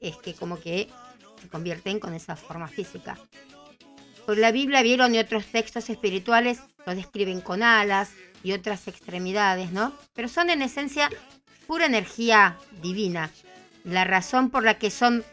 Es 0.00 0.16
que 0.16 0.34
como 0.34 0.60
que 0.60 0.88
se 1.40 1.48
convierten 1.48 1.98
con 1.98 2.14
esa 2.14 2.36
forma 2.36 2.68
física. 2.68 3.18
Por 4.26 4.38
la 4.38 4.52
Biblia 4.52 4.82
vieron 4.82 5.14
y 5.14 5.18
otros 5.18 5.46
textos 5.46 5.88
espirituales 5.90 6.60
lo 6.86 6.94
describen 6.94 7.40
con 7.40 7.62
alas 7.62 8.10
y 8.42 8.52
otras 8.52 8.86
extremidades, 8.86 9.72
¿no? 9.72 9.92
Pero 10.14 10.28
son 10.28 10.50
en 10.50 10.62
esencia 10.62 11.10
pura 11.66 11.86
energía 11.86 12.58
divina. 12.82 13.30
La 13.84 14.04
razón 14.04 14.50
por 14.50 14.64
la 14.64 14.78
que 14.78 14.90
son 14.90 15.24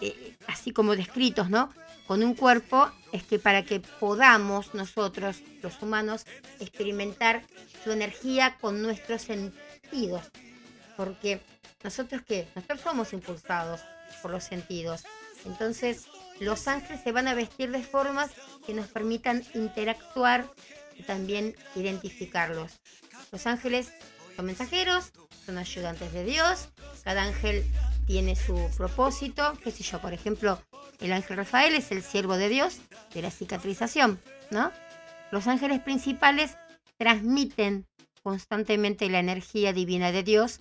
eh, 0.00 0.36
así 0.46 0.72
como 0.72 0.96
descritos, 0.96 1.50
¿no? 1.50 1.72
Con 2.06 2.22
un 2.22 2.34
cuerpo 2.34 2.90
es 3.12 3.24
que 3.24 3.38
para 3.38 3.64
que 3.64 3.80
podamos 3.80 4.74
nosotros, 4.74 5.42
los 5.62 5.82
humanos, 5.82 6.24
experimentar 6.60 7.42
su 7.82 7.90
energía 7.90 8.56
con 8.60 8.80
nuestros 8.80 9.22
sentidos. 9.22 10.22
Porque 10.96 11.40
nosotros 11.82 12.22
qué? 12.26 12.48
Nosotros 12.54 12.80
somos 12.80 13.12
impulsados 13.12 13.80
por 14.22 14.30
los 14.30 14.44
sentidos. 14.44 15.02
Entonces, 15.44 16.06
los 16.40 16.68
ángeles 16.68 17.02
se 17.02 17.12
van 17.12 17.28
a 17.28 17.34
vestir 17.34 17.70
de 17.70 17.82
formas 17.82 18.30
que 18.66 18.74
nos 18.74 18.86
permitan 18.88 19.44
interactuar 19.54 20.48
y 20.96 21.02
también 21.02 21.56
identificarlos. 21.74 22.80
Los 23.32 23.46
ángeles 23.46 23.92
son 24.36 24.46
mensajeros, 24.46 25.12
son 25.44 25.58
ayudantes 25.58 26.12
de 26.12 26.24
Dios, 26.24 26.68
cada 27.04 27.22
ángel 27.22 27.64
tiene 28.06 28.36
su 28.36 28.70
propósito, 28.76 29.52
qué 29.62 29.70
sé 29.70 29.82
yo, 29.82 30.00
por 30.00 30.12
ejemplo, 30.12 30.60
el 31.00 31.12
ángel 31.12 31.36
Rafael 31.36 31.74
es 31.74 31.90
el 31.92 32.02
siervo 32.02 32.36
de 32.36 32.48
Dios 32.48 32.80
de 33.12 33.22
la 33.22 33.30
cicatrización, 33.30 34.20
¿no? 34.50 34.72
Los 35.30 35.46
ángeles 35.46 35.80
principales 35.80 36.56
transmiten 36.98 37.86
constantemente 38.22 39.08
la 39.10 39.20
energía 39.20 39.72
divina 39.72 40.12
de 40.12 40.22
Dios 40.22 40.60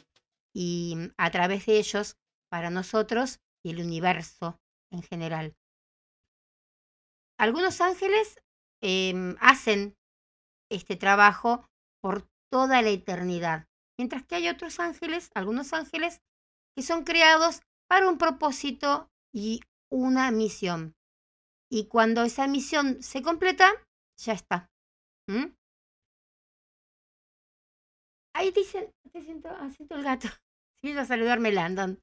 y 0.54 0.96
mm, 0.96 1.14
a 1.18 1.32
través 1.32 1.66
de 1.66 1.78
ellos 1.78 2.18
para 2.50 2.70
nosotros 2.70 3.40
y 3.64 3.72
el 3.72 3.80
universo 3.80 4.60
en 4.92 5.02
general. 5.04 5.56
Algunos 7.38 7.82
ángeles 7.82 8.40
em, 8.82 9.36
hacen 9.40 9.98
este 10.70 10.96
trabajo 10.96 11.68
por 12.02 12.28
toda 12.52 12.82
la 12.82 12.90
eternidad, 12.90 13.68
mientras 13.98 14.24
que 14.24 14.36
hay 14.36 14.48
otros 14.48 14.80
ángeles, 14.80 15.32
algunos 15.34 15.74
ángeles, 15.74 16.22
que 16.76 16.84
son 16.84 17.04
creados 17.04 17.62
para 17.88 18.08
un 18.10 18.18
propósito 18.18 19.10
y 19.34 19.62
una 19.96 20.30
misión. 20.32 20.94
Y 21.72 21.88
cuando 21.88 22.24
esa 22.24 22.48
misión 22.48 23.02
se 23.02 23.22
completa, 23.22 23.72
ya 24.18 24.34
está. 24.34 24.70
Ahí 28.34 28.52
dicen, 28.52 28.92
te 29.12 29.24
siento, 29.24 29.50
ah, 29.50 29.70
siento 29.72 29.96
el 29.96 30.04
gato. 30.04 30.28
A 31.00 31.06
saludarme 31.06 31.52
Landon. 31.52 32.00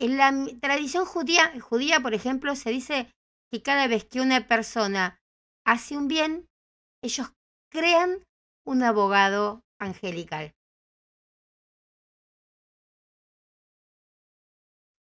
En 0.00 0.16
la 0.16 0.32
tradición 0.60 1.04
judía, 1.04 1.58
judía, 1.60 2.00
por 2.00 2.14
ejemplo, 2.14 2.56
se 2.56 2.70
dice 2.70 3.12
que 3.52 3.62
cada 3.62 3.86
vez 3.86 4.04
que 4.04 4.20
una 4.20 4.48
persona 4.48 5.20
hace 5.64 5.96
un 5.96 6.08
bien, 6.08 6.48
ellos 7.02 7.32
crean 7.70 8.24
un 8.66 8.82
abogado 8.82 9.60
angelical. 9.78 10.55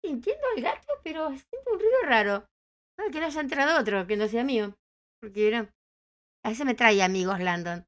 Entiendo 0.02 0.42
al 0.56 0.62
gato, 0.62 0.92
pero 1.04 1.28
siento 1.28 1.72
un 1.72 1.78
ruido 1.78 1.98
raro. 2.04 2.46
que 3.12 3.20
no 3.20 3.26
haya 3.26 3.40
entrado 3.40 3.80
otro, 3.80 4.06
que 4.06 4.16
no 4.16 4.28
sea 4.28 4.44
mío. 4.44 4.74
Porque 5.20 5.68
a 6.42 6.48
veces 6.48 6.66
me 6.66 6.74
trae 6.74 7.02
amigos 7.02 7.40
Landon. 7.40 7.86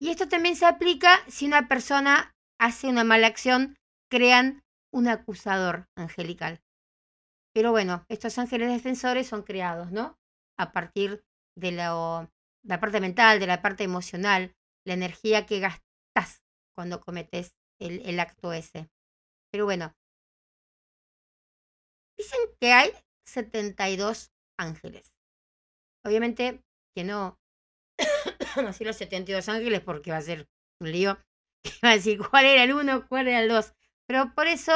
Y 0.00 0.10
esto 0.10 0.28
también 0.28 0.54
se 0.54 0.66
aplica 0.66 1.18
si 1.28 1.46
una 1.46 1.66
persona 1.66 2.34
hace 2.60 2.88
una 2.88 3.04
mala 3.04 3.26
acción, 3.26 3.76
crean 4.10 4.62
un 4.92 5.08
acusador 5.08 5.86
angelical. 5.96 6.60
Pero 7.52 7.72
bueno, 7.72 8.04
estos 8.08 8.38
ángeles 8.38 8.68
defensores 8.68 9.26
son 9.26 9.42
creados, 9.42 9.90
¿no? 9.90 10.16
A 10.56 10.72
partir 10.72 11.24
de 11.56 11.72
la, 11.72 12.30
parte 12.80 13.00
mental, 13.00 13.40
de 13.40 13.48
la 13.48 13.60
parte 13.60 13.82
emocional, 13.82 14.54
la 14.86 14.94
energía 14.94 15.46
que 15.46 15.58
gastas 15.60 16.42
cuando 16.76 17.00
cometes 17.00 17.54
el 17.80 18.20
acto 18.20 18.52
ese. 18.52 18.88
Pero 19.50 19.64
bueno, 19.64 19.94
Dicen 22.18 22.40
que 22.60 22.72
hay 22.72 22.92
72 23.26 24.32
ángeles. 24.58 25.14
Obviamente 26.04 26.62
que 26.94 27.04
no, 27.04 27.38
no 28.56 28.62
los 28.62 28.96
72 28.96 29.48
ángeles 29.48 29.80
porque 29.80 30.10
va 30.10 30.18
a 30.18 30.22
ser 30.22 30.48
un 30.80 30.92
lío. 30.92 31.18
Va 31.84 31.90
a 31.90 31.94
decir 31.94 32.18
cuál 32.30 32.46
era 32.46 32.62
el 32.64 32.72
uno, 32.72 33.06
cuál 33.08 33.28
era 33.28 33.40
el 33.42 33.48
dos. 33.48 33.74
Pero 34.06 34.32
por 34.34 34.46
eso 34.46 34.72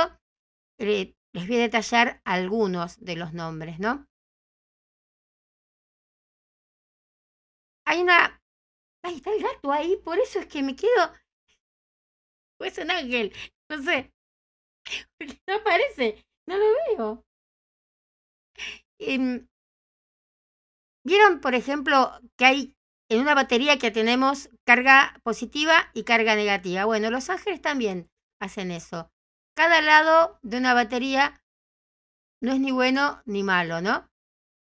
eh, 0.79 1.15
les 1.33 1.49
voy 1.49 1.57
a 1.57 1.61
detallar 1.61 2.21
algunos 2.25 2.99
de 3.01 3.17
los 3.17 3.33
nombres, 3.33 3.79
¿no? 3.79 4.07
Hay 7.87 8.01
una... 8.03 8.41
Ahí 9.05 9.17
está 9.17 9.33
el 9.33 9.43
gato 9.43 9.73
ahí, 9.73 9.97
por 9.99 10.19
eso 10.19 10.41
es 10.41 10.47
que 10.47 10.63
me 10.63 10.77
quedo... 10.77 11.13
O 12.59 12.65
es 12.65 12.79
un 12.79 12.91
ángel, 12.91 13.33
no 13.69 13.83
sé. 13.83 14.11
no 15.47 15.55
aparece, 15.57 16.25
no 16.47 16.57
lo 16.57 16.67
veo. 16.97 17.25
Em, 19.05 19.49
¿Vieron, 21.05 21.41
por 21.41 21.55
ejemplo, 21.55 22.13
que 22.37 22.45
hay 22.45 22.77
en 23.09 23.21
una 23.21 23.35
batería 23.35 23.79
que 23.79 23.91
tenemos 23.91 24.49
carga 24.65 25.21
positiva 25.25 25.91
y 25.95 26.05
carga 26.05 26.37
negativa? 26.37 26.85
Bueno, 26.85 27.11
los 27.11 27.29
ángeles 27.29 27.61
también 27.61 28.09
hacen 28.41 28.71
eso. 28.71 29.11
Cada 29.57 29.83
lado 29.83 30.39
de 30.43 30.59
una 30.59 30.75
batería 30.75 31.43
no 32.41 32.53
es 32.53 32.61
ni 32.61 32.71
bueno 32.71 33.23
ni 33.27 33.43
malo, 33.43 33.81
¿no? 33.81 34.09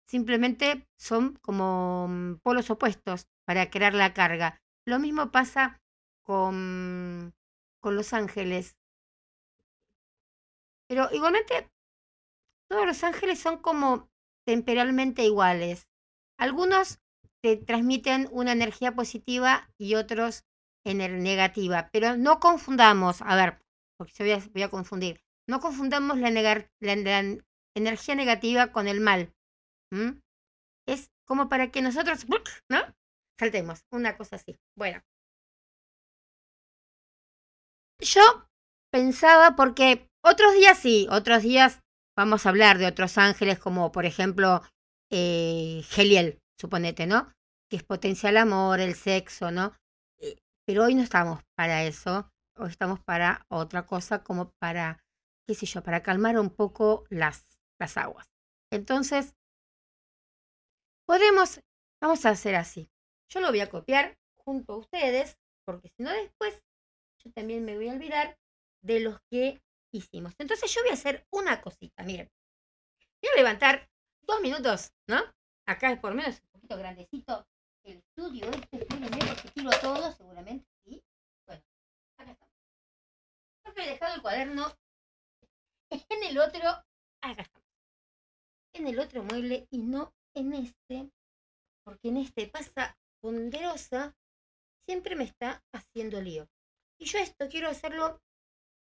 Simplemente 0.08 0.88
son 0.98 1.36
como 1.42 2.08
mm, 2.08 2.36
polos 2.44 2.70
opuestos 2.70 3.28
para 3.46 3.70
crear 3.70 3.94
la 3.94 4.14
carga. 4.14 4.62
Lo 4.86 5.00
mismo 5.00 5.32
pasa 5.32 5.82
con, 6.24 7.34
con 7.82 7.96
los 7.96 8.14
ángeles. 8.14 8.78
Pero 10.88 11.10
igualmente, 11.12 11.70
todos 12.70 12.86
los 12.86 13.04
ángeles 13.04 13.40
son 13.40 13.58
como 13.58 14.10
temporalmente 14.48 15.24
iguales. 15.24 15.88
Algunos 16.40 17.00
te 17.44 17.58
transmiten 17.58 18.30
una 18.32 18.54
energía 18.54 18.94
positiva 18.94 19.70
y 19.78 19.96
otros 19.96 20.46
negativa, 20.96 21.90
pero 21.92 22.16
no 22.16 22.40
confundamos, 22.40 23.22
a 23.22 23.36
ver, 23.36 23.60
porque 23.98 24.14
se 24.14 24.50
voy 24.54 24.64
a, 24.64 24.70
confundir, 24.70 25.20
no 25.46 25.60
confundamos 25.60 26.18
la, 26.18 26.30
energía 27.76 28.16
negativa 28.16 28.72
con 28.72 28.88
el 28.88 29.02
mal. 29.02 29.34
Es 30.88 31.12
como 31.28 31.50
para 31.50 31.72
que 31.72 31.82
nosotros, 31.82 32.26
¿no? 32.70 32.80
Saltemos, 33.38 33.84
una 33.92 34.16
cosa 34.16 34.38
así. 34.38 34.56
Bueno. 34.78 35.02
Yo 38.00 38.22
pensaba 38.92 39.58
porque 39.58 40.08
otros 40.24 40.54
días 40.54 40.80
sí, 40.80 41.08
otros 41.12 41.44
días 41.44 41.82
vamos 42.18 42.46
a 42.46 42.50
hablar 42.50 42.80
de 42.80 42.88
otros 42.88 43.18
ángeles 43.18 43.60
como 43.60 43.92
por 43.92 44.06
ejemplo 44.06 44.62
eh, 45.12 45.84
Geliel, 45.86 46.42
suponete, 46.60 47.06
¿no? 47.06 47.32
Que 47.70 47.78
es 47.78 47.84
potencia 47.84 48.30
el 48.30 48.38
amor, 48.38 48.80
el 48.80 48.96
sexo, 48.96 49.52
¿no? 49.52 49.74
Eh, 50.18 50.36
pero 50.66 50.86
hoy 50.86 50.96
no 50.96 51.04
estamos 51.04 51.44
para 51.56 51.84
eso, 51.84 52.30
hoy 52.58 52.70
estamos 52.70 53.00
para 53.00 53.46
otra 53.50 53.86
cosa, 53.86 54.24
como 54.24 54.52
para, 54.60 55.04
qué 55.46 55.54
sé 55.54 55.66
yo, 55.68 55.84
para 55.84 56.02
calmar 56.02 56.40
un 56.40 56.50
poco 56.50 57.06
las, 57.10 57.46
las 57.80 57.96
aguas. 57.98 58.28
Entonces, 58.72 59.36
podemos, 61.06 61.62
vamos 62.02 62.26
a 62.26 62.32
hacer 62.32 62.56
así. 62.56 62.90
Yo 63.30 63.40
lo 63.42 63.50
voy 63.50 63.62
a 63.62 63.70
copiar 63.70 64.18
junto 64.44 64.74
a 64.74 64.78
ustedes, 64.78 65.38
porque 65.66 65.90
si 65.96 66.04
no 66.04 66.12
después 66.12 66.60
yo 67.24 67.32
también 67.32 67.64
me 67.64 67.76
voy 67.76 67.90
a 67.90 67.94
olvidar 67.94 68.38
de 68.82 69.02
los 69.02 69.20
que 69.30 69.62
Entonces 70.38 70.74
yo 70.74 70.82
voy 70.82 70.92
a 70.92 70.94
hacer 70.94 71.26
una 71.32 71.62
cosita, 71.62 72.04
miren. 72.04 72.30
Voy 73.22 73.32
a 73.34 73.38
levantar 73.38 73.90
dos 74.22 74.42
minutos, 74.42 74.94
¿no? 75.08 75.22
Acá 75.66 75.92
es 75.92 76.00
por 76.00 76.14
menos 76.14 76.40
un 76.42 76.50
poquito 76.50 76.78
grandecito 76.78 77.48
el 77.84 77.98
estudio 77.98 78.50
este, 78.50 78.78
espérenme 78.78 79.18
porque 79.18 79.50
tiro 79.54 79.70
todo, 79.82 80.12
seguramente, 80.12 80.68
¿sí? 80.84 81.02
Bueno, 81.46 81.64
acá 82.18 82.32
estamos. 82.32 82.56
Yo 83.64 83.82
he 83.82 83.88
dejado 83.88 84.16
el 84.16 84.22
cuaderno 84.22 84.78
en 85.90 86.24
el 86.24 86.38
otro, 86.38 86.70
acá 87.22 87.42
estamos. 87.42 87.68
En 88.74 88.88
el 88.88 89.00
otro 89.00 89.24
mueble 89.24 89.68
y 89.72 89.80
no 89.80 90.14
en 90.36 90.54
este, 90.54 91.10
porque 91.84 92.10
en 92.10 92.18
este 92.18 92.48
pasa 92.48 92.98
ponderosa, 93.22 94.16
siempre 94.86 95.16
me 95.16 95.24
está 95.24 95.64
haciendo 95.74 96.22
lío. 96.22 96.48
Y 97.00 97.06
yo 97.06 97.20
esto 97.20 97.48
quiero 97.50 97.70
hacerlo 97.70 98.22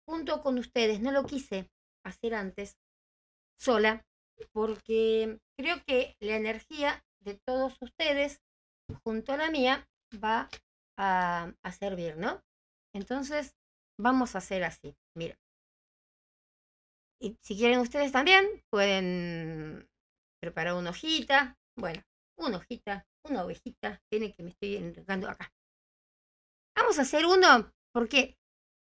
junto 0.07 0.41
con 0.41 0.57
ustedes, 0.57 1.01
no 1.01 1.11
lo 1.11 1.25
quise 1.25 1.69
hacer 2.05 2.33
antes, 2.33 2.77
sola, 3.59 4.05
porque 4.53 5.39
creo 5.57 5.83
que 5.85 6.15
la 6.21 6.35
energía 6.35 7.03
de 7.19 7.39
todos 7.45 7.75
ustedes, 7.81 8.41
junto 9.03 9.33
a 9.33 9.37
la 9.37 9.51
mía, 9.51 9.87
va 10.23 10.49
a, 10.97 11.53
a 11.61 11.71
servir, 11.71 12.17
¿no? 12.17 12.41
Entonces, 12.93 13.55
vamos 13.99 14.35
a 14.35 14.37
hacer 14.37 14.63
así, 14.63 14.95
miren. 15.15 15.37
Y 17.19 17.35
si 17.41 17.57
quieren 17.57 17.79
ustedes 17.79 18.11
también, 18.11 18.45
pueden 18.69 19.89
preparar 20.39 20.75
una 20.75 20.91
hojita, 20.91 21.57
bueno, 21.75 22.01
una 22.37 22.57
hojita, 22.57 23.05
una 23.25 23.43
ovejita, 23.43 24.01
tiene 24.09 24.33
que 24.33 24.43
me 24.43 24.51
estoy 24.51 24.75
entregando 24.77 25.29
acá. 25.29 25.51
Vamos 26.75 26.99
a 26.99 27.01
hacer 27.01 27.25
uno 27.25 27.73
porque 27.91 28.37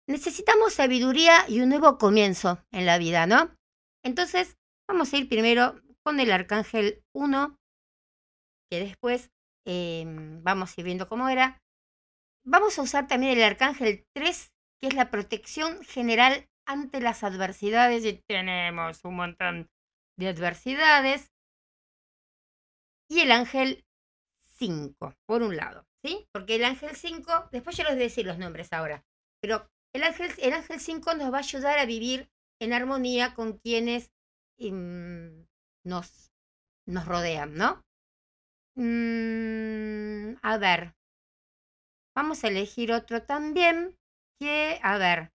necesitamos 0.10 0.74
sabiduría 0.74 1.46
y 1.48 1.62
un 1.62 1.70
nuevo 1.70 2.00
comienzo 2.00 2.66
en 2.72 2.88
la 2.88 2.98
vida, 2.98 3.28
¿no? 3.28 3.56
Entonces, 4.04 4.58
vamos 4.88 5.14
a 5.14 5.18
ir 5.18 5.30
primero 5.30 5.80
con 6.04 6.20
el 6.20 6.32
arcángel 6.32 7.04
1, 7.14 7.56
que 8.72 8.80
después 8.80 9.30
eh, 9.68 10.04
vamos 10.42 10.72
a 10.76 10.82
ir 10.82 10.86
viendo 10.86 11.08
cómo 11.08 11.30
era. 11.30 11.62
Vamos 12.44 12.80
a 12.80 12.82
usar 12.82 13.08
también 13.08 13.38
el 13.38 13.44
arcángel 13.44 14.04
3, 14.16 14.52
que 14.82 14.88
es 14.88 14.96
la 14.96 15.12
protección 15.12 15.84
general 15.84 16.50
ante 16.68 17.02
las 17.02 17.24
adversidades, 17.24 18.04
y 18.04 18.20
tenemos 18.28 19.06
un 19.06 19.16
montón 19.16 19.70
de 20.18 20.28
adversidades. 20.28 21.32
Y 23.12 23.20
el 23.20 23.32
ángel 23.32 23.86
5, 24.58 25.14
por 25.28 25.44
un 25.44 25.56
lado, 25.56 25.86
¿sí? 26.04 26.28
Porque 26.34 26.56
el 26.56 26.66
ángel 26.66 26.96
5, 26.96 27.50
después 27.52 27.78
yo 27.78 27.84
les 27.84 27.94
voy 27.94 28.02
a 28.02 28.06
decir 28.06 28.26
los 28.26 28.40
nombres 28.40 28.74
ahora, 28.74 29.04
pero 29.40 29.70
el 29.94 30.04
ángel, 30.04 30.32
el 30.40 30.54
ángel 30.54 30.80
5 30.80 31.14
nos 31.16 31.32
va 31.34 31.38
a 31.38 31.40
ayudar 31.42 31.80
a 31.80 31.86
vivir 31.86 32.30
en 32.62 32.74
armonía 32.74 33.34
con 33.34 33.58
quienes 33.58 34.12
mm, 34.60 35.44
nos, 35.86 36.32
nos 36.88 37.06
rodean, 37.06 37.56
¿no? 37.56 37.84
Mm, 38.76 40.38
a 40.42 40.58
ver, 40.58 40.96
vamos 42.16 42.44
a 42.44 42.48
elegir 42.48 42.92
otro 42.92 43.24
también 43.24 43.98
que, 44.40 44.80
a 44.84 44.98
ver, 44.98 45.32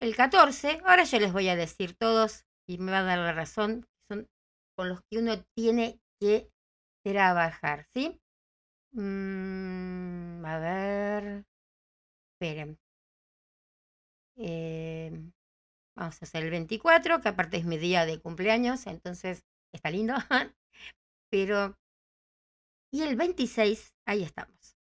el 0.00 0.14
14, 0.14 0.80
ahora 0.84 1.04
yo 1.04 1.18
les 1.18 1.32
voy 1.32 1.48
a 1.48 1.56
decir 1.56 1.96
todos 1.96 2.44
y 2.68 2.78
me 2.78 2.92
va 2.92 3.00
a 3.00 3.02
dar 3.02 3.18
la 3.18 3.32
razón, 3.32 3.86
son 4.08 4.28
con 4.76 4.88
los 4.88 5.00
que 5.10 5.18
uno 5.18 5.42
tiene 5.54 6.00
que 6.20 6.50
trabajar, 7.04 7.86
¿sí? 7.94 8.20
Mm, 8.92 10.44
a 10.44 10.58
ver, 10.58 11.44
esperen. 12.36 12.78
Eh, 14.36 15.10
vamos 15.96 16.22
a 16.22 16.26
hacer 16.26 16.44
el 16.44 16.50
24, 16.50 17.20
que 17.20 17.28
aparte 17.30 17.56
es 17.58 17.64
mi 17.66 17.78
día 17.78 18.06
de 18.06 18.20
cumpleaños, 18.20 18.86
entonces 18.86 19.44
está 19.72 19.90
lindo. 19.90 20.14
Pero, 21.30 21.76
y 22.92 23.02
el 23.02 23.14
26, 23.16 23.94
ahí 24.06 24.22
estamos. 24.24 24.76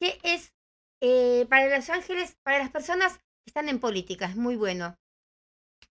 ¿Qué 0.00 0.18
es 0.24 0.54
eh, 1.02 1.46
para 1.48 1.76
los 1.76 1.90
ángeles, 1.90 2.36
para 2.42 2.58
las 2.58 2.70
personas 2.70 3.18
que 3.18 3.24
están 3.48 3.68
en 3.68 3.80
política? 3.80 4.26
Es 4.26 4.36
muy 4.36 4.56
bueno. 4.56 4.96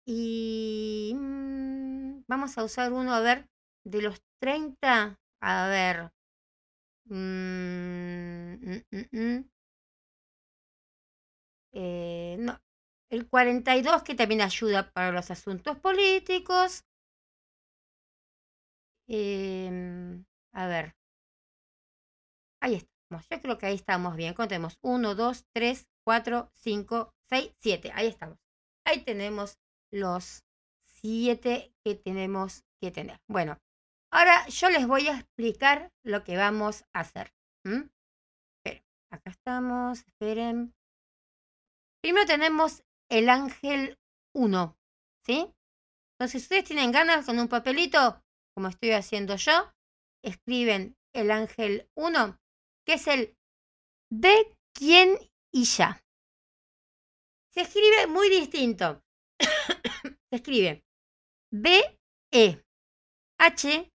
Y 0.04 1.12
mm, 1.14 2.24
vamos 2.28 2.56
a 2.58 2.64
usar 2.64 2.92
uno, 2.92 3.12
a 3.14 3.20
ver, 3.20 3.48
de 3.84 4.02
los 4.02 4.20
30, 4.40 5.18
a 5.40 5.68
ver. 5.68 6.12
Mm, 7.06 8.82
mm, 9.12 9.44
eh, 11.72 12.36
no, 12.38 12.60
el 13.10 13.28
42 13.28 14.02
que 14.02 14.14
también 14.14 14.40
ayuda 14.40 14.90
para 14.92 15.12
los 15.12 15.30
asuntos 15.30 15.78
políticos. 15.78 16.84
Em, 19.08 20.24
a 20.54 20.66
ver. 20.66 20.94
Ahí 22.60 22.74
estamos. 22.76 23.26
Yo 23.28 23.40
creo 23.42 23.58
que 23.58 23.66
ahí 23.66 23.74
estamos 23.74 24.16
bien. 24.16 24.32
Contemos. 24.34 24.78
1, 24.82 25.14
2, 25.14 25.44
3, 25.52 25.88
4, 26.04 26.50
5, 26.54 27.14
6, 27.28 27.52
7. 27.60 27.92
Ahí 27.94 28.06
estamos. 28.06 28.38
Ahí 28.86 29.04
tenemos 29.04 29.58
los 29.90 30.44
7 30.86 31.74
que 31.84 31.94
tenemos 31.96 32.64
que 32.80 32.90
tener. 32.90 33.20
Bueno, 33.28 33.58
ahora 34.10 34.46
yo 34.48 34.70
les 34.70 34.86
voy 34.86 35.08
a 35.08 35.18
explicar 35.18 35.92
lo 36.02 36.24
que 36.24 36.36
vamos 36.36 36.84
a 36.94 37.00
hacer. 37.00 37.32
Esperen. 37.64 38.84
Acá 39.10 39.30
estamos. 39.30 39.98
Esperen. 39.98 40.74
Primero 42.03 42.26
tenemos 42.26 42.82
el 43.09 43.28
ángel 43.28 43.96
1. 44.34 44.76
¿Sí? 45.24 45.55
Entonces, 46.14 46.30
si 46.30 46.38
ustedes 46.38 46.64
tienen 46.64 46.90
ganas 46.90 47.26
con 47.26 47.38
un 47.38 47.48
papelito, 47.48 48.20
como 48.55 48.68
estoy 48.68 48.90
haciendo 48.90 49.36
yo, 49.36 49.72
escriben 50.24 50.96
el 51.14 51.30
ángel 51.30 51.88
1, 51.96 52.38
que 52.84 52.94
es 52.94 53.07
el 53.07 53.36
de 54.11 54.57
quién 54.74 55.16
y 55.53 55.64
ya. 55.64 56.03
Se 57.55 57.62
escribe 57.62 58.07
muy 58.09 58.28
distinto. 58.30 59.03
Se 60.30 60.36
escribe 60.36 60.82
B, 61.53 61.98
E, 62.32 62.64
H, 63.38 63.92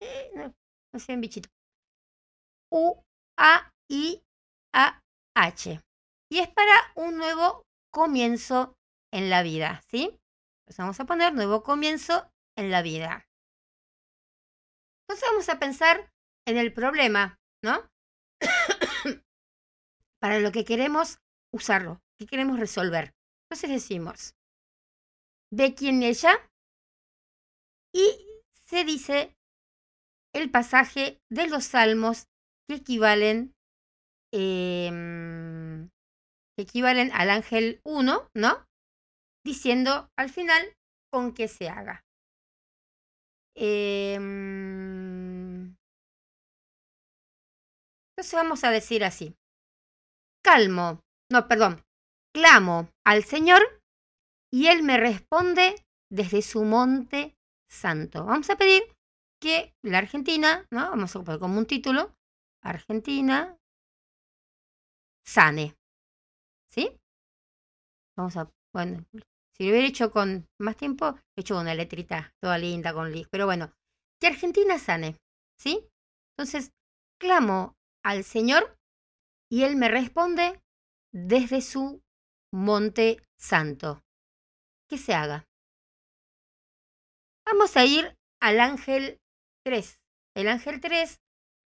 eh, 0.00 0.30
no, 0.34 0.54
no 0.92 0.98
sé, 0.98 1.16
bichito. 1.16 1.48
U, 2.70 3.00
A, 3.38 3.70
I, 3.88 4.20
A, 4.74 5.00
H. 5.36 5.80
Y 6.30 6.38
es 6.38 6.48
para 6.48 6.72
un 6.94 7.16
nuevo 7.16 7.64
comienzo 7.92 8.76
en 9.12 9.30
la 9.30 9.42
vida, 9.42 9.82
¿sí? 9.88 10.18
Pues 10.66 10.78
vamos 10.78 10.98
a 11.00 11.04
poner 11.04 11.34
nuevo 11.34 11.62
comienzo 11.62 12.30
en 12.56 12.70
la 12.70 12.82
vida. 12.82 13.26
Entonces 15.02 15.28
vamos 15.30 15.48
a 15.48 15.58
pensar 15.58 16.10
en 16.46 16.56
el 16.56 16.72
problema, 16.72 17.38
¿no? 17.62 17.88
Para 20.20 20.40
lo 20.40 20.50
que 20.52 20.64
queremos 20.64 21.18
usarlo, 21.52 22.00
que 22.18 22.26
queremos 22.26 22.58
resolver. 22.58 23.14
Entonces 23.44 23.70
decimos, 23.70 24.34
de 25.52 25.74
quién 25.74 26.02
ella, 26.02 26.34
y 27.92 28.26
se 28.64 28.84
dice 28.84 29.36
el 30.34 30.50
pasaje 30.50 31.20
de 31.30 31.48
los 31.48 31.64
salmos 31.64 32.26
que 32.66 32.76
equivalen, 32.76 33.54
em, 34.32 35.90
equivalen 36.56 37.10
al 37.12 37.30
ángel 37.30 37.80
1, 37.84 38.30
¿no? 38.34 38.66
Diciendo 39.44 40.10
al 40.16 40.30
final 40.30 40.74
con 41.10 41.32
qué 41.32 41.48
se 41.48 41.68
haga. 41.68 42.04
Em, 43.56 44.24
entonces 48.10 48.34
vamos 48.34 48.64
a 48.64 48.70
decir 48.70 49.04
así. 49.04 49.36
Calmo, 50.42 51.00
no, 51.30 51.46
perdón, 51.48 51.84
clamo 52.34 52.88
al 53.04 53.24
Señor 53.24 53.62
y 54.52 54.66
Él 54.66 54.82
me 54.82 54.96
responde 54.98 55.84
desde 56.10 56.42
su 56.42 56.64
monte 56.64 57.36
santo. 57.70 58.24
Vamos 58.24 58.50
a 58.50 58.56
pedir 58.56 58.82
que 59.40 59.74
la 59.82 59.98
Argentina, 59.98 60.66
¿no? 60.70 60.90
Vamos 60.90 61.14
a 61.14 61.22
poner 61.22 61.40
como 61.40 61.58
un 61.58 61.66
título, 61.66 62.14
Argentina 62.62 63.56
sane. 65.26 65.76
¿Sí? 66.74 66.98
Vamos 68.16 68.36
a, 68.36 68.50
bueno, 68.74 69.04
si 69.56 69.64
lo 69.64 69.70
hubiera 69.70 69.86
hecho 69.86 70.10
con 70.10 70.48
más 70.60 70.76
tiempo, 70.76 71.14
he 71.36 71.42
hecho 71.42 71.58
una 71.58 71.74
letrita 71.74 72.32
toda 72.42 72.58
linda 72.58 72.92
con 72.92 73.12
Liz. 73.12 73.28
Pero 73.30 73.46
bueno, 73.46 73.72
que 74.20 74.26
Argentina 74.26 74.78
sane, 74.78 75.16
¿sí? 75.56 75.88
Entonces, 76.32 76.72
clamo 77.20 77.76
al 78.04 78.24
Señor 78.24 78.76
y 79.50 79.62
Él 79.62 79.76
me 79.76 79.88
responde 79.88 80.60
desde 81.12 81.60
su 81.60 82.02
monte 82.52 83.22
santo. 83.38 84.02
Que 84.88 84.98
se 84.98 85.14
haga. 85.14 85.44
Vamos 87.46 87.76
a 87.76 87.84
ir 87.84 88.16
al 88.40 88.58
ángel 88.58 89.18
3. 89.64 90.00
El 90.34 90.48
ángel 90.48 90.80
3 90.80 91.20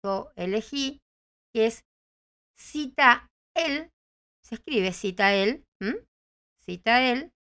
yo 0.05 0.31
elegí, 0.37 1.01
que 1.53 1.67
es 1.67 1.85
cita 2.57 3.29
él, 3.55 3.91
se 4.49 4.55
escribe 4.55 4.93
cita 4.93 5.35
él, 5.35 5.67
cita 6.65 7.03
él, 7.03 7.33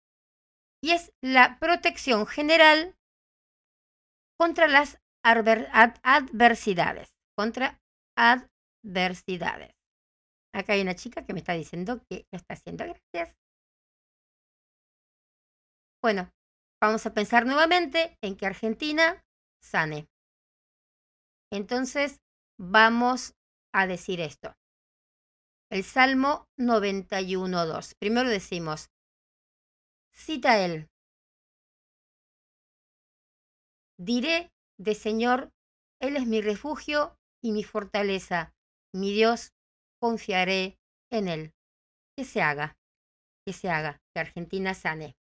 y 0.83 0.91
es 0.91 1.13
la 1.23 1.59
protección 1.61 2.27
general 2.27 2.97
contra 4.37 4.67
las 4.67 4.99
adversidades, 5.23 7.15
contra 7.37 7.81
adversidades. 8.19 9.73
Acá 10.53 10.73
hay 10.73 10.83
una 10.83 10.97
chica 10.97 11.25
que 11.25 11.33
me 11.33 11.39
está 11.39 11.53
diciendo 11.53 12.03
que 12.09 12.27
está 12.33 12.55
haciendo. 12.55 12.85
Gracias. 12.85 13.37
Bueno, 16.03 16.33
vamos 16.83 17.07
a 17.07 17.15
pensar 17.15 17.47
nuevamente 17.47 18.17
en 18.21 18.37
que 18.37 18.47
Argentina 18.47 19.25
sane. 19.63 20.09
Entonces, 21.53 22.21
vamos 22.59 23.35
a 23.73 23.87
decir 23.87 24.21
esto. 24.21 24.57
El 25.69 25.83
Salmo 25.83 26.49
91.2. 26.59 27.97
Primero 27.99 28.31
decimos, 28.31 28.91
cita 30.13 30.59
él. 30.65 30.89
Diré 33.99 34.53
de 34.79 34.95
Señor, 34.95 35.51
Él 36.01 36.17
es 36.17 36.27
mi 36.27 36.41
refugio 36.41 37.17
y 37.43 37.53
mi 37.53 37.65
fortaleza, 37.65 38.55
mi 38.93 39.13
Dios, 39.13 39.55
confiaré 40.01 40.79
en 41.11 41.29
Él. 41.29 41.55
Que 42.15 42.25
se 42.25 42.43
haga, 42.43 42.77
que 43.45 43.53
se 43.53 43.71
haga, 43.71 44.01
que 44.13 44.21
Argentina 44.21 44.75
sane. 44.75 45.17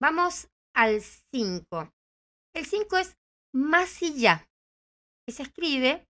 Vamos 0.00 0.48
al 0.74 1.00
5. 1.00 1.92
El 2.54 2.66
5 2.66 2.96
es 2.96 3.16
más 3.52 4.02
y 4.02 4.20
ya, 4.20 4.48
que 5.26 5.32
se 5.32 5.42
escribe 5.42 6.08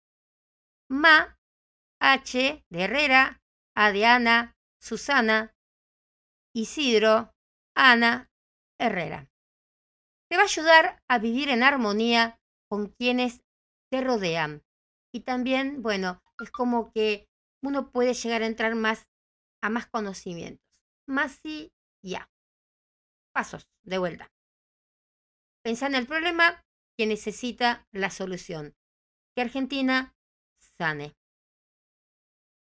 Ma, 0.90 1.40
H 2.02 2.66
de 2.70 2.84
Herrera, 2.84 3.42
A 3.76 3.92
de 3.92 4.06
Ana, 4.06 4.58
Susana, 4.82 5.54
Isidro, 6.54 7.32
Ana, 7.76 8.30
Herrera. 8.80 9.30
Te 10.28 10.36
va 10.36 10.44
a 10.44 10.46
ayudar 10.46 11.04
a 11.08 11.20
vivir 11.20 11.50
en 11.50 11.62
armonía 11.62 12.40
con 12.68 12.88
quienes 12.88 13.44
te 13.92 14.02
rodean. 14.02 14.64
Y 15.14 15.22
también, 15.22 15.84
bueno, 15.84 16.24
es 16.42 16.50
como 16.52 16.92
que 16.92 17.28
uno 17.62 17.92
puede 17.92 18.14
llegar 18.14 18.42
a 18.42 18.48
entrar 18.48 18.76
más 18.76 19.08
a 19.62 19.70
más 19.70 19.88
conocimientos. 19.88 20.66
Más 21.08 21.40
y 21.46 21.72
ya. 22.04 22.30
Pasos 23.32 23.68
de 23.84 24.00
vuelta. 24.00 24.32
Pensá 25.64 25.86
en 25.86 25.96
el 25.96 26.08
problema 26.08 26.64
que 26.98 27.06
necesita 27.06 27.88
la 27.92 28.10
solución. 28.10 28.74
Que 29.36 29.44
Argentina 29.44 30.16
sane. 30.78 31.14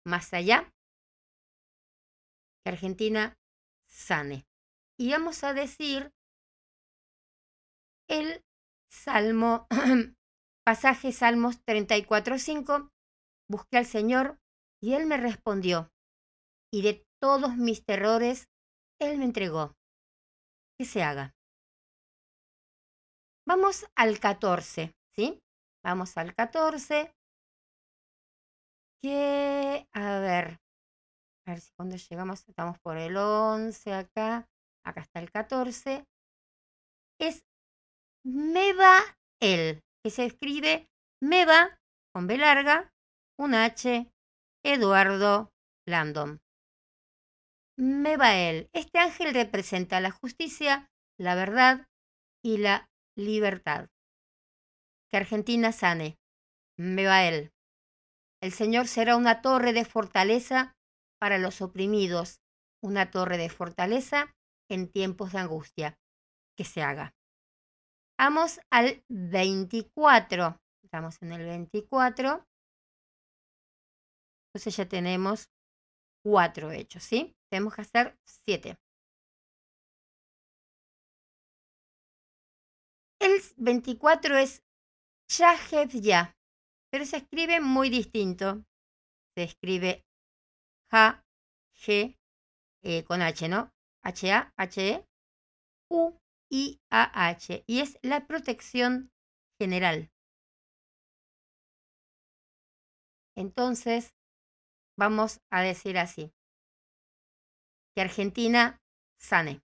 Más 0.04 0.32
allá, 0.34 0.72
que 2.62 2.70
Argentina 2.70 3.36
sane. 3.88 4.46
Y 4.98 5.12
vamos 5.12 5.44
a 5.44 5.52
decir 5.52 6.12
el 8.08 8.44
Salmo, 8.90 9.66
pasaje 10.66 11.12
Salmos 11.12 11.64
34.5, 11.64 12.90
busqué 13.48 13.78
al 13.78 13.86
Señor 13.86 14.38
y 14.82 14.94
Él 14.94 15.06
me 15.06 15.16
respondió, 15.16 15.90
y 16.72 16.82
de 16.82 17.06
todos 17.20 17.56
mis 17.56 17.84
terrores 17.84 18.48
Él 19.00 19.18
me 19.18 19.24
entregó. 19.24 19.76
Que 20.78 20.84
se 20.84 21.02
haga. 21.02 21.34
Vamos 23.46 23.86
al 23.96 24.18
14, 24.18 24.92
¿sí? 25.14 25.40
Vamos 25.84 26.16
al 26.16 26.34
14. 26.34 27.12
Que, 29.02 29.88
a 29.92 30.20
ver, 30.20 30.60
a 31.44 31.50
ver 31.50 31.60
si 31.60 31.72
cuando 31.74 31.96
llegamos, 31.96 32.48
estamos 32.48 32.78
por 32.78 32.96
el 32.96 33.16
11 33.16 33.92
acá, 33.92 34.48
acá 34.84 35.00
está 35.00 35.18
el 35.18 35.30
14. 35.30 36.06
Es 37.20 37.44
Meba 38.24 39.00
el, 39.40 39.82
que 40.04 40.10
se 40.10 40.24
escribe 40.24 40.88
Meba 41.20 41.80
con 42.14 42.28
B 42.28 42.38
larga, 42.38 42.92
un 43.38 43.54
H, 43.54 44.08
Eduardo 44.64 45.50
Landon. 45.86 46.40
Mebael. 47.76 48.68
Este 48.72 48.98
ángel 48.98 49.34
representa 49.34 50.00
la 50.00 50.10
justicia, 50.10 50.90
la 51.18 51.34
verdad 51.34 51.88
y 52.44 52.58
la 52.58 52.88
libertad. 53.16 53.88
Que 55.10 55.16
Argentina 55.16 55.72
sane. 55.72 56.18
Mebael. 56.78 57.52
El 58.42 58.50
Señor 58.52 58.88
será 58.88 59.16
una 59.16 59.40
torre 59.40 59.72
de 59.72 59.84
fortaleza 59.84 60.76
para 61.20 61.38
los 61.38 61.62
oprimidos, 61.62 62.40
una 62.82 63.08
torre 63.12 63.38
de 63.38 63.48
fortaleza 63.48 64.34
en 64.68 64.90
tiempos 64.90 65.30
de 65.32 65.38
angustia. 65.38 65.96
Que 66.58 66.64
se 66.64 66.82
haga. 66.82 67.14
Vamos 68.18 68.60
al 68.70 69.04
24. 69.08 70.60
Estamos 70.82 71.22
en 71.22 71.32
el 71.32 71.46
24. 71.46 72.44
Entonces 74.48 74.76
ya 74.76 74.88
tenemos 74.88 75.48
cuatro 76.24 76.72
hechos, 76.72 77.04
¿sí? 77.04 77.36
Tenemos 77.48 77.74
que 77.76 77.82
hacer 77.82 78.18
siete. 78.26 78.76
El 83.20 83.40
24 83.56 84.36
es 84.36 84.64
ya, 85.28 85.56
pero 86.92 87.06
se 87.06 87.16
escribe 87.16 87.58
muy 87.60 87.88
distinto. 87.88 88.66
Se 89.34 89.44
escribe 89.44 90.04
Ja, 90.90 91.24
G, 91.74 92.18
eh, 92.82 93.02
con 93.04 93.22
H, 93.22 93.48
¿no? 93.48 93.72
H-A, 94.04 94.52
H-E, 94.56 95.06
U, 95.88 96.12
IAH 96.50 97.64
y 97.66 97.80
es 97.80 97.98
la 98.02 98.26
protección 98.26 99.10
general. 99.58 100.12
Entonces, 103.36 104.14
vamos 104.98 105.40
a 105.50 105.62
decir 105.62 105.96
así, 105.96 106.34
que 107.94 108.02
Argentina 108.02 108.82
sane. 109.18 109.62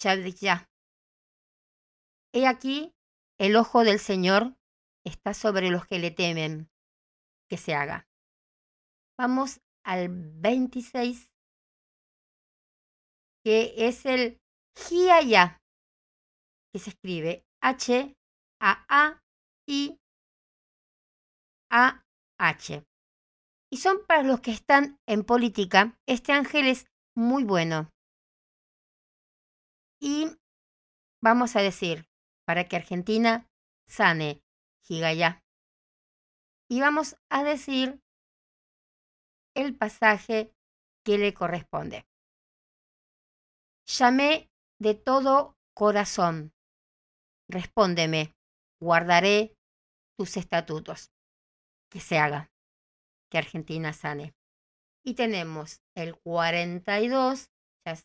ya. 0.00 0.68
He 2.32 2.48
aquí, 2.48 2.92
el 3.38 3.54
ojo 3.54 3.84
del 3.84 4.00
Señor 4.00 4.56
está 5.06 5.34
sobre 5.34 5.70
los 5.70 5.86
que 5.86 5.98
le 5.98 6.10
temen, 6.10 6.68
que 7.48 7.56
se 7.56 7.74
haga. 7.74 8.08
Vamos 9.18 9.60
al 9.84 10.08
26, 10.10 11.30
que 13.44 13.74
es 13.88 14.04
el 14.04 14.40
Hiaya, 14.74 15.62
que 16.72 16.80
se 16.80 16.90
escribe 16.90 17.46
H 17.62 18.14
A 18.60 18.84
A 18.88 19.22
I 19.68 19.98
A 21.70 22.04
H. 22.38 22.84
Y 23.70 23.76
son 23.78 24.04
para 24.06 24.22
los 24.22 24.40
que 24.40 24.50
están 24.50 24.98
en 25.06 25.24
política, 25.24 25.98
este 26.06 26.32
ángel 26.32 26.66
es 26.66 26.86
muy 27.16 27.44
bueno. 27.44 27.90
Y 30.00 30.26
vamos 31.22 31.56
a 31.56 31.62
decir, 31.62 32.06
para 32.44 32.64
que 32.64 32.76
Argentina 32.76 33.48
sane 33.88 34.42
Higaya. 34.88 35.42
Y 36.68 36.80
vamos 36.80 37.16
a 37.30 37.44
decir 37.44 38.00
el 39.54 39.76
pasaje 39.76 40.52
que 41.04 41.18
le 41.18 41.32
corresponde. 41.34 42.06
Llamé 43.86 44.50
de 44.80 44.94
todo 44.94 45.56
corazón. 45.74 46.52
Respóndeme, 47.48 48.34
guardaré 48.80 49.56
tus 50.18 50.36
estatutos. 50.36 51.12
Que 51.90 52.00
se 52.00 52.18
haga, 52.18 52.50
que 53.30 53.38
Argentina 53.38 53.92
sane. 53.92 54.34
Y 55.04 55.14
tenemos 55.14 55.80
el 55.94 56.18
42, 56.18 57.50
ya 57.86 57.92
es 57.92 58.04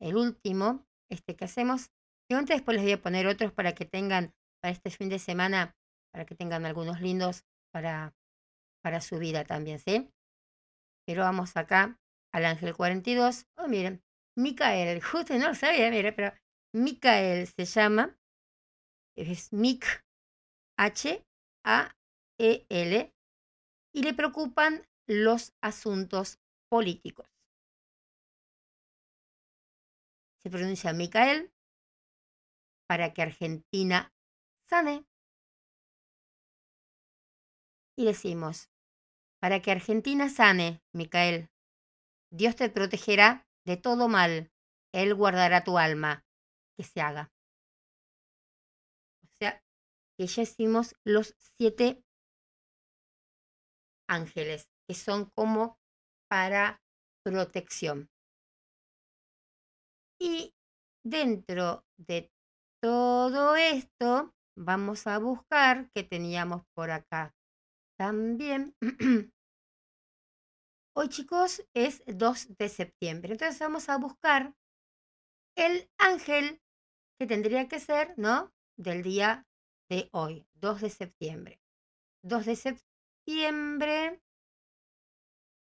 el 0.00 0.16
último, 0.16 0.84
este 1.10 1.34
que 1.34 1.46
hacemos. 1.46 1.90
Y 2.30 2.34
antes 2.34 2.56
después 2.56 2.76
les 2.76 2.84
voy 2.84 2.92
a 2.92 3.02
poner 3.02 3.26
otros 3.26 3.52
para 3.52 3.74
que 3.74 3.86
tengan, 3.86 4.34
para 4.60 4.72
este 4.72 4.90
fin 4.90 5.08
de 5.08 5.18
semana, 5.18 5.74
para 6.14 6.24
que 6.26 6.36
tengan 6.36 6.64
algunos 6.64 7.00
lindos 7.00 7.44
para, 7.72 8.14
para 8.84 9.00
su 9.00 9.18
vida 9.18 9.44
también, 9.44 9.80
¿sí? 9.80 10.08
Pero 11.04 11.22
vamos 11.22 11.56
acá 11.56 11.98
al 12.32 12.44
ángel 12.44 12.76
42. 12.76 13.48
Oh, 13.56 13.66
miren, 13.66 14.00
Micael, 14.36 15.02
justo 15.10 15.36
no 15.36 15.48
lo 15.48 15.54
sabía, 15.56 15.90
mire, 15.90 16.12
pero 16.12 16.32
Micael 16.72 17.48
se 17.48 17.64
llama. 17.64 18.16
es 19.16 19.52
Mick, 19.52 20.04
H-A-E-L, 20.78 21.24
y 23.92 24.02
le 24.04 24.14
preocupan 24.14 24.86
los 25.08 25.52
asuntos 25.60 26.38
políticos. 26.70 27.26
Se 30.40 30.48
pronuncia 30.48 30.92
Micael 30.92 31.50
para 32.86 33.12
que 33.12 33.22
Argentina 33.22 34.12
sane. 34.70 35.04
Y 37.96 38.06
decimos, 38.06 38.70
para 39.40 39.60
que 39.60 39.70
Argentina 39.70 40.28
sane, 40.28 40.82
Micael, 40.92 41.50
Dios 42.32 42.56
te 42.56 42.68
protegerá 42.68 43.46
de 43.64 43.76
todo 43.76 44.08
mal, 44.08 44.50
Él 44.92 45.14
guardará 45.14 45.62
tu 45.62 45.78
alma, 45.78 46.24
que 46.76 46.82
se 46.84 47.00
haga. 47.00 47.32
O 49.22 49.28
sea, 49.38 49.62
que 50.18 50.26
ya 50.26 50.42
hicimos 50.42 50.96
los 51.04 51.36
siete 51.38 52.02
ángeles, 54.08 54.68
que 54.88 54.94
son 54.94 55.30
como 55.36 55.78
para 56.28 56.82
protección. 57.24 58.10
Y 60.20 60.54
dentro 61.04 61.84
de 61.96 62.30
todo 62.82 63.56
esto, 63.56 64.34
vamos 64.56 65.06
a 65.06 65.18
buscar 65.18 65.90
que 65.92 66.02
teníamos 66.02 66.62
por 66.74 66.90
acá 66.90 67.34
también. 68.04 68.76
Hoy 70.94 71.08
chicos 71.08 71.64
es 71.72 72.02
2 72.06 72.56
de 72.58 72.68
septiembre, 72.68 73.32
entonces 73.32 73.58
vamos 73.58 73.88
a 73.88 73.96
buscar 73.96 74.54
el 75.56 75.90
ángel 75.96 76.60
que 77.18 77.26
tendría 77.26 77.66
que 77.66 77.80
ser, 77.80 78.12
¿no? 78.18 78.52
Del 78.76 79.02
día 79.02 79.46
de 79.88 80.10
hoy, 80.12 80.46
2 80.54 80.82
de 80.82 80.90
septiembre. 80.90 81.60
2 82.22 82.44
de 82.44 82.56
septiembre 82.56 84.20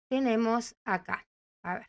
tenemos 0.09 0.75
acá. 0.83 1.27
A 1.63 1.75
ver. 1.75 1.87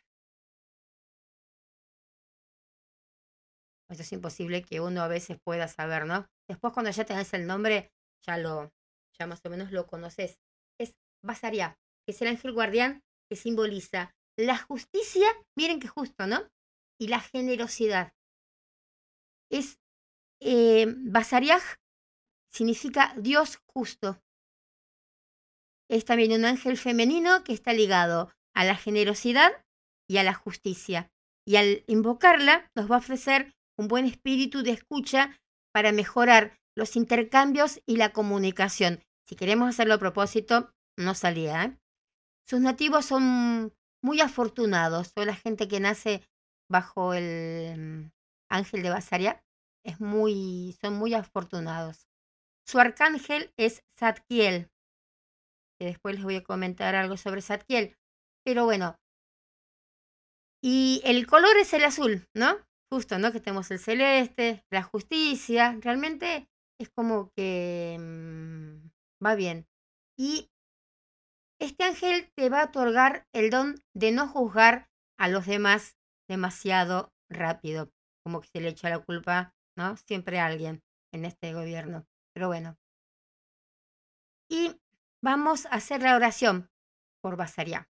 Esto 3.89 4.03
es 4.03 4.13
imposible 4.13 4.61
que 4.61 4.81
uno 4.81 5.01
a 5.01 5.07
veces 5.07 5.39
pueda 5.43 5.67
saber, 5.67 6.05
¿no? 6.05 6.27
Después 6.47 6.73
cuando 6.73 6.91
ya 6.91 7.05
tenés 7.05 7.33
el 7.33 7.47
nombre, 7.47 7.91
ya 8.21 8.37
lo, 8.37 8.71
ya 9.17 9.27
más 9.27 9.45
o 9.45 9.49
menos 9.49 9.71
lo 9.71 9.87
conoces. 9.87 10.39
Es 10.79 10.95
Basaria, 11.23 11.77
que 12.05 12.11
es 12.11 12.21
el 12.21 12.29
ángel 12.29 12.53
guardián 12.53 13.03
que 13.29 13.35
simboliza 13.35 14.13
la 14.37 14.57
justicia, 14.57 15.27
miren 15.55 15.79
qué 15.79 15.87
justo, 15.87 16.27
¿no? 16.27 16.47
Y 16.99 17.07
la 17.07 17.19
generosidad. 17.19 18.13
Es 19.49 19.79
eh, 20.39 20.87
significa 22.51 23.13
Dios 23.17 23.59
justo. 23.65 24.19
Es 25.89 26.05
también 26.05 26.33
un 26.33 26.45
ángel 26.45 26.77
femenino 26.77 27.43
que 27.43 27.53
está 27.53 27.73
ligado 27.73 28.31
a 28.55 28.65
la 28.65 28.75
generosidad 28.75 29.51
y 30.09 30.17
a 30.17 30.23
la 30.23 30.33
justicia. 30.33 31.11
Y 31.45 31.57
al 31.57 31.83
invocarla 31.87 32.69
nos 32.75 32.89
va 32.89 32.95
a 32.95 32.99
ofrecer 32.99 33.53
un 33.77 33.87
buen 33.87 34.05
espíritu 34.05 34.63
de 34.63 34.71
escucha 34.71 35.39
para 35.73 35.91
mejorar 35.91 36.59
los 36.75 36.95
intercambios 36.95 37.81
y 37.85 37.97
la 37.97 38.13
comunicación. 38.13 39.03
Si 39.27 39.35
queremos 39.35 39.69
hacerlo 39.69 39.95
a 39.95 39.99
propósito, 39.99 40.73
no 40.97 41.15
salía. 41.15 41.63
¿eh? 41.63 41.77
Sus 42.47 42.59
nativos 42.59 43.05
son 43.05 43.73
muy 44.01 44.21
afortunados. 44.21 45.13
Toda 45.13 45.27
la 45.27 45.35
gente 45.35 45.67
que 45.67 45.79
nace 45.79 46.23
bajo 46.69 47.13
el 47.13 47.77
mm, 47.77 48.11
ángel 48.49 48.83
de 48.83 48.89
Basaria 48.89 49.43
es 49.85 49.99
muy, 49.99 50.77
son 50.81 50.95
muy 50.95 51.13
afortunados. 51.13 52.07
Su 52.65 52.79
arcángel 52.79 53.51
es 53.57 53.83
Zadkiel, 53.97 54.69
que 55.77 55.85
después 55.85 56.15
les 56.15 56.23
voy 56.23 56.37
a 56.37 56.43
comentar 56.43 56.95
algo 56.95 57.17
sobre 57.17 57.41
Zadkiel. 57.41 57.97
Pero 58.45 58.65
bueno, 58.65 58.97
y 60.61 61.01
el 61.03 61.27
color 61.27 61.57
es 61.57 61.73
el 61.73 61.83
azul, 61.83 62.25
¿no? 62.33 62.57
Justo, 62.89 63.19
¿no? 63.19 63.31
Que 63.31 63.41
tenemos 63.41 63.69
el 63.71 63.79
celeste, 63.79 64.63
la 64.69 64.83
justicia, 64.83 65.77
realmente 65.81 66.47
es 66.83 66.89
como 66.89 67.31
que 67.35 67.97
mm, 67.99 69.25
va 69.25 69.35
bien. 69.35 69.67
Y 70.17 70.49
este 71.59 71.83
ángel 71.83 72.31
te 72.35 72.49
va 72.49 72.61
a 72.61 72.65
otorgar 72.65 73.27
el 73.33 73.49
don 73.49 73.75
de 73.93 74.11
no 74.11 74.27
juzgar 74.27 74.89
a 75.17 75.27
los 75.27 75.45
demás 75.45 75.97
demasiado 76.27 77.11
rápido, 77.29 77.91
como 78.23 78.41
que 78.41 78.47
se 78.49 78.61
le 78.61 78.69
echa 78.69 78.89
la 78.89 78.99
culpa, 78.99 79.55
¿no? 79.77 79.97
Siempre 79.97 80.39
a 80.39 80.45
alguien 80.45 80.83
en 81.13 81.25
este 81.25 81.53
gobierno. 81.53 82.05
Pero 82.33 82.47
bueno. 82.47 82.77
Y 84.49 84.79
vamos 85.21 85.65
a 85.65 85.69
hacer 85.69 86.01
la 86.01 86.15
oración 86.15 86.69
por 87.21 87.37
Basaria. 87.37 87.89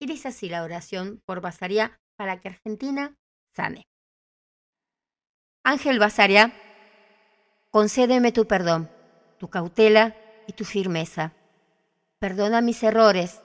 Y 0.00 0.06
dice 0.06 0.28
así 0.28 0.48
la 0.48 0.64
oración 0.64 1.22
por 1.26 1.40
Basaria 1.40 2.00
para 2.16 2.40
que 2.40 2.48
Argentina 2.48 3.16
sane. 3.54 3.86
Ángel 5.62 5.98
Basaria, 5.98 6.52
concédeme 7.74 8.30
tu 8.30 8.46
perdón, 8.46 8.88
tu 9.36 9.48
cautela 9.50 10.14
y 10.46 10.52
tu 10.52 10.64
firmeza. 10.64 11.32
Perdona 12.20 12.60
mis 12.60 12.80
errores, 12.84 13.42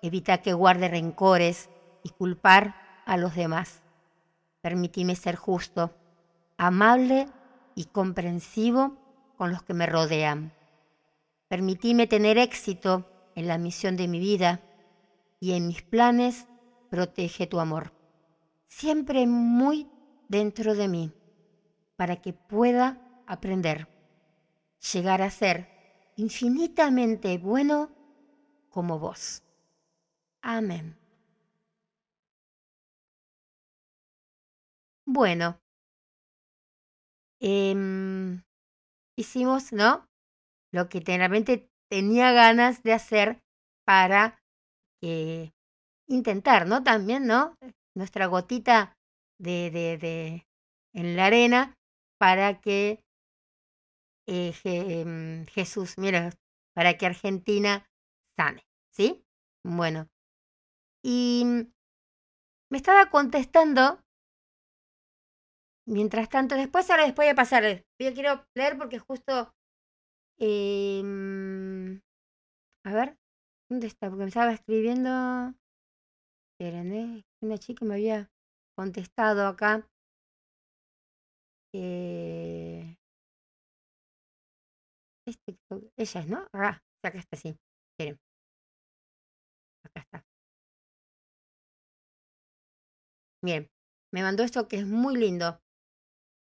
evita 0.00 0.42
que 0.42 0.52
guarde 0.52 0.86
rencores 0.86 1.68
y 2.04 2.10
culpar 2.10 2.76
a 3.04 3.16
los 3.16 3.34
demás. 3.34 3.82
Permitime 4.60 5.16
ser 5.16 5.34
justo, 5.34 5.90
amable 6.56 7.26
y 7.74 7.86
comprensivo 7.86 8.96
con 9.36 9.50
los 9.50 9.64
que 9.64 9.74
me 9.74 9.86
rodean. 9.86 10.52
Permitime 11.48 12.06
tener 12.06 12.38
éxito 12.38 13.10
en 13.34 13.48
la 13.48 13.58
misión 13.58 13.96
de 13.96 14.06
mi 14.06 14.20
vida 14.20 14.60
y 15.40 15.54
en 15.54 15.66
mis 15.66 15.82
planes 15.82 16.46
protege 16.90 17.48
tu 17.48 17.58
amor. 17.58 17.92
Siempre 18.68 19.26
muy 19.26 19.88
dentro 20.28 20.76
de 20.76 20.86
mí, 20.86 21.12
para 21.96 22.22
que 22.22 22.32
pueda 22.32 23.00
aprender, 23.26 23.88
llegar 24.92 25.22
a 25.22 25.30
ser 25.30 25.68
infinitamente 26.16 27.38
bueno 27.38 27.90
como 28.70 28.98
vos. 28.98 29.42
Amén. 30.42 30.96
Bueno, 35.06 35.58
em, 37.40 38.42
hicimos, 39.16 39.72
¿no? 39.72 40.06
Lo 40.72 40.88
que 40.88 41.00
realmente 41.00 41.68
tenía 41.90 42.32
ganas 42.32 42.82
de 42.82 42.92
hacer 42.94 43.40
para 43.86 44.40
intentar, 46.08 46.66
¿no? 46.66 46.82
También, 46.82 47.26
¿no? 47.26 47.56
Nuestra 47.94 48.26
gotita 48.26 48.96
de, 49.38 49.70
de, 49.70 49.98
de 49.98 50.46
en 50.92 51.16
la 51.16 51.26
arena 51.26 51.74
para 52.18 52.60
que 52.60 53.03
eh, 54.26 54.54
em, 54.64 55.46
Jesús, 55.46 55.98
mira, 55.98 56.32
para 56.74 56.96
que 56.96 57.06
Argentina 57.06 57.86
sane, 58.36 58.66
¿sí? 58.90 59.24
Bueno, 59.64 60.08
y 61.02 61.44
me 62.70 62.78
estaba 62.78 63.10
contestando 63.10 64.04
Mientras 65.86 66.28
tanto, 66.30 66.54
después, 66.54 66.88
ahora 66.90 67.04
después 67.04 67.28
de 67.28 67.34
pasar, 67.34 67.62
yo 67.98 68.14
quiero 68.14 68.46
leer 68.54 68.78
porque 68.78 68.98
justo, 68.98 69.54
em, 70.38 72.00
a 72.84 72.92
ver, 72.94 73.18
¿dónde 73.70 73.86
está? 73.88 74.08
Porque 74.08 74.24
me 74.24 74.28
estaba 74.28 74.52
escribiendo, 74.52 75.54
esperen, 76.52 76.92
¿eh? 76.92 77.24
una 77.42 77.58
chica 77.58 77.84
me 77.84 77.94
había 77.94 78.30
contestado 78.76 79.46
acá. 79.46 79.88
Eh, 81.74 82.96
ella 85.26 86.20
es, 86.20 86.28
¿no? 86.28 86.46
Ah, 86.52 86.80
acá 87.02 87.18
está, 87.18 87.36
sí. 87.36 87.56
Esperen. 87.92 88.18
Acá 89.84 90.00
está. 90.00 90.24
Bien, 93.42 93.70
me 94.12 94.22
mandó 94.22 94.42
esto 94.42 94.68
que 94.68 94.76
es 94.76 94.86
muy 94.86 95.16
lindo 95.16 95.60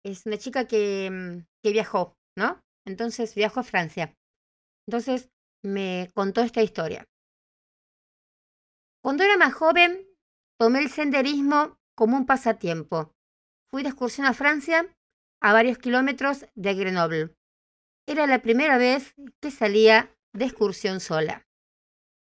es 0.05 0.27
una 0.27 0.39
chica 0.39 0.67
que, 0.67 1.11
mm, 1.11 1.47
que 1.63 1.73
viajó, 1.73 2.17
¿no? 2.37 2.63
Entonces 2.87 3.35
viajó 3.35 3.61
a 3.61 3.65
Francia. 3.65 4.17
Entonces 4.87 5.31
me 5.63 6.11
contó 6.15 6.41
esta 6.41 6.63
historia. 6.63 7.05
Cuando 9.03 9.25
era 9.25 9.37
más 9.37 9.55
joven, 9.55 10.07
tomé 10.59 10.81
el 10.81 10.91
senderismo 10.91 11.79
como 11.95 12.17
un 12.17 12.27
pasatiempo. 12.27 13.15
Fui 13.71 13.83
de 13.83 13.91
excursión 13.91 14.27
a 14.27 14.35
Francia, 14.35 14.87
a 15.41 15.53
varios 15.53 15.79
kilómetros 15.79 16.47
de 16.55 16.75
Grenoble. 16.75 17.37
Era 18.11 18.27
la 18.27 18.43
primera 18.43 18.77
vez 18.77 19.15
que 19.41 19.53
salía 19.53 20.13
de 20.33 20.47
excursión 20.47 20.99
sola. 20.99 21.47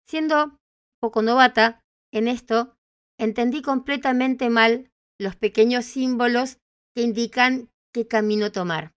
Siendo 0.06 0.60
poco 1.00 1.20
novata 1.20 1.82
en 2.12 2.28
esto, 2.28 2.76
entendí 3.18 3.60
completamente 3.60 4.50
mal 4.50 4.92
los 5.18 5.34
pequeños 5.34 5.84
símbolos 5.84 6.58
que 6.94 7.02
indican 7.02 7.72
qué 7.92 8.06
camino 8.06 8.52
tomar. 8.52 8.94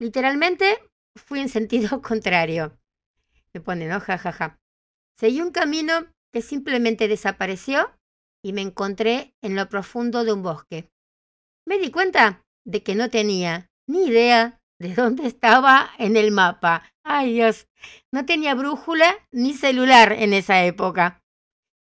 Literalmente 0.00 0.82
fui 1.14 1.38
en 1.38 1.48
sentido 1.48 2.02
contrario. 2.02 2.76
Me 3.52 3.60
pone, 3.60 3.86
¿no? 3.86 4.00
Ja, 4.00 4.18
ja, 4.18 4.32
ja. 4.32 4.58
Seguí 5.16 5.42
un 5.42 5.52
camino 5.52 6.08
que 6.32 6.42
simplemente 6.42 7.06
desapareció 7.06 7.96
y 8.44 8.52
me 8.52 8.62
encontré 8.62 9.36
en 9.42 9.54
lo 9.54 9.68
profundo 9.68 10.24
de 10.24 10.32
un 10.32 10.42
bosque. 10.42 10.90
Me 11.64 11.78
di 11.78 11.92
cuenta 11.92 12.44
de 12.66 12.82
que 12.82 12.96
no 12.96 13.10
tenía 13.10 13.70
ni 13.86 14.06
idea 14.06 14.60
de 14.84 14.94
dónde 14.94 15.26
estaba 15.26 15.90
en 15.96 16.18
el 16.18 16.30
mapa. 16.30 16.82
Ay 17.04 17.32
Dios, 17.32 17.68
no 18.12 18.26
tenía 18.26 18.54
brújula 18.54 19.16
ni 19.32 19.54
celular 19.54 20.12
en 20.12 20.34
esa 20.34 20.62
época. 20.64 21.22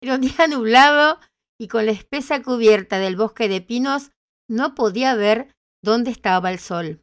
Era 0.00 0.14
un 0.14 0.20
día 0.20 0.46
nublado 0.48 1.18
y 1.60 1.66
con 1.66 1.86
la 1.86 1.92
espesa 1.92 2.42
cubierta 2.42 3.00
del 3.00 3.16
bosque 3.16 3.48
de 3.48 3.60
pinos 3.60 4.12
no 4.48 4.76
podía 4.76 5.16
ver 5.16 5.52
dónde 5.82 6.12
estaba 6.12 6.52
el 6.52 6.60
sol. 6.60 7.02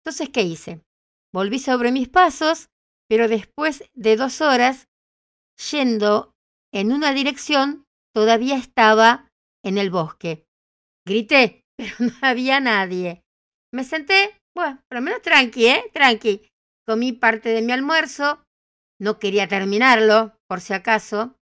Entonces, 0.00 0.30
¿qué 0.30 0.42
hice? 0.42 0.82
Volví 1.30 1.58
sobre 1.58 1.92
mis 1.92 2.08
pasos, 2.08 2.70
pero 3.06 3.28
después 3.28 3.84
de 3.92 4.16
dos 4.16 4.40
horas, 4.40 4.88
yendo 5.70 6.32
en 6.72 6.90
una 6.90 7.12
dirección, 7.12 7.84
todavía 8.14 8.56
estaba 8.56 9.30
en 9.62 9.76
el 9.76 9.90
bosque. 9.90 10.46
Grité, 11.06 11.66
pero 11.76 11.96
no 11.98 12.12
había 12.22 12.60
nadie. 12.60 13.22
Me 13.74 13.84
senté, 13.84 14.41
bueno, 14.54 14.82
por 14.88 14.98
lo 14.98 15.02
menos 15.02 15.22
tranqui, 15.22 15.66
¿eh? 15.66 15.90
Tranqui. 15.92 16.48
Comí 16.86 17.12
parte 17.12 17.50
de 17.50 17.62
mi 17.62 17.72
almuerzo. 17.72 18.44
No 18.98 19.18
quería 19.18 19.48
terminarlo, 19.48 20.38
por 20.46 20.60
si 20.60 20.74
acaso. 20.74 21.38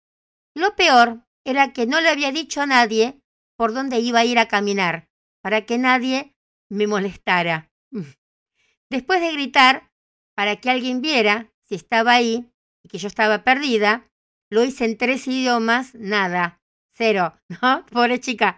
Lo 0.56 0.76
peor 0.76 1.26
era 1.46 1.74
que 1.74 1.86
no 1.86 2.02
le 2.02 2.10
había 2.10 2.32
dicho 2.32 2.62
a 2.62 2.66
nadie 2.66 3.20
por 3.58 3.74
dónde 3.74 4.00
iba 4.00 4.20
a 4.20 4.26
ir 4.26 4.40
a 4.40 4.48
caminar, 4.48 5.10
para 5.42 5.66
que 5.66 5.78
nadie 5.78 6.36
me 6.70 6.88
molestara. 6.88 7.70
Después 8.90 9.22
de 9.22 9.34
gritar, 9.34 9.92
para 10.36 10.56
que 10.58 10.70
alguien 10.70 11.02
viera 11.02 11.52
si 11.68 11.76
estaba 11.76 12.14
ahí 12.14 12.50
y 12.84 12.90
que 12.90 12.98
yo 12.98 13.08
estaba 13.08 13.44
perdida, 13.44 14.08
lo 14.50 14.64
hice 14.64 14.86
en 14.86 14.98
tres 14.98 15.28
idiomas, 15.28 15.94
nada, 15.96 16.62
cero, 16.94 17.38
¿no? 17.62 17.86
Pobre 17.88 18.20
chica. 18.20 18.56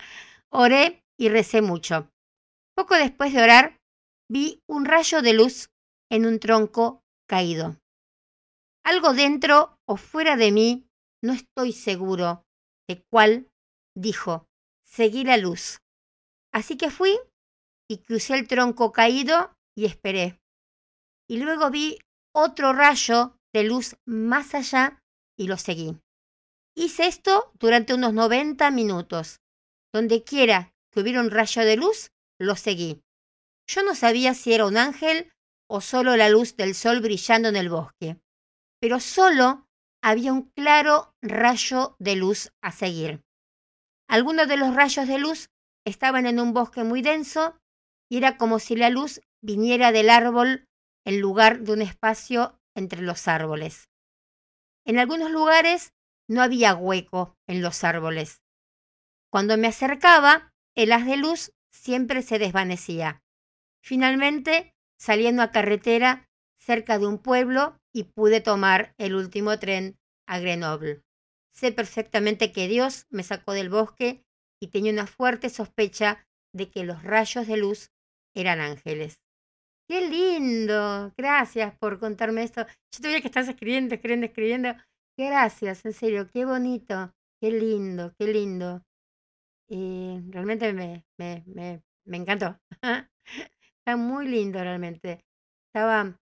Oré 0.49 1.03
y 1.17 1.29
recé 1.29 1.61
mucho. 1.61 2.09
Poco 2.75 2.95
después 2.95 3.33
de 3.33 3.41
orar, 3.41 3.80
vi 4.31 4.61
un 4.65 4.85
rayo 4.85 5.21
de 5.21 5.33
luz 5.33 5.69
en 6.09 6.25
un 6.25 6.39
tronco 6.39 7.03
caído. 7.27 7.77
Algo 8.85 9.13
dentro 9.13 9.77
o 9.85 9.97
fuera 9.97 10.37
de 10.37 10.53
mí, 10.53 10.87
no 11.21 11.33
estoy 11.33 11.73
seguro 11.73 12.45
de 12.87 13.03
cuál, 13.11 13.49
dijo, 13.93 14.47
seguí 14.85 15.25
la 15.25 15.35
luz. 15.35 15.79
Así 16.53 16.77
que 16.77 16.89
fui 16.89 17.19
y 17.89 17.97
crucé 17.97 18.35
el 18.35 18.47
tronco 18.47 18.93
caído 18.93 19.53
y 19.75 19.83
esperé. 19.85 20.39
Y 21.29 21.37
luego 21.37 21.69
vi 21.69 21.99
otro 22.33 22.71
rayo 22.71 23.35
de 23.53 23.63
luz 23.65 23.97
más 24.05 24.55
allá 24.55 25.03
y 25.37 25.47
lo 25.47 25.57
seguí. 25.57 25.99
Hice 26.73 27.07
esto 27.07 27.51
durante 27.59 27.93
unos 27.93 28.13
90 28.13 28.71
minutos. 28.71 29.41
Donde 29.93 30.23
quiera 30.23 30.73
que 30.89 31.01
hubiera 31.01 31.19
un 31.19 31.31
rayo 31.31 31.63
de 31.65 31.75
luz, 31.75 32.11
lo 32.39 32.55
seguí. 32.55 33.01
Yo 33.73 33.83
no 33.83 33.95
sabía 33.95 34.33
si 34.33 34.51
era 34.51 34.65
un 34.65 34.75
ángel 34.75 35.31
o 35.69 35.79
solo 35.79 36.17
la 36.17 36.27
luz 36.27 36.57
del 36.57 36.75
sol 36.75 36.99
brillando 36.99 37.47
en 37.47 37.55
el 37.55 37.69
bosque, 37.69 38.17
pero 38.81 38.99
solo 38.99 39.65
había 40.03 40.33
un 40.33 40.51
claro 40.51 41.15
rayo 41.21 41.95
de 41.97 42.17
luz 42.17 42.51
a 42.61 42.73
seguir. 42.73 43.21
Algunos 44.09 44.49
de 44.49 44.57
los 44.57 44.75
rayos 44.75 45.07
de 45.07 45.19
luz 45.19 45.47
estaban 45.87 46.25
en 46.25 46.41
un 46.41 46.51
bosque 46.53 46.83
muy 46.83 47.01
denso 47.01 47.57
y 48.09 48.17
era 48.17 48.35
como 48.35 48.59
si 48.59 48.75
la 48.75 48.89
luz 48.89 49.21
viniera 49.41 49.93
del 49.93 50.09
árbol 50.09 50.67
en 51.05 51.21
lugar 51.21 51.61
de 51.61 51.71
un 51.71 51.81
espacio 51.81 52.59
entre 52.75 53.01
los 53.01 53.29
árboles. 53.29 53.89
En 54.85 54.99
algunos 54.99 55.31
lugares 55.31 55.93
no 56.27 56.41
había 56.41 56.75
hueco 56.75 57.37
en 57.47 57.61
los 57.61 57.85
árboles. 57.85 58.41
Cuando 59.31 59.55
me 59.55 59.67
acercaba, 59.67 60.51
el 60.75 60.91
haz 60.91 61.05
de 61.05 61.15
luz 61.15 61.53
siempre 61.71 62.21
se 62.21 62.37
desvanecía. 62.37 63.21
Finalmente 63.83 64.73
salí 64.99 65.27
en 65.27 65.35
una 65.35 65.51
carretera 65.51 66.29
cerca 66.59 66.99
de 66.99 67.07
un 67.07 67.17
pueblo 67.17 67.77
y 67.93 68.03
pude 68.05 68.41
tomar 68.41 68.93
el 68.97 69.15
último 69.15 69.57
tren 69.59 69.97
a 70.27 70.39
Grenoble. 70.39 71.01
Sé 71.53 71.71
perfectamente 71.71 72.51
que 72.51 72.67
Dios 72.67 73.07
me 73.09 73.23
sacó 73.23 73.53
del 73.53 73.69
bosque 73.69 74.23
y 74.61 74.67
tenía 74.67 74.93
una 74.93 75.07
fuerte 75.07 75.49
sospecha 75.49 76.25
de 76.53 76.69
que 76.69 76.83
los 76.83 77.03
rayos 77.03 77.47
de 77.47 77.57
luz 77.57 77.91
eran 78.35 78.59
ángeles. 78.59 79.19
¡Qué 79.87 80.07
lindo! 80.07 81.13
Gracias 81.17 81.77
por 81.77 81.99
contarme 81.99 82.43
esto. 82.43 82.65
Yo 82.65 82.99
todavía 82.99 83.21
que 83.21 83.27
estás 83.27 83.49
escribiendo, 83.49 83.95
escribiendo, 83.95 84.27
escribiendo. 84.27 84.75
Gracias, 85.17 85.85
en 85.85 85.93
serio, 85.93 86.29
qué 86.31 86.45
bonito, 86.45 87.13
qué 87.41 87.51
lindo, 87.51 88.13
qué 88.17 88.27
lindo. 88.27 88.83
Y 89.67 90.19
realmente 90.29 90.73
me, 90.73 91.05
me, 91.17 91.43
me, 91.47 91.83
me 92.05 92.17
encantó. 92.17 92.59
Muy 93.97 94.27
lindo 94.27 94.59
realmente. 94.59 95.23
Estaba 95.67 96.19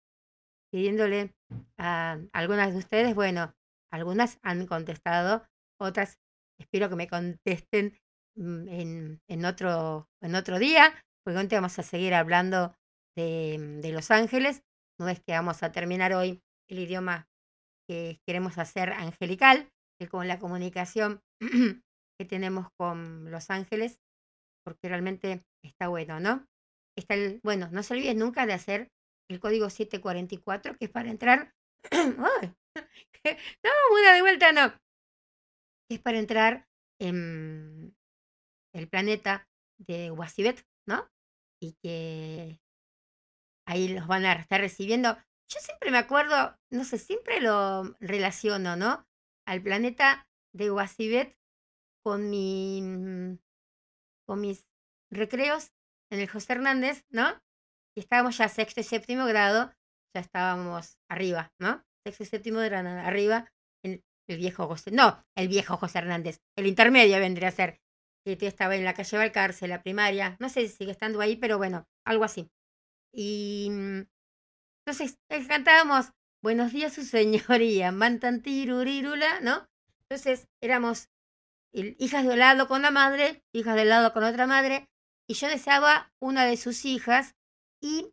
pidiéndole 0.72 1.34
a 1.78 2.18
algunas 2.32 2.72
de 2.72 2.78
ustedes, 2.78 3.14
bueno, 3.14 3.54
algunas 3.92 4.38
han 4.42 4.66
contestado, 4.66 5.46
otras 5.80 6.18
espero 6.60 6.88
que 6.88 6.96
me 6.96 7.08
contesten 7.08 7.96
mm, 8.36 8.68
en, 8.68 9.20
en, 9.28 9.44
otro, 9.44 10.08
en 10.22 10.34
otro 10.34 10.58
día, 10.58 10.92
porque 11.24 11.38
hoy 11.38 11.46
vamos 11.46 11.78
a 11.78 11.82
seguir 11.82 12.14
hablando 12.14 12.74
de, 13.16 13.78
de 13.82 13.92
Los 13.92 14.10
Ángeles. 14.10 14.62
No 14.98 15.08
es 15.08 15.20
que 15.20 15.32
vamos 15.32 15.62
a 15.62 15.72
terminar 15.72 16.12
hoy 16.14 16.42
el 16.68 16.78
idioma 16.78 17.28
que 17.88 18.20
queremos 18.26 18.58
hacer 18.58 18.92
angelical, 18.92 19.70
con 20.10 20.28
la 20.28 20.38
comunicación 20.38 21.22
que 22.18 22.24
tenemos 22.26 22.68
con 22.78 23.30
Los 23.30 23.50
Ángeles, 23.50 23.98
porque 24.64 24.88
realmente 24.88 25.42
está 25.64 25.88
bueno, 25.88 26.20
¿no? 26.20 26.46
Está 26.96 27.14
el, 27.14 27.40
bueno, 27.42 27.68
no 27.70 27.82
se 27.82 27.94
olviden 27.94 28.18
nunca 28.18 28.46
de 28.46 28.54
hacer 28.54 28.90
el 29.28 29.40
código 29.40 29.70
744, 29.70 30.76
que 30.76 30.86
es 30.86 30.90
para 30.90 31.10
entrar. 31.10 31.54
no, 33.64 33.70
una 33.92 34.12
de 34.14 34.20
vuelta 34.22 34.52
no. 34.52 34.72
Es 35.90 36.00
para 36.00 36.18
entrar 36.18 36.66
en 37.00 37.96
el 38.74 38.88
planeta 38.88 39.48
de 39.78 40.10
Wasibet, 40.10 40.64
¿no? 40.86 41.08
Y 41.60 41.74
que 41.82 42.60
ahí 43.66 43.88
los 43.88 44.06
van 44.06 44.24
a 44.24 44.32
estar 44.34 44.60
recibiendo. 44.60 45.16
Yo 45.48 45.60
siempre 45.60 45.90
me 45.90 45.98
acuerdo, 45.98 46.56
no 46.70 46.84
sé, 46.84 46.98
siempre 46.98 47.40
lo 47.40 47.94
relaciono, 48.00 48.76
¿no? 48.76 49.06
Al 49.46 49.62
planeta 49.62 50.28
de 50.52 50.70
Wasibet 50.70 51.36
con 52.02 52.30
mi 52.30 53.38
con 54.26 54.40
mis 54.40 54.66
recreos 55.10 55.72
en 56.10 56.20
el 56.20 56.28
José 56.28 56.54
Hernández, 56.54 57.04
¿no? 57.10 57.40
Y 57.96 58.00
estábamos 58.00 58.38
ya 58.38 58.48
sexto 58.48 58.80
y 58.80 58.84
séptimo 58.84 59.26
grado, 59.26 59.72
ya 60.14 60.20
estábamos 60.20 60.98
arriba, 61.10 61.52
¿no? 61.60 61.82
Sexto 62.04 62.24
y 62.24 62.26
séptimo 62.26 62.60
grado 62.60 62.88
arriba 62.88 63.50
en 63.84 64.02
el 64.28 64.36
viejo 64.36 64.66
José, 64.66 64.90
no, 64.90 65.24
el 65.36 65.48
viejo 65.48 65.76
José 65.76 65.98
Hernández, 65.98 66.40
el 66.56 66.66
intermedio 66.66 67.18
vendría 67.18 67.48
a 67.48 67.52
ser, 67.52 67.80
que 68.24 68.36
estaba 68.46 68.74
en 68.74 68.84
la 68.84 68.94
calle 68.94 69.18
Valcarce, 69.18 69.68
la 69.68 69.82
primaria, 69.82 70.36
no 70.40 70.48
sé 70.48 70.68
si 70.68 70.76
sigue 70.76 70.90
estando 70.90 71.20
ahí, 71.20 71.36
pero 71.36 71.58
bueno, 71.58 71.86
algo 72.04 72.24
así. 72.24 72.50
Y 73.12 73.68
mm, 73.70 74.02
entonces 74.84 75.16
cantábamos 75.46 76.10
Buenos 76.46 76.72
días, 76.72 76.92
su 76.92 77.02
señoría, 77.02 77.90
mantantirurirula, 77.92 79.40
¿no? 79.40 79.66
Entonces 80.02 80.46
éramos 80.62 81.08
hijas 81.72 82.24
de 82.24 82.30
un 82.30 82.38
lado 82.38 82.68
con 82.68 82.82
la 82.82 82.92
madre, 82.92 83.42
hijas 83.52 83.74
de 83.74 83.84
lado 83.84 84.12
con 84.12 84.22
otra 84.22 84.46
madre, 84.46 84.88
y 85.28 85.34
yo 85.34 85.48
deseaba 85.48 86.12
una 86.20 86.44
de 86.44 86.56
sus 86.56 86.84
hijas 86.84 87.34
y 87.80 88.12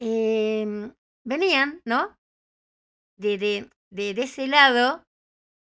em, 0.00 0.94
venían, 1.24 1.80
¿no? 1.84 2.16
De, 3.16 3.38
de, 3.38 3.70
de, 3.90 4.22
ese 4.22 4.46
lado 4.46 5.04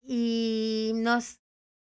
y 0.03 0.93
nos 0.95 1.41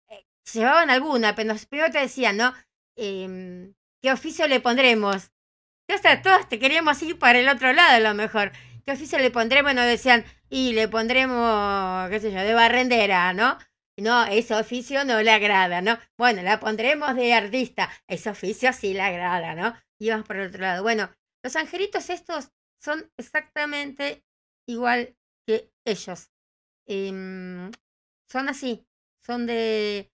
eh, 0.09 0.25
llevaban 0.53 0.89
alguna, 0.89 1.35
pero 1.35 1.53
nos, 1.53 1.65
primero 1.65 1.91
te 1.91 1.99
decían, 1.99 2.37
¿no? 2.37 2.53
Em, 2.95 3.73
¿Qué 4.01 4.11
oficio 4.11 4.47
le 4.47 4.59
pondremos? 4.59 5.31
Sea, 6.01 6.21
todos 6.21 6.49
te 6.49 6.59
queríamos 6.59 7.01
ir 7.03 7.17
para 7.19 7.39
el 7.39 7.47
otro 7.47 7.71
lado 7.71 7.95
a 7.95 7.99
lo 7.99 8.13
mejor. 8.13 8.51
¿Qué 8.85 8.91
oficio 8.91 9.19
le 9.19 9.31
pondremos? 9.31 9.73
Nos 9.73 9.85
decían, 9.85 10.25
y 10.49 10.73
le 10.73 10.87
pondremos, 10.87 12.09
qué 12.09 12.19
sé 12.19 12.31
yo, 12.31 12.39
de 12.41 12.53
barrendera, 12.53 13.31
¿no? 13.33 13.57
No, 13.97 14.25
ese 14.25 14.55
oficio 14.55 15.05
no 15.05 15.21
le 15.21 15.29
agrada, 15.31 15.81
¿no? 15.81 15.97
Bueno, 16.17 16.41
la 16.41 16.59
pondremos 16.59 17.15
de 17.15 17.33
artista. 17.33 17.89
Ese 18.07 18.29
oficio 18.29 18.73
sí 18.73 18.93
le 18.93 19.01
agrada, 19.01 19.53
¿no? 19.55 19.75
Y 19.99 20.09
vamos 20.09 20.25
por 20.25 20.37
el 20.37 20.47
otro 20.49 20.61
lado. 20.61 20.81
Bueno, 20.81 21.11
los 21.43 21.55
angelitos 21.55 22.09
estos 22.09 22.49
son 22.81 23.11
exactamente 23.17 24.23
igual 24.67 25.15
que 25.45 25.71
ellos. 25.85 26.31
Em, 26.87 27.71
son 28.29 28.49
así. 28.49 28.85
Son 29.25 29.45
de... 29.45 30.11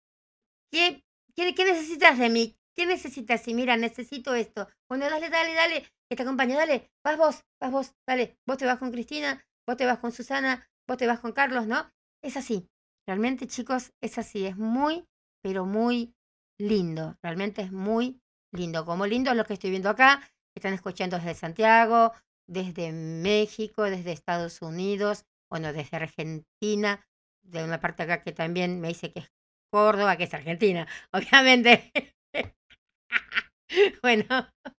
¿Qué, 0.71 1.03
¿Qué, 1.35 1.55
¿Qué 1.55 1.65
necesitas 1.65 2.19
de 2.19 2.29
mí? 2.29 2.55
¿Qué 2.75 2.85
necesitas? 2.85 3.47
Y 3.47 3.53
mira, 3.53 3.75
necesito 3.77 4.35
esto. 4.35 4.67
Bueno, 4.89 5.09
dale, 5.09 5.29
dale, 5.29 5.53
dale. 5.53 5.83
que 6.09 6.15
te 6.15 6.23
acompañe, 6.23 6.55
dale, 6.55 6.91
vas 7.03 7.17
vos, 7.17 7.43
vas 7.59 7.71
vos, 7.71 7.95
dale, 8.07 8.37
vos 8.45 8.57
te 8.57 8.65
vas 8.65 8.77
con 8.77 8.91
Cristina, 8.91 9.43
vos 9.67 9.77
te 9.77 9.85
vas 9.85 9.99
con 9.99 10.11
Susana, 10.11 10.69
vos 10.87 10.97
te 10.97 11.07
vas 11.07 11.19
con 11.19 11.31
Carlos, 11.31 11.65
¿no? 11.67 11.91
Es 12.21 12.37
así, 12.37 12.69
realmente 13.07 13.47
chicos, 13.47 13.91
es 14.01 14.17
así, 14.17 14.45
es 14.45 14.57
muy, 14.57 15.05
pero 15.41 15.65
muy 15.65 16.15
lindo, 16.59 17.17
realmente 17.21 17.61
es 17.61 17.71
muy 17.71 18.21
lindo, 18.53 18.85
como 18.85 19.05
lindo 19.05 19.31
es 19.31 19.37
lo 19.37 19.45
que 19.45 19.53
estoy 19.53 19.71
viendo 19.71 19.89
acá, 19.89 20.21
están 20.55 20.73
escuchando 20.73 21.17
desde 21.17 21.35
Santiago, 21.35 22.13
desde 22.47 22.91
México, 22.91 23.83
desde 23.83 24.11
Estados 24.11 24.61
Unidos, 24.61 25.25
bueno, 25.49 25.73
desde 25.73 25.97
Argentina, 25.97 27.05
de 27.43 27.63
una 27.63 27.79
parte 27.79 28.03
acá 28.03 28.21
que 28.21 28.31
también 28.31 28.79
me 28.79 28.89
dice 28.89 29.11
que 29.11 29.19
es 29.19 29.31
Córdoba, 29.71 30.17
que 30.17 30.25
es 30.25 30.33
Argentina, 30.33 30.87
obviamente. 31.11 31.91
bueno, 34.01 34.25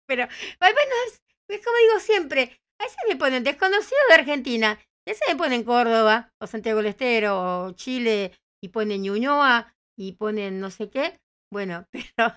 pero 0.07 0.29
bueno, 0.61 0.95
es, 1.09 1.23
es, 1.49 1.65
como 1.65 1.77
digo 1.79 2.01
siempre, 2.01 2.61
a 2.79 2.85
veces 2.85 2.99
me 3.09 3.17
ponen 3.17 3.45
desconocido 3.45 4.01
de 4.09 4.15
Argentina, 4.15 4.79
a 5.06 5.10
veces 5.10 5.28
me 5.28 5.36
ponen 5.36 5.64
Córdoba, 5.64 6.32
o 6.40 6.47
Santiago 6.47 6.78
del 6.78 6.86
Estero, 6.86 7.66
o 7.66 7.72
Chile, 7.72 8.32
y 8.62 8.68
ponen 8.68 9.02
Ñuñoa, 9.02 9.74
y 9.98 10.12
ponen 10.12 10.60
no 10.60 10.70
sé 10.70 10.89
qué. 10.89 11.20
Bueno, 11.52 11.86
pero 11.93 12.35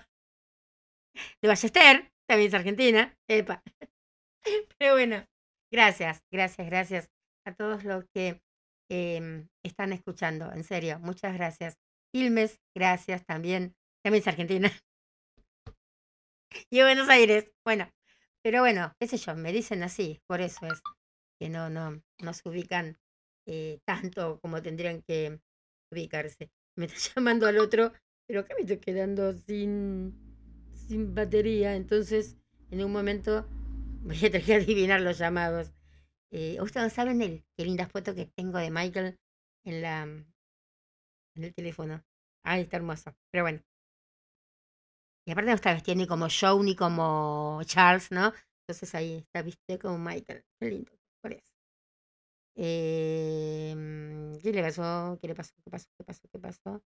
de 1.42 1.48
Ballester, 1.48 2.12
también 2.28 2.48
es 2.48 2.54
Argentina, 2.54 3.16
epa. 3.28 3.62
Pero 4.78 4.94
bueno, 4.94 5.26
gracias, 5.70 6.22
gracias, 6.30 6.66
gracias 6.68 7.10
a 7.44 7.54
todos 7.54 7.84
los 7.84 8.04
que 8.14 8.40
eh, 8.90 9.46
están 9.64 9.92
escuchando, 9.92 10.50
en 10.52 10.64
serio, 10.64 10.98
muchas 11.00 11.34
gracias. 11.34 11.76
Quilmes, 12.12 12.60
gracias 12.74 13.26
también, 13.26 13.74
también 14.02 14.22
es 14.22 14.28
Argentina. 14.28 14.70
y 16.70 16.82
Buenos 16.82 17.08
Aires, 17.08 17.50
bueno, 17.66 17.90
pero 18.42 18.60
bueno, 18.60 18.92
qué 18.98 19.08
sé 19.08 19.16
yo, 19.18 19.34
me 19.34 19.52
dicen 19.52 19.82
así, 19.82 20.20
por 20.26 20.40
eso 20.40 20.66
es 20.66 20.80
que 21.38 21.48
no, 21.48 21.70
no, 21.70 22.02
no 22.20 22.34
se 22.34 22.48
ubican 22.48 22.98
eh, 23.46 23.80
tanto 23.86 24.40
como 24.40 24.62
tendrían 24.62 25.02
que 25.02 25.40
ubicarse. 25.92 26.50
Me 26.76 26.86
está 26.86 27.14
llamando 27.16 27.46
al 27.46 27.58
otro, 27.58 27.92
pero 28.26 28.40
acá 28.40 28.54
me 28.54 28.60
estoy 28.60 28.78
quedando 28.78 29.32
sin, 29.32 30.14
sin 30.72 31.14
batería, 31.14 31.74
entonces 31.74 32.36
en 32.70 32.84
un 32.84 32.92
momento 32.92 33.48
voy 34.02 34.16
a 34.16 34.30
tener 34.30 34.44
que 34.44 34.54
adivinar 34.56 35.00
los 35.00 35.18
llamados. 35.18 35.72
Eh, 36.30 36.60
Ustedes 36.60 36.92
saben 36.92 37.22
el, 37.22 37.44
qué 37.56 37.64
linda 37.64 37.88
foto 37.88 38.14
que 38.14 38.26
tengo 38.26 38.58
de 38.58 38.70
Michael 38.70 39.16
en 39.64 39.82
la 39.82 40.02
en 41.36 41.44
el 41.44 41.54
teléfono. 41.54 42.02
Ay, 42.44 42.62
está 42.62 42.76
hermoso. 42.76 43.14
Pero 43.30 43.44
bueno. 43.44 43.60
Y 45.26 45.32
aparte 45.32 45.50
no 45.50 45.54
está 45.56 45.72
vestido 45.72 45.96
ni 45.96 46.06
como 46.06 46.26
Joe 46.28 46.64
ni 46.64 46.74
como 46.74 47.60
Charles, 47.64 48.10
¿no? 48.10 48.32
Entonces 48.62 48.94
ahí 48.94 49.16
está 49.18 49.42
vestido 49.42 49.78
como 49.78 49.98
Michael. 49.98 50.42
Qué 50.60 50.68
lindo, 50.70 50.90
por 51.20 51.32
eso. 51.32 51.52
Eh, 52.56 53.74
¿Qué 54.42 54.52
le 54.52 54.62
pasó? 54.62 55.18
¿Qué 55.20 55.28
le 55.28 55.34
pasó? 55.34 55.52
¿Qué 55.64 55.70
pasó? 55.70 55.88
¿Qué 55.96 56.04
pasó? 56.04 56.22
¿Qué 56.32 56.38
pasó? 56.38 56.82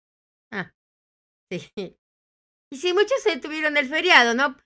Ah, 0.51 0.73
sí. 1.51 1.97
Y 2.71 2.77
sí, 2.77 2.93
muchos 2.93 3.21
se 3.23 3.39
tuvieron 3.39 3.77
el 3.77 3.87
feriado, 3.89 4.33
¿no? 4.33 4.57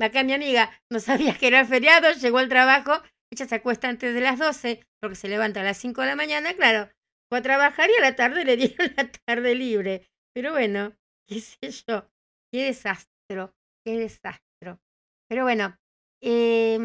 Acá 0.00 0.22
mi 0.24 0.34
amiga 0.34 0.70
no 0.90 1.00
sabía 1.00 1.36
que 1.38 1.48
era 1.48 1.64
feriado, 1.64 2.12
llegó 2.12 2.38
al 2.38 2.48
trabajo, 2.48 2.92
ella 3.30 3.46
se 3.46 3.54
acuesta 3.56 3.88
antes 3.88 4.14
de 4.14 4.20
las 4.20 4.38
12 4.38 4.86
porque 5.00 5.16
se 5.16 5.28
levanta 5.28 5.60
a 5.60 5.64
las 5.64 5.78
5 5.78 6.02
de 6.02 6.08
la 6.08 6.16
mañana, 6.16 6.54
claro, 6.54 6.90
fue 7.28 7.38
a 7.38 7.42
trabajar 7.42 7.90
y 7.90 7.96
a 7.98 8.02
la 8.02 8.16
tarde 8.16 8.44
le 8.44 8.56
dieron 8.58 8.92
la 8.96 9.10
tarde 9.26 9.54
libre. 9.54 10.08
Pero 10.34 10.52
bueno, 10.52 10.96
qué 11.28 11.40
sé 11.40 11.70
yo, 11.88 12.08
qué 12.52 12.64
desastro, 12.64 13.54
qué 13.84 13.98
desastro. 13.98 14.80
Pero 15.28 15.44
bueno, 15.44 15.78
eh, 16.22 16.78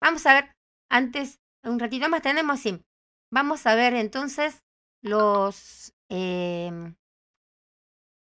vamos 0.00 0.26
a 0.26 0.34
ver, 0.34 0.56
antes, 0.92 1.40
un 1.64 1.78
ratito 1.78 2.08
más 2.08 2.22
tenemos, 2.22 2.60
sí. 2.60 2.84
Vamos 3.32 3.66
a 3.66 3.74
ver 3.74 3.94
entonces 3.94 4.62
los 5.02 5.94
eh, 6.10 6.94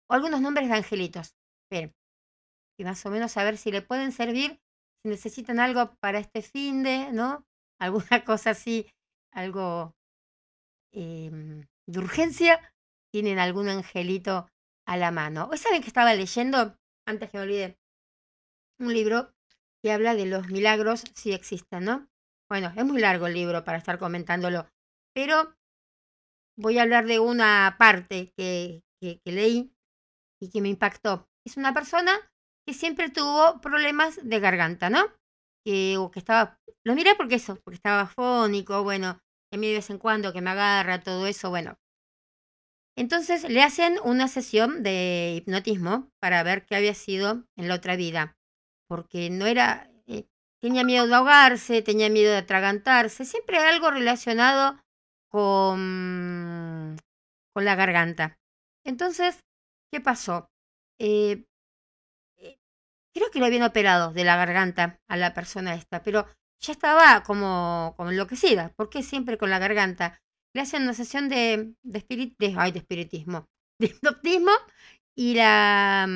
algunos 0.09 0.41
nombres 0.41 0.69
de 0.69 0.75
angelitos. 0.75 1.35
Bien. 1.69 1.93
Y 2.79 2.85
más 2.85 3.05
o 3.05 3.09
menos 3.09 3.35
a 3.35 3.43
ver 3.43 3.57
si 3.57 3.71
le 3.71 3.81
pueden 3.81 4.11
servir, 4.13 4.59
si 5.03 5.09
necesitan 5.09 5.59
algo 5.59 5.95
para 5.99 6.19
este 6.19 6.41
fin 6.41 6.83
de, 6.83 7.11
¿no? 7.11 7.45
Alguna 7.79 8.23
cosa 8.23 8.51
así, 8.51 8.87
algo 9.33 9.95
eh, 10.93 11.65
de 11.87 11.99
urgencia, 11.99 12.73
tienen 13.11 13.39
algún 13.39 13.69
angelito 13.69 14.49
a 14.87 14.97
la 14.97 15.09
mano. 15.09 15.49
Hoy 15.51 15.57
saben 15.57 15.81
que 15.81 15.87
estaba 15.87 16.13
leyendo, 16.13 16.77
antes 17.07 17.31
que 17.31 17.37
me 17.37 17.43
olvide, 17.43 17.79
un 18.79 18.93
libro 18.93 19.33
que 19.81 19.91
habla 19.91 20.13
de 20.13 20.27
los 20.27 20.47
milagros 20.49 21.03
si 21.15 21.31
existen, 21.33 21.85
¿no? 21.85 22.10
Bueno, 22.51 22.73
es 22.75 22.83
muy 22.83 22.99
largo 22.99 23.27
el 23.27 23.33
libro 23.33 23.63
para 23.63 23.77
estar 23.77 23.97
comentándolo, 23.97 24.67
pero 25.15 25.55
voy 26.57 26.79
a 26.79 26.81
hablar 26.81 27.05
de 27.07 27.17
una 27.17 27.77
parte 27.79 28.33
que, 28.35 28.83
que, 28.99 29.21
leí 29.23 29.73
y 30.41 30.49
que 30.49 30.59
me 30.59 30.67
impactó. 30.67 31.29
Es 31.47 31.55
una 31.55 31.73
persona 31.73 32.11
que 32.67 32.73
siempre 32.73 33.09
tuvo 33.09 33.61
problemas 33.61 34.19
de 34.21 34.41
garganta, 34.41 34.89
¿no? 34.89 35.05
Que, 35.65 35.95
o 35.97 36.11
que 36.11 36.19
estaba, 36.19 36.59
lo 36.85 36.93
miré 36.93 37.15
porque 37.15 37.35
eso, 37.35 37.55
porque 37.63 37.77
estaba 37.77 38.05
fónico, 38.05 38.83
bueno, 38.83 39.21
a 39.53 39.57
mí 39.57 39.69
de 39.69 39.75
vez 39.75 39.89
en 39.89 39.97
cuando 39.97 40.33
que 40.33 40.41
me 40.41 40.49
agarra, 40.49 40.99
todo 40.99 41.27
eso, 41.27 41.51
bueno. 41.51 41.79
Entonces 42.97 43.49
le 43.49 43.63
hacen 43.63 43.97
una 44.03 44.27
sesión 44.27 44.83
de 44.83 45.35
hipnotismo 45.37 46.11
para 46.19 46.43
ver 46.43 46.65
qué 46.65 46.75
había 46.75 46.95
sido 46.95 47.45
en 47.55 47.69
la 47.69 47.75
otra 47.75 47.95
vida, 47.95 48.35
porque 48.89 49.29
no 49.29 49.45
era, 49.45 49.89
tenía 50.61 50.83
miedo 50.83 51.07
de 51.07 51.15
ahogarse, 51.15 51.81
tenía 51.81 52.09
miedo 52.09 52.31
de 52.31 52.37
atragantarse, 52.37 53.25
siempre 53.25 53.57
algo 53.57 53.91
relacionado 53.91 54.79
con, 55.29 56.97
con 57.53 57.65
la 57.65 57.75
garganta. 57.75 58.37
Entonces, 58.85 59.39
¿qué 59.91 60.01
pasó? 60.01 60.49
Eh, 60.99 61.45
eh, 62.37 62.57
creo 63.13 63.31
que 63.31 63.39
lo 63.39 63.45
habían 63.45 63.63
operado 63.63 64.13
de 64.13 64.23
la 64.23 64.35
garganta 64.37 64.99
a 65.09 65.17
la 65.17 65.33
persona 65.33 65.75
esta, 65.75 66.03
pero 66.03 66.27
ya 66.59 66.73
estaba 66.73 67.23
como, 67.23 67.93
como 67.97 68.11
enloquecida. 68.11 68.69
¿Por 68.75 68.89
qué 68.89 69.01
siempre 69.01 69.37
con 69.37 69.49
la 69.49 69.59
garganta? 69.59 70.19
Le 70.53 70.61
hacen 70.61 70.83
una 70.83 70.93
sesión 70.93 71.29
de, 71.29 71.73
de, 71.81 71.99
spirit, 71.99 72.35
de, 72.37 72.55
ay, 72.57 72.71
de 72.71 72.79
espiritismo, 72.79 73.47
de 73.79 73.87
hipnotismo 73.87 74.51
y 75.17 75.33
la, 75.33 76.07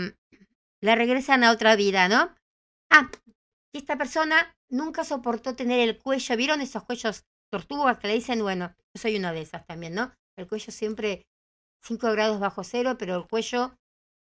la 0.81 0.95
regresan 0.95 1.43
a 1.43 1.51
otra 1.51 1.75
vida, 1.75 2.07
¿no? 2.07 2.35
Ah, 2.91 3.09
y 3.75 3.79
esta 3.79 3.97
persona 3.97 4.55
nunca 4.69 5.03
soportó 5.03 5.53
tener 5.53 5.81
el 5.81 5.99
cuello. 5.99 6.37
¿Vieron 6.37 6.61
esos 6.61 6.85
cuellos 6.85 7.25
tortugas 7.51 7.99
que 7.99 8.07
le 8.07 8.13
dicen? 8.13 8.41
Bueno, 8.41 8.73
yo 8.95 9.01
soy 9.01 9.17
una 9.17 9.33
de 9.33 9.41
esas 9.41 9.65
también, 9.67 9.93
¿no? 9.93 10.13
El 10.37 10.47
cuello 10.47 10.71
siempre 10.71 11.27
5 11.83 12.09
grados 12.13 12.39
bajo 12.39 12.63
cero, 12.63 12.95
pero 12.97 13.17
el 13.17 13.27
cuello, 13.27 13.75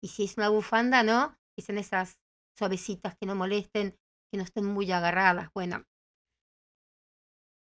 y 0.01 0.07
si 0.07 0.23
es 0.23 0.37
una 0.37 0.51
bufanda, 0.51 1.03
¿no? 1.03 1.35
Dicen 1.59 1.79
esas 1.79 2.15
suavecitas 2.57 3.17
que 3.19 3.27
no 3.27 3.35
molesten, 3.35 3.97
que 4.31 4.39
no 4.39 4.45
estén 4.45 4.67
muy 4.67 4.93
agarradas. 4.93 5.49
Bueno, 5.53 5.83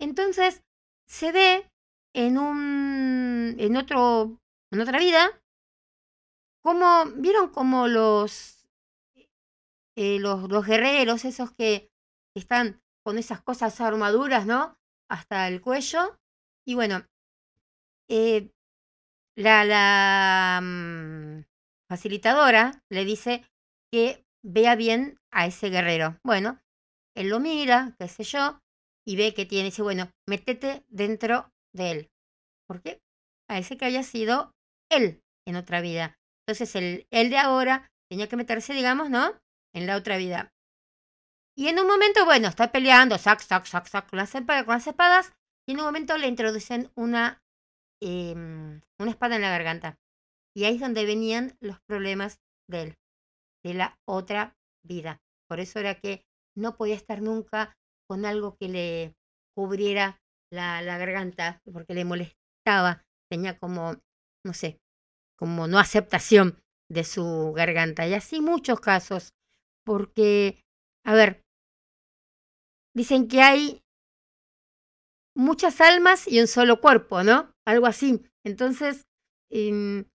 entonces 0.00 0.62
se 1.06 1.30
ve 1.30 1.70
en 2.14 2.38
un 2.38 3.54
en 3.58 3.76
otro 3.76 4.38
en 4.72 4.80
otra 4.80 4.98
vida 4.98 5.42
como 6.62 7.04
vieron 7.16 7.50
como 7.50 7.86
los 7.86 8.55
eh, 9.96 10.18
los, 10.18 10.48
los 10.50 10.66
guerreros 10.66 11.24
esos 11.24 11.52
que 11.52 11.90
están 12.36 12.80
con 13.04 13.18
esas 13.18 13.42
cosas 13.42 13.80
armaduras 13.80 14.46
no 14.46 14.76
hasta 15.10 15.48
el 15.48 15.60
cuello 15.60 16.18
y 16.66 16.74
bueno 16.74 17.06
eh, 18.08 18.50
la, 19.36 19.64
la 19.64 20.60
mm, 20.62 21.44
facilitadora 21.88 22.82
le 22.90 23.04
dice 23.04 23.44
que 23.92 24.24
vea 24.44 24.74
bien 24.76 25.18
a 25.32 25.46
ese 25.46 25.70
guerrero 25.70 26.18
bueno 26.24 26.60
él 27.14 27.28
lo 27.28 27.40
mira 27.40 27.94
qué 27.98 28.08
sé 28.08 28.24
yo 28.24 28.60
y 29.06 29.16
ve 29.16 29.32
que 29.34 29.46
tiene, 29.46 29.66
dice, 29.66 29.82
bueno, 29.82 30.10
métete 30.28 30.84
dentro 30.88 31.52
de 31.72 31.90
él. 31.92 32.10
¿Por 32.66 32.82
qué? 32.82 33.00
Parece 33.48 33.76
que 33.76 33.84
haya 33.84 34.02
sido 34.02 34.52
él 34.90 35.22
en 35.46 35.56
otra 35.56 35.80
vida. 35.80 36.18
Entonces 36.44 36.74
el 36.74 37.06
él 37.10 37.30
de 37.30 37.38
ahora 37.38 37.88
tenía 38.10 38.28
que 38.28 38.36
meterse, 38.36 38.74
digamos, 38.74 39.08
¿no? 39.08 39.32
En 39.76 39.86
la 39.86 39.96
otra 39.96 40.16
vida. 40.16 40.54
Y 41.54 41.68
en 41.68 41.78
un 41.78 41.86
momento, 41.86 42.24
bueno, 42.24 42.48
está 42.48 42.72
peleando, 42.72 43.18
sac, 43.18 43.40
sac, 43.40 43.66
sac, 43.66 43.86
sac, 43.86 44.08
con 44.08 44.18
las, 44.18 44.32
con 44.32 44.66
las 44.68 44.86
espadas, 44.86 45.34
y 45.68 45.72
en 45.72 45.80
un 45.80 45.84
momento 45.84 46.16
le 46.16 46.28
introducen 46.28 46.90
una, 46.96 47.42
eh, 48.02 48.32
una 48.34 49.10
espada 49.10 49.36
en 49.36 49.42
la 49.42 49.50
garganta. 49.50 49.98
Y 50.56 50.64
ahí 50.64 50.76
es 50.76 50.80
donde 50.80 51.04
venían 51.04 51.58
los 51.60 51.78
problemas 51.86 52.40
de 52.70 52.82
él, 52.82 52.94
de 53.62 53.74
la 53.74 53.98
otra 54.08 54.56
vida. 54.82 55.20
Por 55.46 55.60
eso 55.60 55.78
era 55.78 55.94
que 55.94 56.24
no 56.56 56.76
podía 56.76 56.94
estar 56.94 57.20
nunca 57.20 57.76
con 58.08 58.24
algo 58.24 58.56
que 58.56 58.68
le 58.68 59.14
cubriera 59.54 60.18
la, 60.50 60.80
la 60.80 60.96
garganta, 60.96 61.60
porque 61.70 61.92
le 61.92 62.06
molestaba, 62.06 63.04
tenía 63.30 63.58
como, 63.58 63.96
no 64.42 64.54
sé, 64.54 64.78
como 65.38 65.66
no 65.68 65.78
aceptación 65.78 66.62
de 66.90 67.04
su 67.04 67.52
garganta. 67.54 68.06
Y 68.06 68.14
así 68.14 68.40
muchos 68.40 68.80
casos, 68.80 69.34
porque, 69.86 70.64
a 71.04 71.14
ver, 71.14 71.44
dicen 72.92 73.28
que 73.28 73.40
hay 73.40 73.84
muchas 75.34 75.80
almas 75.80 76.26
y 76.26 76.40
un 76.40 76.48
solo 76.48 76.80
cuerpo, 76.80 77.22
¿no? 77.22 77.54
Algo 77.64 77.86
así. 77.86 78.20
Entonces, 78.44 79.06
em, 79.48 80.06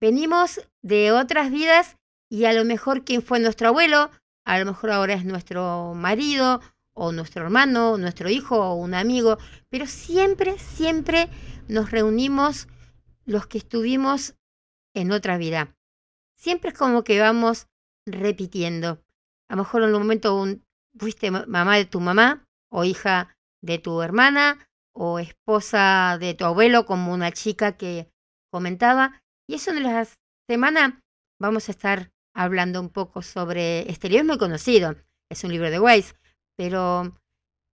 venimos 0.00 0.66
de 0.82 1.12
otras 1.12 1.50
vidas 1.50 1.98
y 2.30 2.46
a 2.46 2.54
lo 2.54 2.64
mejor 2.64 3.04
quien 3.04 3.22
fue 3.22 3.38
nuestro 3.38 3.68
abuelo, 3.68 4.10
a 4.46 4.58
lo 4.58 4.64
mejor 4.64 4.90
ahora 4.90 5.14
es 5.14 5.26
nuestro 5.26 5.92
marido 5.94 6.60
o 6.94 7.12
nuestro 7.12 7.42
hermano, 7.44 7.98
nuestro 7.98 8.30
hijo 8.30 8.58
o 8.58 8.76
un 8.76 8.94
amigo, 8.94 9.36
pero 9.68 9.86
siempre, 9.86 10.58
siempre 10.58 11.28
nos 11.68 11.90
reunimos 11.90 12.66
los 13.26 13.46
que 13.46 13.58
estuvimos 13.58 14.36
en 14.94 15.12
otra 15.12 15.36
vida. 15.36 15.76
Siempre 16.38 16.70
es 16.70 16.78
como 16.78 17.04
que 17.04 17.20
vamos 17.20 17.66
repitiendo. 18.06 19.02
A 19.48 19.56
lo 19.56 19.62
mejor 19.62 19.82
en 19.82 19.94
un 19.94 20.02
momento 20.02 20.36
un, 20.36 20.64
fuiste 20.98 21.30
mamá 21.30 21.76
de 21.76 21.84
tu 21.86 22.00
mamá 22.00 22.46
o 22.70 22.84
hija 22.84 23.36
de 23.62 23.78
tu 23.78 24.02
hermana 24.02 24.66
o 24.94 25.18
esposa 25.18 26.18
de 26.20 26.34
tu 26.34 26.44
abuelo 26.44 26.86
como 26.86 27.12
una 27.12 27.32
chica 27.32 27.76
que 27.76 28.10
comentaba. 28.52 29.20
Y 29.48 29.54
eso 29.54 29.70
en 29.70 29.82
la 29.82 30.06
semana 30.48 31.02
vamos 31.40 31.68
a 31.68 31.72
estar 31.72 32.12
hablando 32.34 32.80
un 32.80 32.90
poco 32.90 33.22
sobre 33.22 33.90
este 33.90 34.08
libro. 34.08 34.22
Es 34.22 34.28
muy 34.28 34.38
conocido, 34.38 34.96
es 35.30 35.44
un 35.44 35.52
libro 35.52 35.70
de 35.70 35.80
Weiss, 35.80 36.14
pero 36.56 37.16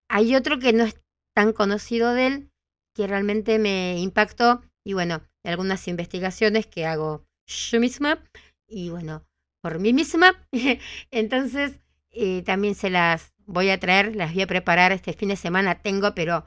hay 0.09 0.35
otro 0.35 0.59
que 0.59 0.73
no 0.73 0.83
es 0.83 0.99
tan 1.35 1.53
conocido 1.53 2.13
de 2.13 2.27
él 2.27 2.51
que 2.95 3.07
realmente 3.07 3.59
me 3.59 3.99
impactó 3.99 4.61
y 4.85 4.93
bueno, 4.93 5.21
algunas 5.45 5.87
investigaciones 5.87 6.67
que 6.67 6.85
hago 6.85 7.25
yo 7.47 7.79
misma 7.79 8.23
y 8.67 8.89
bueno, 8.89 9.25
por 9.61 9.79
mí 9.79 9.93
misma. 9.93 10.33
Entonces, 11.11 11.79
eh, 12.11 12.43
también 12.43 12.75
se 12.75 12.89
las 12.89 13.33
voy 13.45 13.69
a 13.69 13.79
traer, 13.79 14.15
las 14.15 14.33
voy 14.33 14.43
a 14.43 14.47
preparar 14.47 14.91
este 14.91 15.13
fin 15.13 15.29
de 15.29 15.35
semana. 15.35 15.81
Tengo, 15.81 16.13
pero 16.15 16.45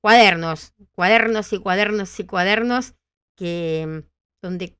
cuadernos, 0.00 0.74
cuadernos 0.92 1.52
y 1.52 1.58
cuadernos 1.58 2.18
y 2.20 2.24
cuadernos 2.24 2.94
que 3.36 4.04
donde 4.42 4.78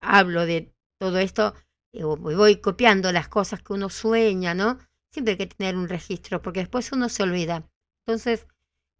hablo 0.00 0.46
de 0.46 0.74
todo 0.98 1.18
esto, 1.18 1.54
y 1.92 2.02
voy 2.02 2.60
copiando 2.60 3.12
las 3.12 3.28
cosas 3.28 3.62
que 3.62 3.72
uno 3.72 3.88
sueña, 3.88 4.54
¿no? 4.54 4.78
Siempre 5.12 5.32
hay 5.32 5.38
que 5.38 5.46
tener 5.46 5.76
un 5.76 5.88
registro, 5.88 6.40
porque 6.40 6.60
después 6.60 6.92
uno 6.92 7.08
se 7.08 7.22
olvida. 7.22 7.68
Entonces 8.06 8.46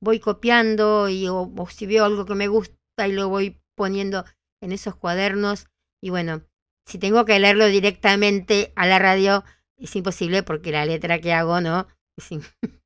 voy 0.00 0.18
copiando 0.18 1.08
y 1.08 1.28
o, 1.28 1.52
si 1.70 1.86
veo 1.86 2.04
algo 2.04 2.24
que 2.24 2.34
me 2.34 2.48
gusta 2.48 3.06
y 3.06 3.12
lo 3.12 3.28
voy 3.28 3.60
poniendo 3.76 4.24
en 4.60 4.72
esos 4.72 4.96
cuadernos. 4.96 5.66
Y 6.00 6.10
bueno, 6.10 6.42
si 6.90 6.98
tengo 6.98 7.24
que 7.24 7.38
leerlo 7.38 7.66
directamente 7.66 8.72
a 8.76 8.86
la 8.86 8.98
radio, 8.98 9.44
es 9.76 9.94
imposible 9.96 10.42
porque 10.42 10.72
la 10.72 10.86
letra 10.86 11.20
que 11.20 11.32
hago, 11.32 11.60
¿no? 11.60 11.86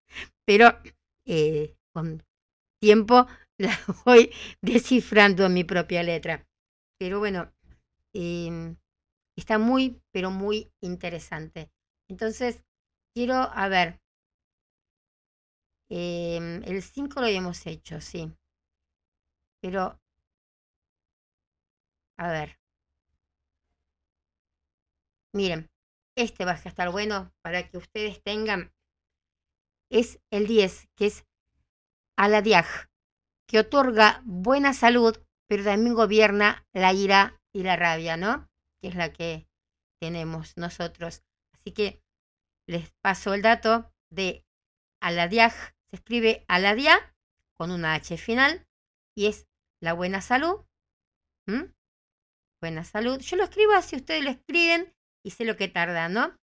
Pero 0.47 0.79
eh, 1.27 1.77
con 1.95 2.23
tiempo 2.81 3.27
la 3.59 3.79
voy 4.05 4.33
descifrando 4.63 5.49
mi 5.49 5.65
propia 5.65 6.03
letra. 6.03 6.47
Pero 6.99 7.19
bueno, 7.21 7.53
em, 8.15 8.77
está 9.37 9.59
muy, 9.59 10.03
pero 10.13 10.31
muy 10.31 10.73
interesante. 10.83 11.71
Entonces, 12.11 12.65
quiero, 13.15 13.35
a 13.37 13.69
ver, 13.69 14.01
em, 15.89 16.63
el 16.65 16.83
5 16.83 17.21
lo 17.21 17.27
habíamos 17.27 17.67
hecho, 17.67 17.99
sí. 18.01 18.31
Pero, 19.63 19.85
a 22.19 22.29
ver. 22.29 22.59
Miren, 25.35 25.69
este 26.17 26.45
va 26.45 26.53
a 26.53 26.55
estar 26.55 26.91
bueno 26.91 27.33
para 27.43 27.69
que 27.69 27.77
ustedes 27.77 28.23
tengan. 28.23 28.73
Es 29.91 30.21
el 30.31 30.47
10, 30.47 30.89
que 30.97 31.07
es 31.07 31.27
Aladiaj, 32.17 32.89
que 33.49 33.59
otorga 33.59 34.23
buena 34.25 34.73
salud, 34.73 35.17
pero 35.49 35.65
también 35.65 35.95
gobierna 35.95 36.65
la 36.73 36.93
ira 36.93 37.43
y 37.53 37.65
la 37.65 37.75
rabia, 37.75 38.17
¿no? 38.17 38.49
Que 38.81 38.89
es 38.89 38.95
la 38.95 39.13
que 39.13 39.49
tenemos 40.01 40.57
nosotros. 40.57 41.25
Así 41.53 41.73
que 41.73 42.01
les 42.69 42.93
paso 43.03 43.35
el 43.35 43.43
dato 43.43 43.93
de 44.11 44.47
Aladiaj. 45.03 45.53
Se 45.91 45.97
escribe 45.97 46.45
Aladia 46.47 47.15
con 47.59 47.73
una 47.73 47.95
H 47.95 48.17
final 48.19 48.69
y 49.17 49.27
es 49.27 49.49
la 49.83 49.95
buena 49.95 50.21
salud. 50.21 50.65
Buena 52.61 52.85
salud. 52.85 53.19
Yo 53.19 53.37
lo 53.37 53.45
escribo 53.45 53.73
así, 53.73 53.97
ustedes 53.97 54.23
lo 54.23 54.31
escriben 54.31 54.95
y 55.25 55.31
sé 55.31 55.45
lo 55.45 55.57
que 55.57 55.69
tarda, 55.69 56.09
¿no? 56.09 56.37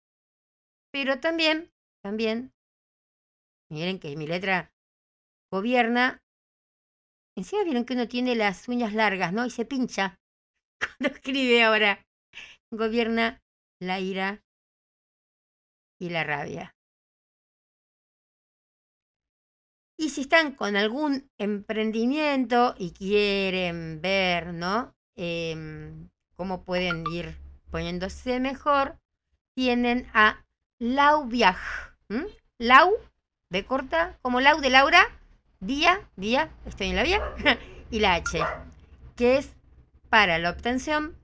Pero 0.93 1.21
también, 1.21 1.71
también, 2.03 2.53
miren 3.71 3.99
que 4.01 4.17
mi 4.17 4.27
letra 4.27 4.73
gobierna 5.53 6.21
Encima 7.37 7.65
vieron 7.65 7.85
que 7.85 7.95
uno 7.95 8.07
tiene 8.07 8.35
las 8.35 8.69
uñas 8.69 8.93
largas, 8.93 9.33
¿no? 9.33 9.47
Y 9.47 9.51
se 9.51 9.65
pincha 9.65 10.19
cuando 10.99 11.15
escribe 11.15 11.63
ahora. 11.63 12.05
Gobierna 12.71 13.41
la 13.81 13.99
ira 13.99 14.43
y 15.99 16.11
la 16.11 16.25
rabia. 16.25 16.75
Y 19.99 20.11
si 20.11 20.23
están 20.23 20.55
con 20.55 20.77
algún 20.77 21.31
emprendimiento 21.39 22.75
y 22.79 22.93
quieren 22.93 24.01
ver, 24.01 24.55
¿no? 24.55 24.95
Em, 25.17 26.09
cómo 26.37 26.65
pueden 26.65 27.05
ir 27.13 27.37
poniéndose 27.71 28.41
mejor, 28.41 28.99
tienen 29.55 30.09
a 30.15 30.45
Lau 30.79 31.27
Viaj. 31.27 31.59
Lau, 32.59 32.93
de 33.51 33.65
corta, 33.65 34.19
como 34.23 34.41
Lau 34.41 34.61
de 34.61 34.71
Laura, 34.71 35.07
día, 35.61 36.09
día, 36.17 36.51
estoy 36.67 36.89
en 36.89 36.97
la 36.97 37.03
vía, 37.03 37.21
y 37.91 38.01
la 38.01 38.15
H, 38.15 38.39
que 39.17 39.39
es 39.39 39.55
para 40.09 40.39
la 40.39 40.51
obtención, 40.51 41.17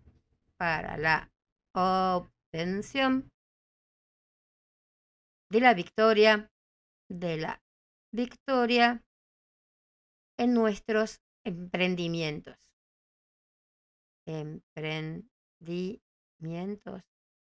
para 0.57 0.97
la 0.97 1.31
obtención 1.73 3.31
de 5.51 5.61
la 5.61 5.75
victoria, 5.75 6.51
de 7.09 7.37
la 7.37 7.63
victoria 8.13 9.03
en 10.39 10.55
nuestros 10.55 11.21
emprendimientos. 11.45 12.57
Emprendimientos. 14.27 16.06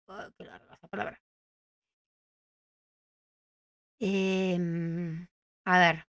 Oh, 0.08 0.30
qué 0.36 0.44
larga 0.44 0.74
esa 0.74 0.88
palabra. 0.88 1.20
Em, 4.00 5.26
a 5.64 5.78
ver, 5.78 6.04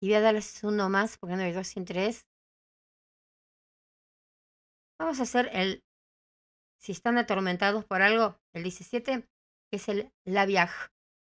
y 0.00 0.08
voy 0.08 0.14
a 0.14 0.20
darles 0.20 0.64
uno 0.64 0.88
más 0.88 1.18
porque 1.18 1.36
no 1.36 1.42
hay 1.42 1.52
dos 1.52 1.68
sin 1.68 1.84
tres. 1.84 2.26
Vamos 4.98 5.20
a 5.20 5.22
hacer 5.24 5.50
el, 5.52 5.82
si 6.78 6.92
están 6.92 7.18
atormentados 7.18 7.84
por 7.84 8.02
algo, 8.02 8.38
el 8.52 8.62
17, 8.62 9.26
que 9.70 9.76
es 9.76 9.88
el 9.88 10.12
La 10.24 10.46
Viaj, 10.46 10.88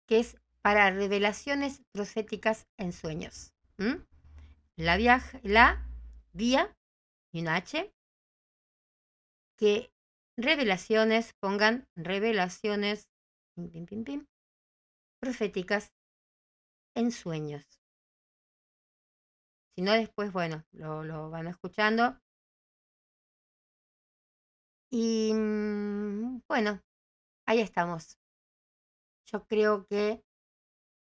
que 0.07 0.19
es 0.19 0.37
para 0.63 0.91
revelaciones 0.91 1.83
proféticas 1.93 2.67
en 2.79 2.93
sueños. 2.93 3.53
La 4.77 4.97
Viaj, 4.97 5.23
la 5.43 5.87
vía 6.33 6.77
y 7.33 7.41
una 7.41 7.57
H, 7.57 7.93
que 9.57 9.94
revelaciones, 10.37 11.33
pongan 11.41 11.89
revelaciones 11.97 13.09
proféticas 15.21 15.93
en 16.95 17.11
sueños. 17.11 17.65
Si 19.75 19.83
no, 19.83 19.93
después, 19.93 20.33
bueno, 20.33 20.65
lo, 20.73 21.31
van 21.31 21.49
escuchando. 21.49 22.21
Y 24.91 25.33
mm, 25.35 26.43
bueno, 26.49 26.81
ahí 27.47 27.61
estamos. 27.61 28.17
Yo 29.27 29.45
creo 29.47 29.87
que 29.87 30.23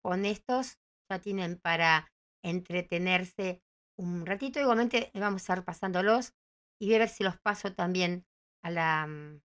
con 0.02 0.24
estos 0.24 0.78
ya 1.10 1.20
tienen 1.20 1.58
para 1.58 2.12
entretenerse 2.44 3.62
un 3.96 4.26
ratito. 4.26 4.60
Igualmente 4.60 5.10
vamos 5.14 5.42
a 5.42 5.44
estar 5.44 5.64
pasándolos 5.64 6.34
y 6.80 6.86
voy 6.86 6.96
a 6.96 6.98
ver 7.00 7.08
si 7.08 7.24
los 7.24 7.38
paso 7.40 7.74
también 7.74 8.24
a 8.62 8.70
la, 8.70 9.06
mm, 9.06 9.40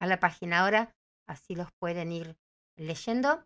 a 0.00 0.06
la 0.06 0.20
página 0.20 0.60
ahora. 0.60 0.94
Así 1.26 1.54
los 1.54 1.72
pueden 1.78 2.12
ir 2.12 2.36
leyendo. 2.76 3.44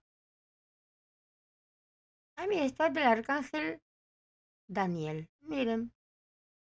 Ay, 2.36 2.48
mira, 2.48 2.64
está 2.64 2.86
el 2.86 2.98
arcángel 2.98 3.81
Daniel. 4.68 5.28
Miren, 5.40 5.93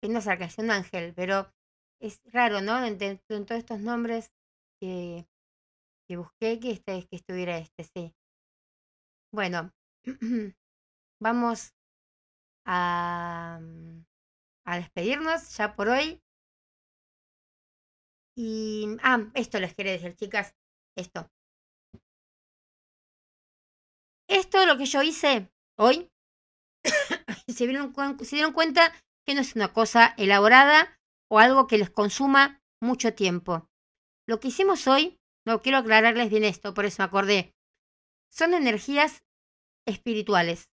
es 0.02 0.10
una 0.10 0.22
sarcación 0.22 0.72
ángel, 0.72 1.14
pero 1.16 1.54
es 2.00 2.22
raro, 2.26 2.62
¿no? 2.62 2.84
En, 2.84 2.98
todos 2.98 3.52
estos 3.52 3.80
nombres 3.80 4.32
que, 4.80 5.28
que 6.08 6.18
busqué 6.18 6.60
que, 6.60 6.72
este, 6.72 7.08
que 7.08 7.16
estuviera 7.16 7.58
este, 7.58 7.84
sí. 7.84 8.16
Bueno, 9.32 9.72
vamos 11.20 11.74
a, 12.66 13.60
a 14.66 14.76
despedirnos 14.78 15.56
ya 15.58 15.76
por 15.76 15.90
hoy. 15.90 16.23
Y, 18.36 18.98
ah, 19.04 19.30
esto 19.36 19.60
les 19.60 19.74
quería 19.76 19.94
decir, 19.94 20.16
chicas, 20.16 20.56
esto. 20.98 21.30
esto 24.28 24.62
es 24.62 24.68
lo 24.68 24.78
que 24.78 24.86
yo 24.86 25.02
hice 25.02 25.52
hoy. 25.78 26.10
se, 27.48 27.68
dieron, 27.68 27.94
se 28.24 28.36
dieron 28.36 28.54
cuenta 28.54 28.94
que 29.26 29.36
no 29.36 29.42
es 29.42 29.56
una 29.56 29.74
cosa 29.74 30.14
elaborada 30.18 31.00
o 31.30 31.40
algo 31.40 31.68
que 31.68 31.78
les 31.78 31.90
consuma 31.90 32.62
mucho 32.82 33.14
tiempo. 33.14 33.70
Lo 34.28 34.40
que 34.40 34.50
hicimos 34.50 34.88
hoy, 34.88 35.20
no 35.46 35.62
quiero 35.62 35.78
aclararles 35.78 36.30
bien 36.30 36.44
esto, 36.44 36.74
por 36.74 36.86
eso 36.86 37.02
me 37.02 37.06
acordé, 37.06 37.56
son 38.32 38.54
energías 38.54 39.24
espirituales. 39.88 40.70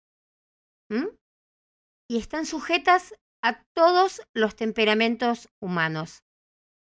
Y 2.09 2.17
están 2.17 2.45
sujetas 2.45 3.13
a 3.43 3.63
todos 3.75 4.21
los 4.33 4.55
temperamentos 4.55 5.49
humanos. 5.61 6.23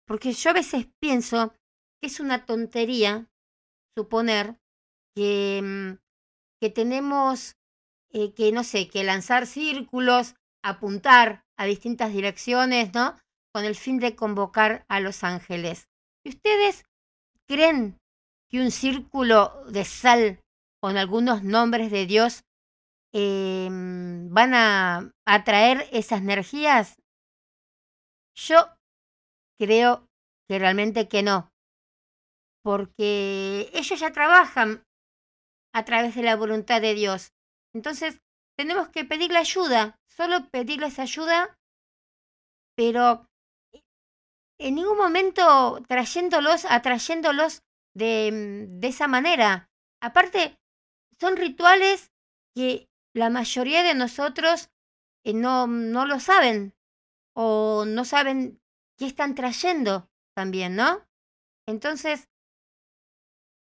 Porque 0.08 0.32
yo 0.32 0.52
a 0.52 0.54
veces 0.54 0.88
pienso 1.00 1.54
que 2.02 2.08
es 2.08 2.20
una 2.20 2.46
tontería 2.46 3.28
suponer 3.96 4.58
que, 5.16 5.62
mm, 5.62 6.00
que 6.62 6.70
tenemos 6.70 7.58
eh, 8.14 8.34
que, 8.34 8.52
no 8.52 8.64
sé, 8.64 8.88
que 8.88 9.04
lanzar 9.04 9.46
círculos, 9.46 10.36
apuntar 10.64 11.44
a 11.58 11.66
distintas 11.66 12.14
direcciones, 12.14 12.94
¿no? 12.94 13.18
Con 13.54 13.66
el 13.66 13.76
fin 13.76 14.00
de 14.00 14.16
convocar 14.16 14.86
a 14.88 15.00
los 15.00 15.24
ángeles. 15.24 15.88
¿Y 16.24 16.30
ustedes 16.30 16.86
creen 17.48 17.98
que 18.50 18.62
un 18.62 18.72
círculo 18.72 19.66
de 19.70 19.84
sal 19.84 20.40
con 20.82 20.98
algunos 20.98 21.44
nombres 21.44 21.92
de 21.92 22.06
Dios 22.06 22.44
em, 23.14 24.30
van 24.30 24.54
a 24.54 25.12
atraer 25.26 25.88
esas 25.92 26.22
energías? 26.22 26.96
Yo 28.36 28.70
creo 29.58 30.08
que 30.48 30.60
realmente 30.60 31.08
que 31.08 31.24
no, 31.24 31.52
porque 32.64 33.70
ellos 33.74 34.00
ya 34.00 34.12
trabajan 34.12 34.84
a 35.74 35.86
través 35.86 36.16
de 36.16 36.24
la 36.24 36.36
voluntad 36.36 36.82
de 36.82 36.94
Dios. 36.94 37.34
Entonces, 37.74 38.20
tenemos 38.58 38.90
que 38.90 39.06
pedirle 39.06 39.38
ayuda, 39.38 40.00
solo 40.08 40.50
pedirles 40.50 41.00
ayuda, 41.00 41.58
pero 42.76 43.28
en 44.60 44.76
ningún 44.76 44.98
momento 44.98 45.82
trayéndolos, 45.88 46.66
atrayéndolos 46.66 47.62
de, 47.94 48.68
de 48.70 48.88
esa 48.88 49.08
manera. 49.08 49.70
Aparte, 50.02 50.58
son 51.20 51.38
rituales 51.38 52.12
que 52.56 52.88
la 53.14 53.30
mayoría 53.30 53.84
de 53.84 53.96
nosotros 53.96 54.70
eh, 55.24 55.34
no, 55.34 55.68
no 55.68 56.06
lo 56.06 56.20
saben 56.20 56.74
o 57.36 57.86
no 57.86 58.06
saben 58.06 58.60
qué 58.98 59.06
están 59.06 59.36
trayendo 59.36 60.10
también, 60.36 60.76
¿no? 60.76 61.06
Entonces, 61.68 62.30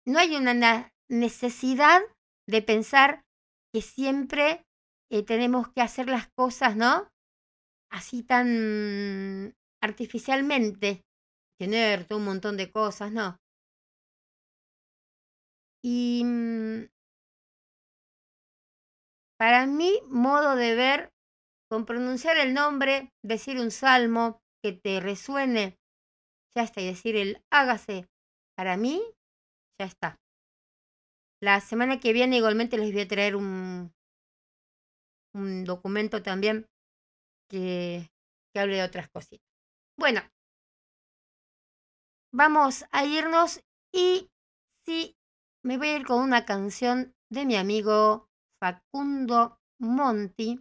no 0.06 0.18
hay 0.18 0.36
una 0.36 0.92
necesidad 1.08 2.00
de 2.48 2.62
pensar 2.62 3.24
que 3.72 3.82
siempre 3.82 4.66
eh, 5.10 5.24
tenemos 5.24 5.68
que 5.72 5.82
hacer 5.82 6.08
las 6.08 6.28
cosas, 6.36 6.76
¿no? 6.76 7.08
Así 7.90 8.22
tan 8.22 9.54
artificialmente, 9.82 11.04
tener 11.58 12.06
todo 12.06 12.18
un 12.18 12.24
montón 12.24 12.56
de 12.56 12.70
cosas, 12.70 13.12
¿no? 13.12 13.36
Y 15.82 16.22
mm, 16.24 16.88
para 19.38 19.66
mi 19.66 20.00
modo 20.08 20.54
de 20.56 20.74
ver, 20.74 21.12
con 21.70 21.86
pronunciar 21.86 22.36
el 22.36 22.52
nombre, 22.52 23.12
decir 23.22 23.58
un 23.58 23.70
salmo 23.70 24.42
que 24.62 24.72
te 24.72 25.00
resuene, 25.00 25.78
ya 26.56 26.62
está, 26.62 26.80
y 26.80 26.86
decir 26.86 27.16
el 27.16 27.42
hágase, 27.50 28.08
para 28.56 28.76
mí, 28.76 29.02
ya 29.78 29.86
está. 29.86 30.20
La 31.42 31.60
semana 31.60 32.00
que 32.00 32.12
viene 32.12 32.36
igualmente 32.36 32.76
les 32.76 32.92
voy 32.92 33.02
a 33.02 33.08
traer 33.08 33.34
un, 33.34 33.92
un 35.34 35.64
documento 35.64 36.22
también 36.22 36.66
que, 37.48 38.10
que 38.52 38.60
hable 38.60 38.76
de 38.76 38.82
otras 38.82 39.08
cositas. 39.08 39.46
Bueno, 39.98 40.20
vamos 42.32 42.84
a 42.90 43.04
irnos 43.04 43.60
y 43.92 44.30
sí, 44.84 45.16
me 45.64 45.78
voy 45.78 45.88
a 45.88 45.96
ir 45.96 46.06
con 46.06 46.22
una 46.22 46.44
canción 46.44 47.14
de 47.30 47.46
mi 47.46 47.56
amigo 47.56 48.28
Facundo 48.60 49.58
Monti, 49.80 50.60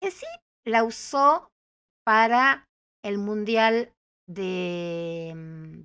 que 0.00 0.10
sí 0.10 0.26
la 0.66 0.84
usó 0.84 1.50
para 2.08 2.66
el 3.04 3.18
Mundial 3.18 3.92
de, 4.26 5.34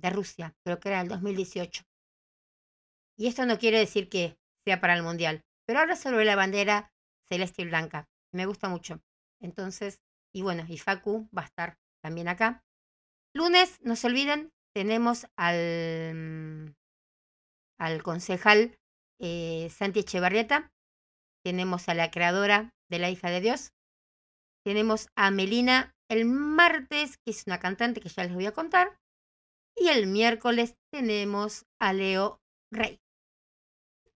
de 0.00 0.08
Rusia, 0.08 0.54
creo 0.64 0.80
que 0.80 0.88
era 0.88 1.02
el 1.02 1.08
2018. 1.08 1.82
Y 3.18 3.26
esto 3.26 3.44
no 3.44 3.58
quiere 3.58 3.78
decir 3.78 4.08
que 4.08 4.34
sea 4.66 4.80
para 4.80 4.94
el 4.94 5.02
Mundial, 5.02 5.42
pero 5.66 5.80
ahora 5.80 5.96
sobre 5.96 6.24
la 6.24 6.34
bandera 6.34 6.90
celeste 7.28 7.60
y 7.60 7.66
blanca. 7.66 8.06
Me 8.32 8.46
gusta 8.46 8.70
mucho. 8.70 9.02
Entonces, 9.42 10.00
y 10.34 10.40
bueno, 10.40 10.64
y 10.66 10.78
Facu 10.78 11.28
va 11.36 11.42
a 11.42 11.44
estar 11.44 11.76
también 12.02 12.28
acá. 12.28 12.62
Lunes, 13.34 13.78
no 13.82 13.94
se 13.94 14.06
olviden, 14.06 14.50
tenemos 14.74 15.26
al, 15.36 16.74
al 17.78 18.02
concejal 18.02 18.78
eh, 19.20 19.68
Santi 19.68 20.00
Echevarrieta, 20.00 20.72
tenemos 21.44 21.90
a 21.90 21.94
la 21.94 22.10
creadora 22.10 22.70
de 22.88 22.98
La 22.98 23.10
hija 23.10 23.28
de 23.28 23.42
Dios, 23.42 23.72
tenemos 24.64 25.08
a 25.16 25.30
Melina 25.30 25.93
el 26.08 26.24
martes, 26.24 27.16
que 27.18 27.30
es 27.30 27.44
una 27.46 27.58
cantante 27.58 28.00
que 28.00 28.08
ya 28.08 28.24
les 28.24 28.34
voy 28.34 28.46
a 28.46 28.52
contar, 28.52 28.98
y 29.76 29.88
el 29.88 30.06
miércoles 30.06 30.76
tenemos 30.92 31.66
a 31.80 31.92
Leo 31.92 32.40
Rey 32.70 33.00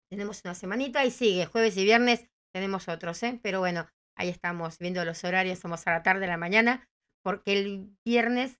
tenemos 0.09 0.43
una 0.45 0.55
semanita 0.55 1.05
y 1.05 1.11
sigue, 1.11 1.47
jueves 1.47 1.77
y 1.77 1.85
viernes 1.85 2.27
tenemos 2.55 2.89
otros, 2.89 3.23
¿eh? 3.23 3.39
Pero 3.43 3.61
bueno, 3.61 3.89
ahí 4.17 4.29
estamos 4.29 4.79
viendo 4.79 5.05
los 5.05 5.25
horarios, 5.25 5.59
somos 5.59 5.87
a 5.87 5.93
la 5.93 6.03
tarde, 6.03 6.25
a 6.25 6.29
la 6.29 6.37
mañana, 6.37 6.89
porque 7.23 7.53
el 7.53 7.97
viernes 8.05 8.59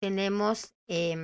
tenemos, 0.00 0.74
eh, 0.88 1.16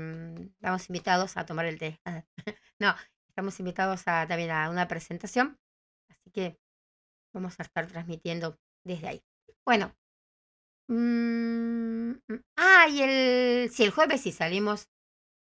estamos 0.55 0.89
invitados 0.89 1.37
a 1.37 1.45
tomar 1.47 1.67
el 1.67 1.79
té. 1.79 2.01
no, 2.81 2.95
estamos 3.29 3.59
invitados 3.61 4.03
a, 4.07 4.27
también 4.27 4.51
a 4.51 4.71
una 4.71 4.89
presentación, 4.89 5.59
así 6.09 6.31
que 6.31 6.59
vamos 7.35 7.59
a 7.59 7.65
estar 7.65 7.87
transmitiendo 7.87 8.59
desde 8.85 9.09
ahí. 9.09 9.25
Bueno. 9.67 9.95
Mm, 10.89 12.13
mm, 12.29 12.41
ah, 12.57 12.87
y 12.91 13.01
el, 13.03 13.71
si 13.71 13.85
el 13.85 13.91
jueves 13.91 14.21
sí 14.23 14.33
salimos 14.33 14.89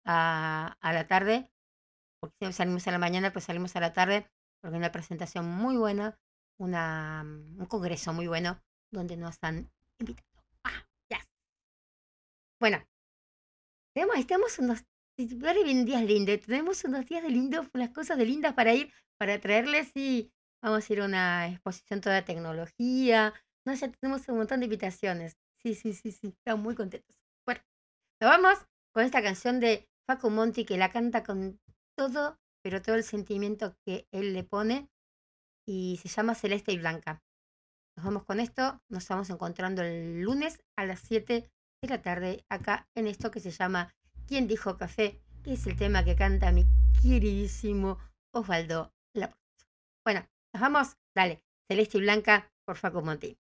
a, 0.06 0.78
a 0.82 0.94
la 0.94 1.08
tarde, 1.08 1.52
porque 2.22 2.54
salimos 2.54 2.88
a 2.88 2.92
la 2.92 3.00
mañana, 3.00 3.34
pues 3.34 3.46
salimos 3.46 3.76
a 3.76 3.82
la 3.82 3.94
tarde, 3.94 4.30
porque 4.62 4.78
una 4.78 4.92
presentación 4.92 5.48
muy 5.48 5.78
buena, 5.78 6.20
una, 6.60 7.24
un 7.24 7.66
congreso 7.68 8.14
muy 8.14 8.28
bueno, 8.28 8.62
donde 8.92 9.18
nos 9.18 9.38
han 9.44 9.72
invitado. 10.00 10.28
Ah, 10.66 10.88
ya. 11.12 11.20
Bueno, 12.60 12.84
tenemos, 13.94 14.26
tenemos 14.28 14.60
unos 14.60 14.84
días 15.18 16.04
lindos, 16.04 16.40
tenemos 16.42 16.84
unos 16.84 17.06
días 17.06 17.24
de 17.24 17.30
lindos, 17.30 17.68
unas 17.74 17.90
cosas 17.90 18.18
de 18.18 18.26
lindas 18.26 18.54
para 18.54 18.74
ir, 18.74 18.92
para 19.18 19.40
traerles 19.40 19.92
y 19.96 20.32
vamos 20.62 20.90
a 20.90 20.94
ir 20.94 21.02
a 21.02 21.06
una 21.06 21.48
exposición 21.50 22.02
toda 22.02 22.24
tecnología. 22.24 23.34
No 23.68 23.76
sé, 23.76 23.90
tenemos 23.90 24.26
un 24.30 24.38
montón 24.38 24.62
de 24.62 24.68
invitaciones. 24.68 25.36
Sí, 25.62 25.76
sí, 25.76 25.92
sí, 25.92 26.14
sí, 26.14 26.30
estamos 26.30 26.64
muy 26.64 26.74
contentos. 26.74 27.18
Bueno, 27.46 27.60
nos 28.22 28.30
vamos 28.30 28.66
con 28.94 29.04
esta 29.04 29.22
canción 29.22 29.60
de 29.60 29.90
Facu 30.06 30.30
Monti 30.30 30.64
que 30.64 30.78
la 30.78 30.90
canta 30.90 31.22
con 31.22 31.60
todo, 31.98 32.40
pero 32.64 32.82
todo 32.82 32.96
el 32.96 33.04
sentimiento 33.04 33.76
que 33.86 34.08
él 34.14 34.34
le 34.34 34.46
pone 34.46 34.90
y 35.68 36.00
se 36.02 36.08
llama 36.08 36.34
Celeste 36.34 36.72
y 36.72 36.78
Blanca. 36.78 37.22
Nos 37.98 38.06
vamos 38.06 38.24
con 38.24 38.40
esto, 38.40 38.82
nos 38.88 39.04
estamos 39.04 39.30
encontrando 39.30 39.82
el 39.82 40.22
lunes 40.22 40.64
a 40.78 40.86
las 40.86 41.02
7 41.02 41.52
de 41.82 41.90
la 41.90 42.02
tarde 42.02 42.46
acá 42.48 42.88
en 42.96 43.06
esto 43.06 43.32
que 43.32 43.42
se 43.42 43.52
llama 43.52 43.94
¿Quién 44.28 44.48
dijo 44.48 44.78
café? 44.78 45.22
que 45.44 45.54
es 45.54 45.68
el 45.68 45.76
tema 45.76 46.06
que 46.06 46.16
canta 46.16 46.54
mi 46.54 46.66
queridísimo 47.02 47.98
Osvaldo 48.34 48.94
Laporte. 49.14 49.66
Bueno, 50.06 50.26
nos 50.54 50.62
vamos, 50.62 50.98
dale, 51.14 51.44
Celeste 51.70 51.98
y 51.98 52.02
Blanca 52.02 52.50
por 52.64 52.78
Facu 52.78 53.02
Monti. 53.02 53.38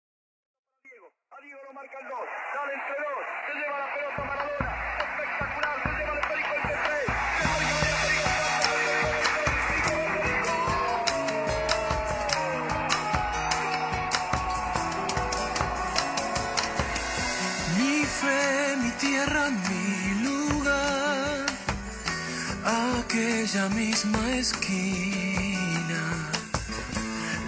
Aquella 23.14 23.68
misma 23.68 24.36
esquina, 24.36 26.02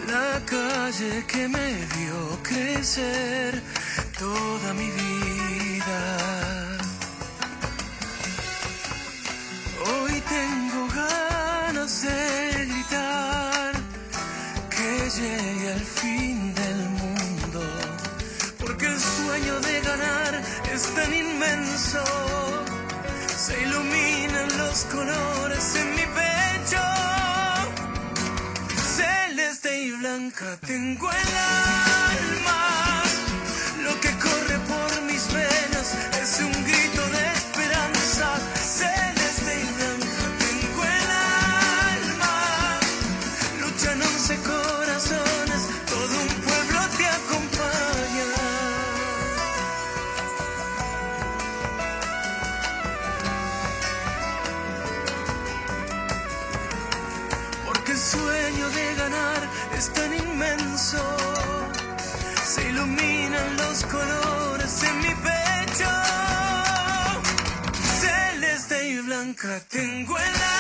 la 0.07 0.41
calle 0.45 1.25
que 1.27 1.49
me 1.49 1.71
vio 1.97 2.39
crecer 2.43 3.63
toda 4.19 4.75
mi 4.75 4.89
vida. 4.91 6.01
Hoy 9.87 10.23
tengo 10.29 10.89
ganas 10.95 12.03
de 12.03 12.65
gritar 12.67 13.73
es 20.73 20.95
tan 20.95 21.13
inmenso. 21.15 22.05
Se 23.37 23.63
iluminan 23.63 24.49
los 24.59 24.85
colores 24.85 25.77
en 25.77 25.91
mi 25.91 26.07
pecho. 26.21 26.83
Celeste 28.97 29.83
y 29.83 29.91
blanca 29.93 30.57
tengo 30.67 31.11
el 31.11 31.33
alma. 32.17 33.03
Lo 33.85 34.01
que 34.01 34.11
corre 34.27 34.59
por 34.71 35.03
mis 35.03 35.25
venas 35.33 35.89
es 36.23 36.41
un 36.41 36.53
grito 36.65 37.03
de 37.15 37.16
blanca 69.47 69.65
tengo 69.71 70.19
el 70.19 70.25
alma. 70.25 70.56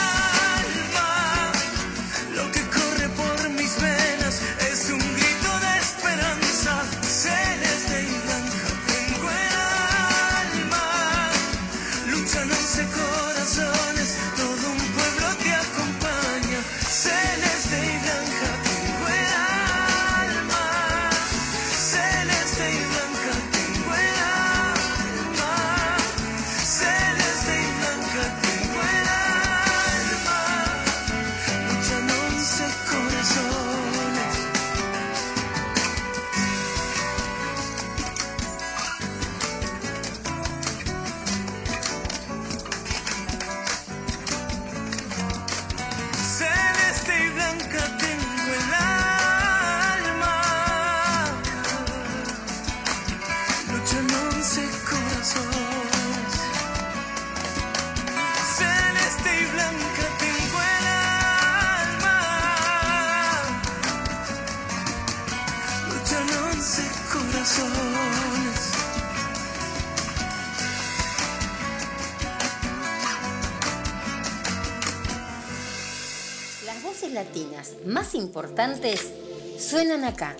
Suenan 79.58 80.04
acá, 80.04 80.34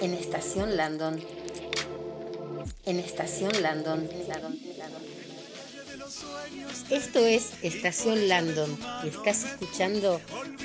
en 0.00 0.14
Estación 0.14 0.78
Landon. 0.78 1.20
En 2.86 2.98
Estación 2.98 3.52
Landon. 3.60 4.08
Esto 6.88 7.18
es 7.18 7.52
Estación 7.62 8.26
Landon 8.28 8.78
y 9.04 9.08
estás 9.08 9.44
escuchando 9.44 10.18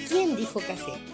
¿Quién 0.08 0.38
dijo 0.38 0.62
café? 0.62 1.13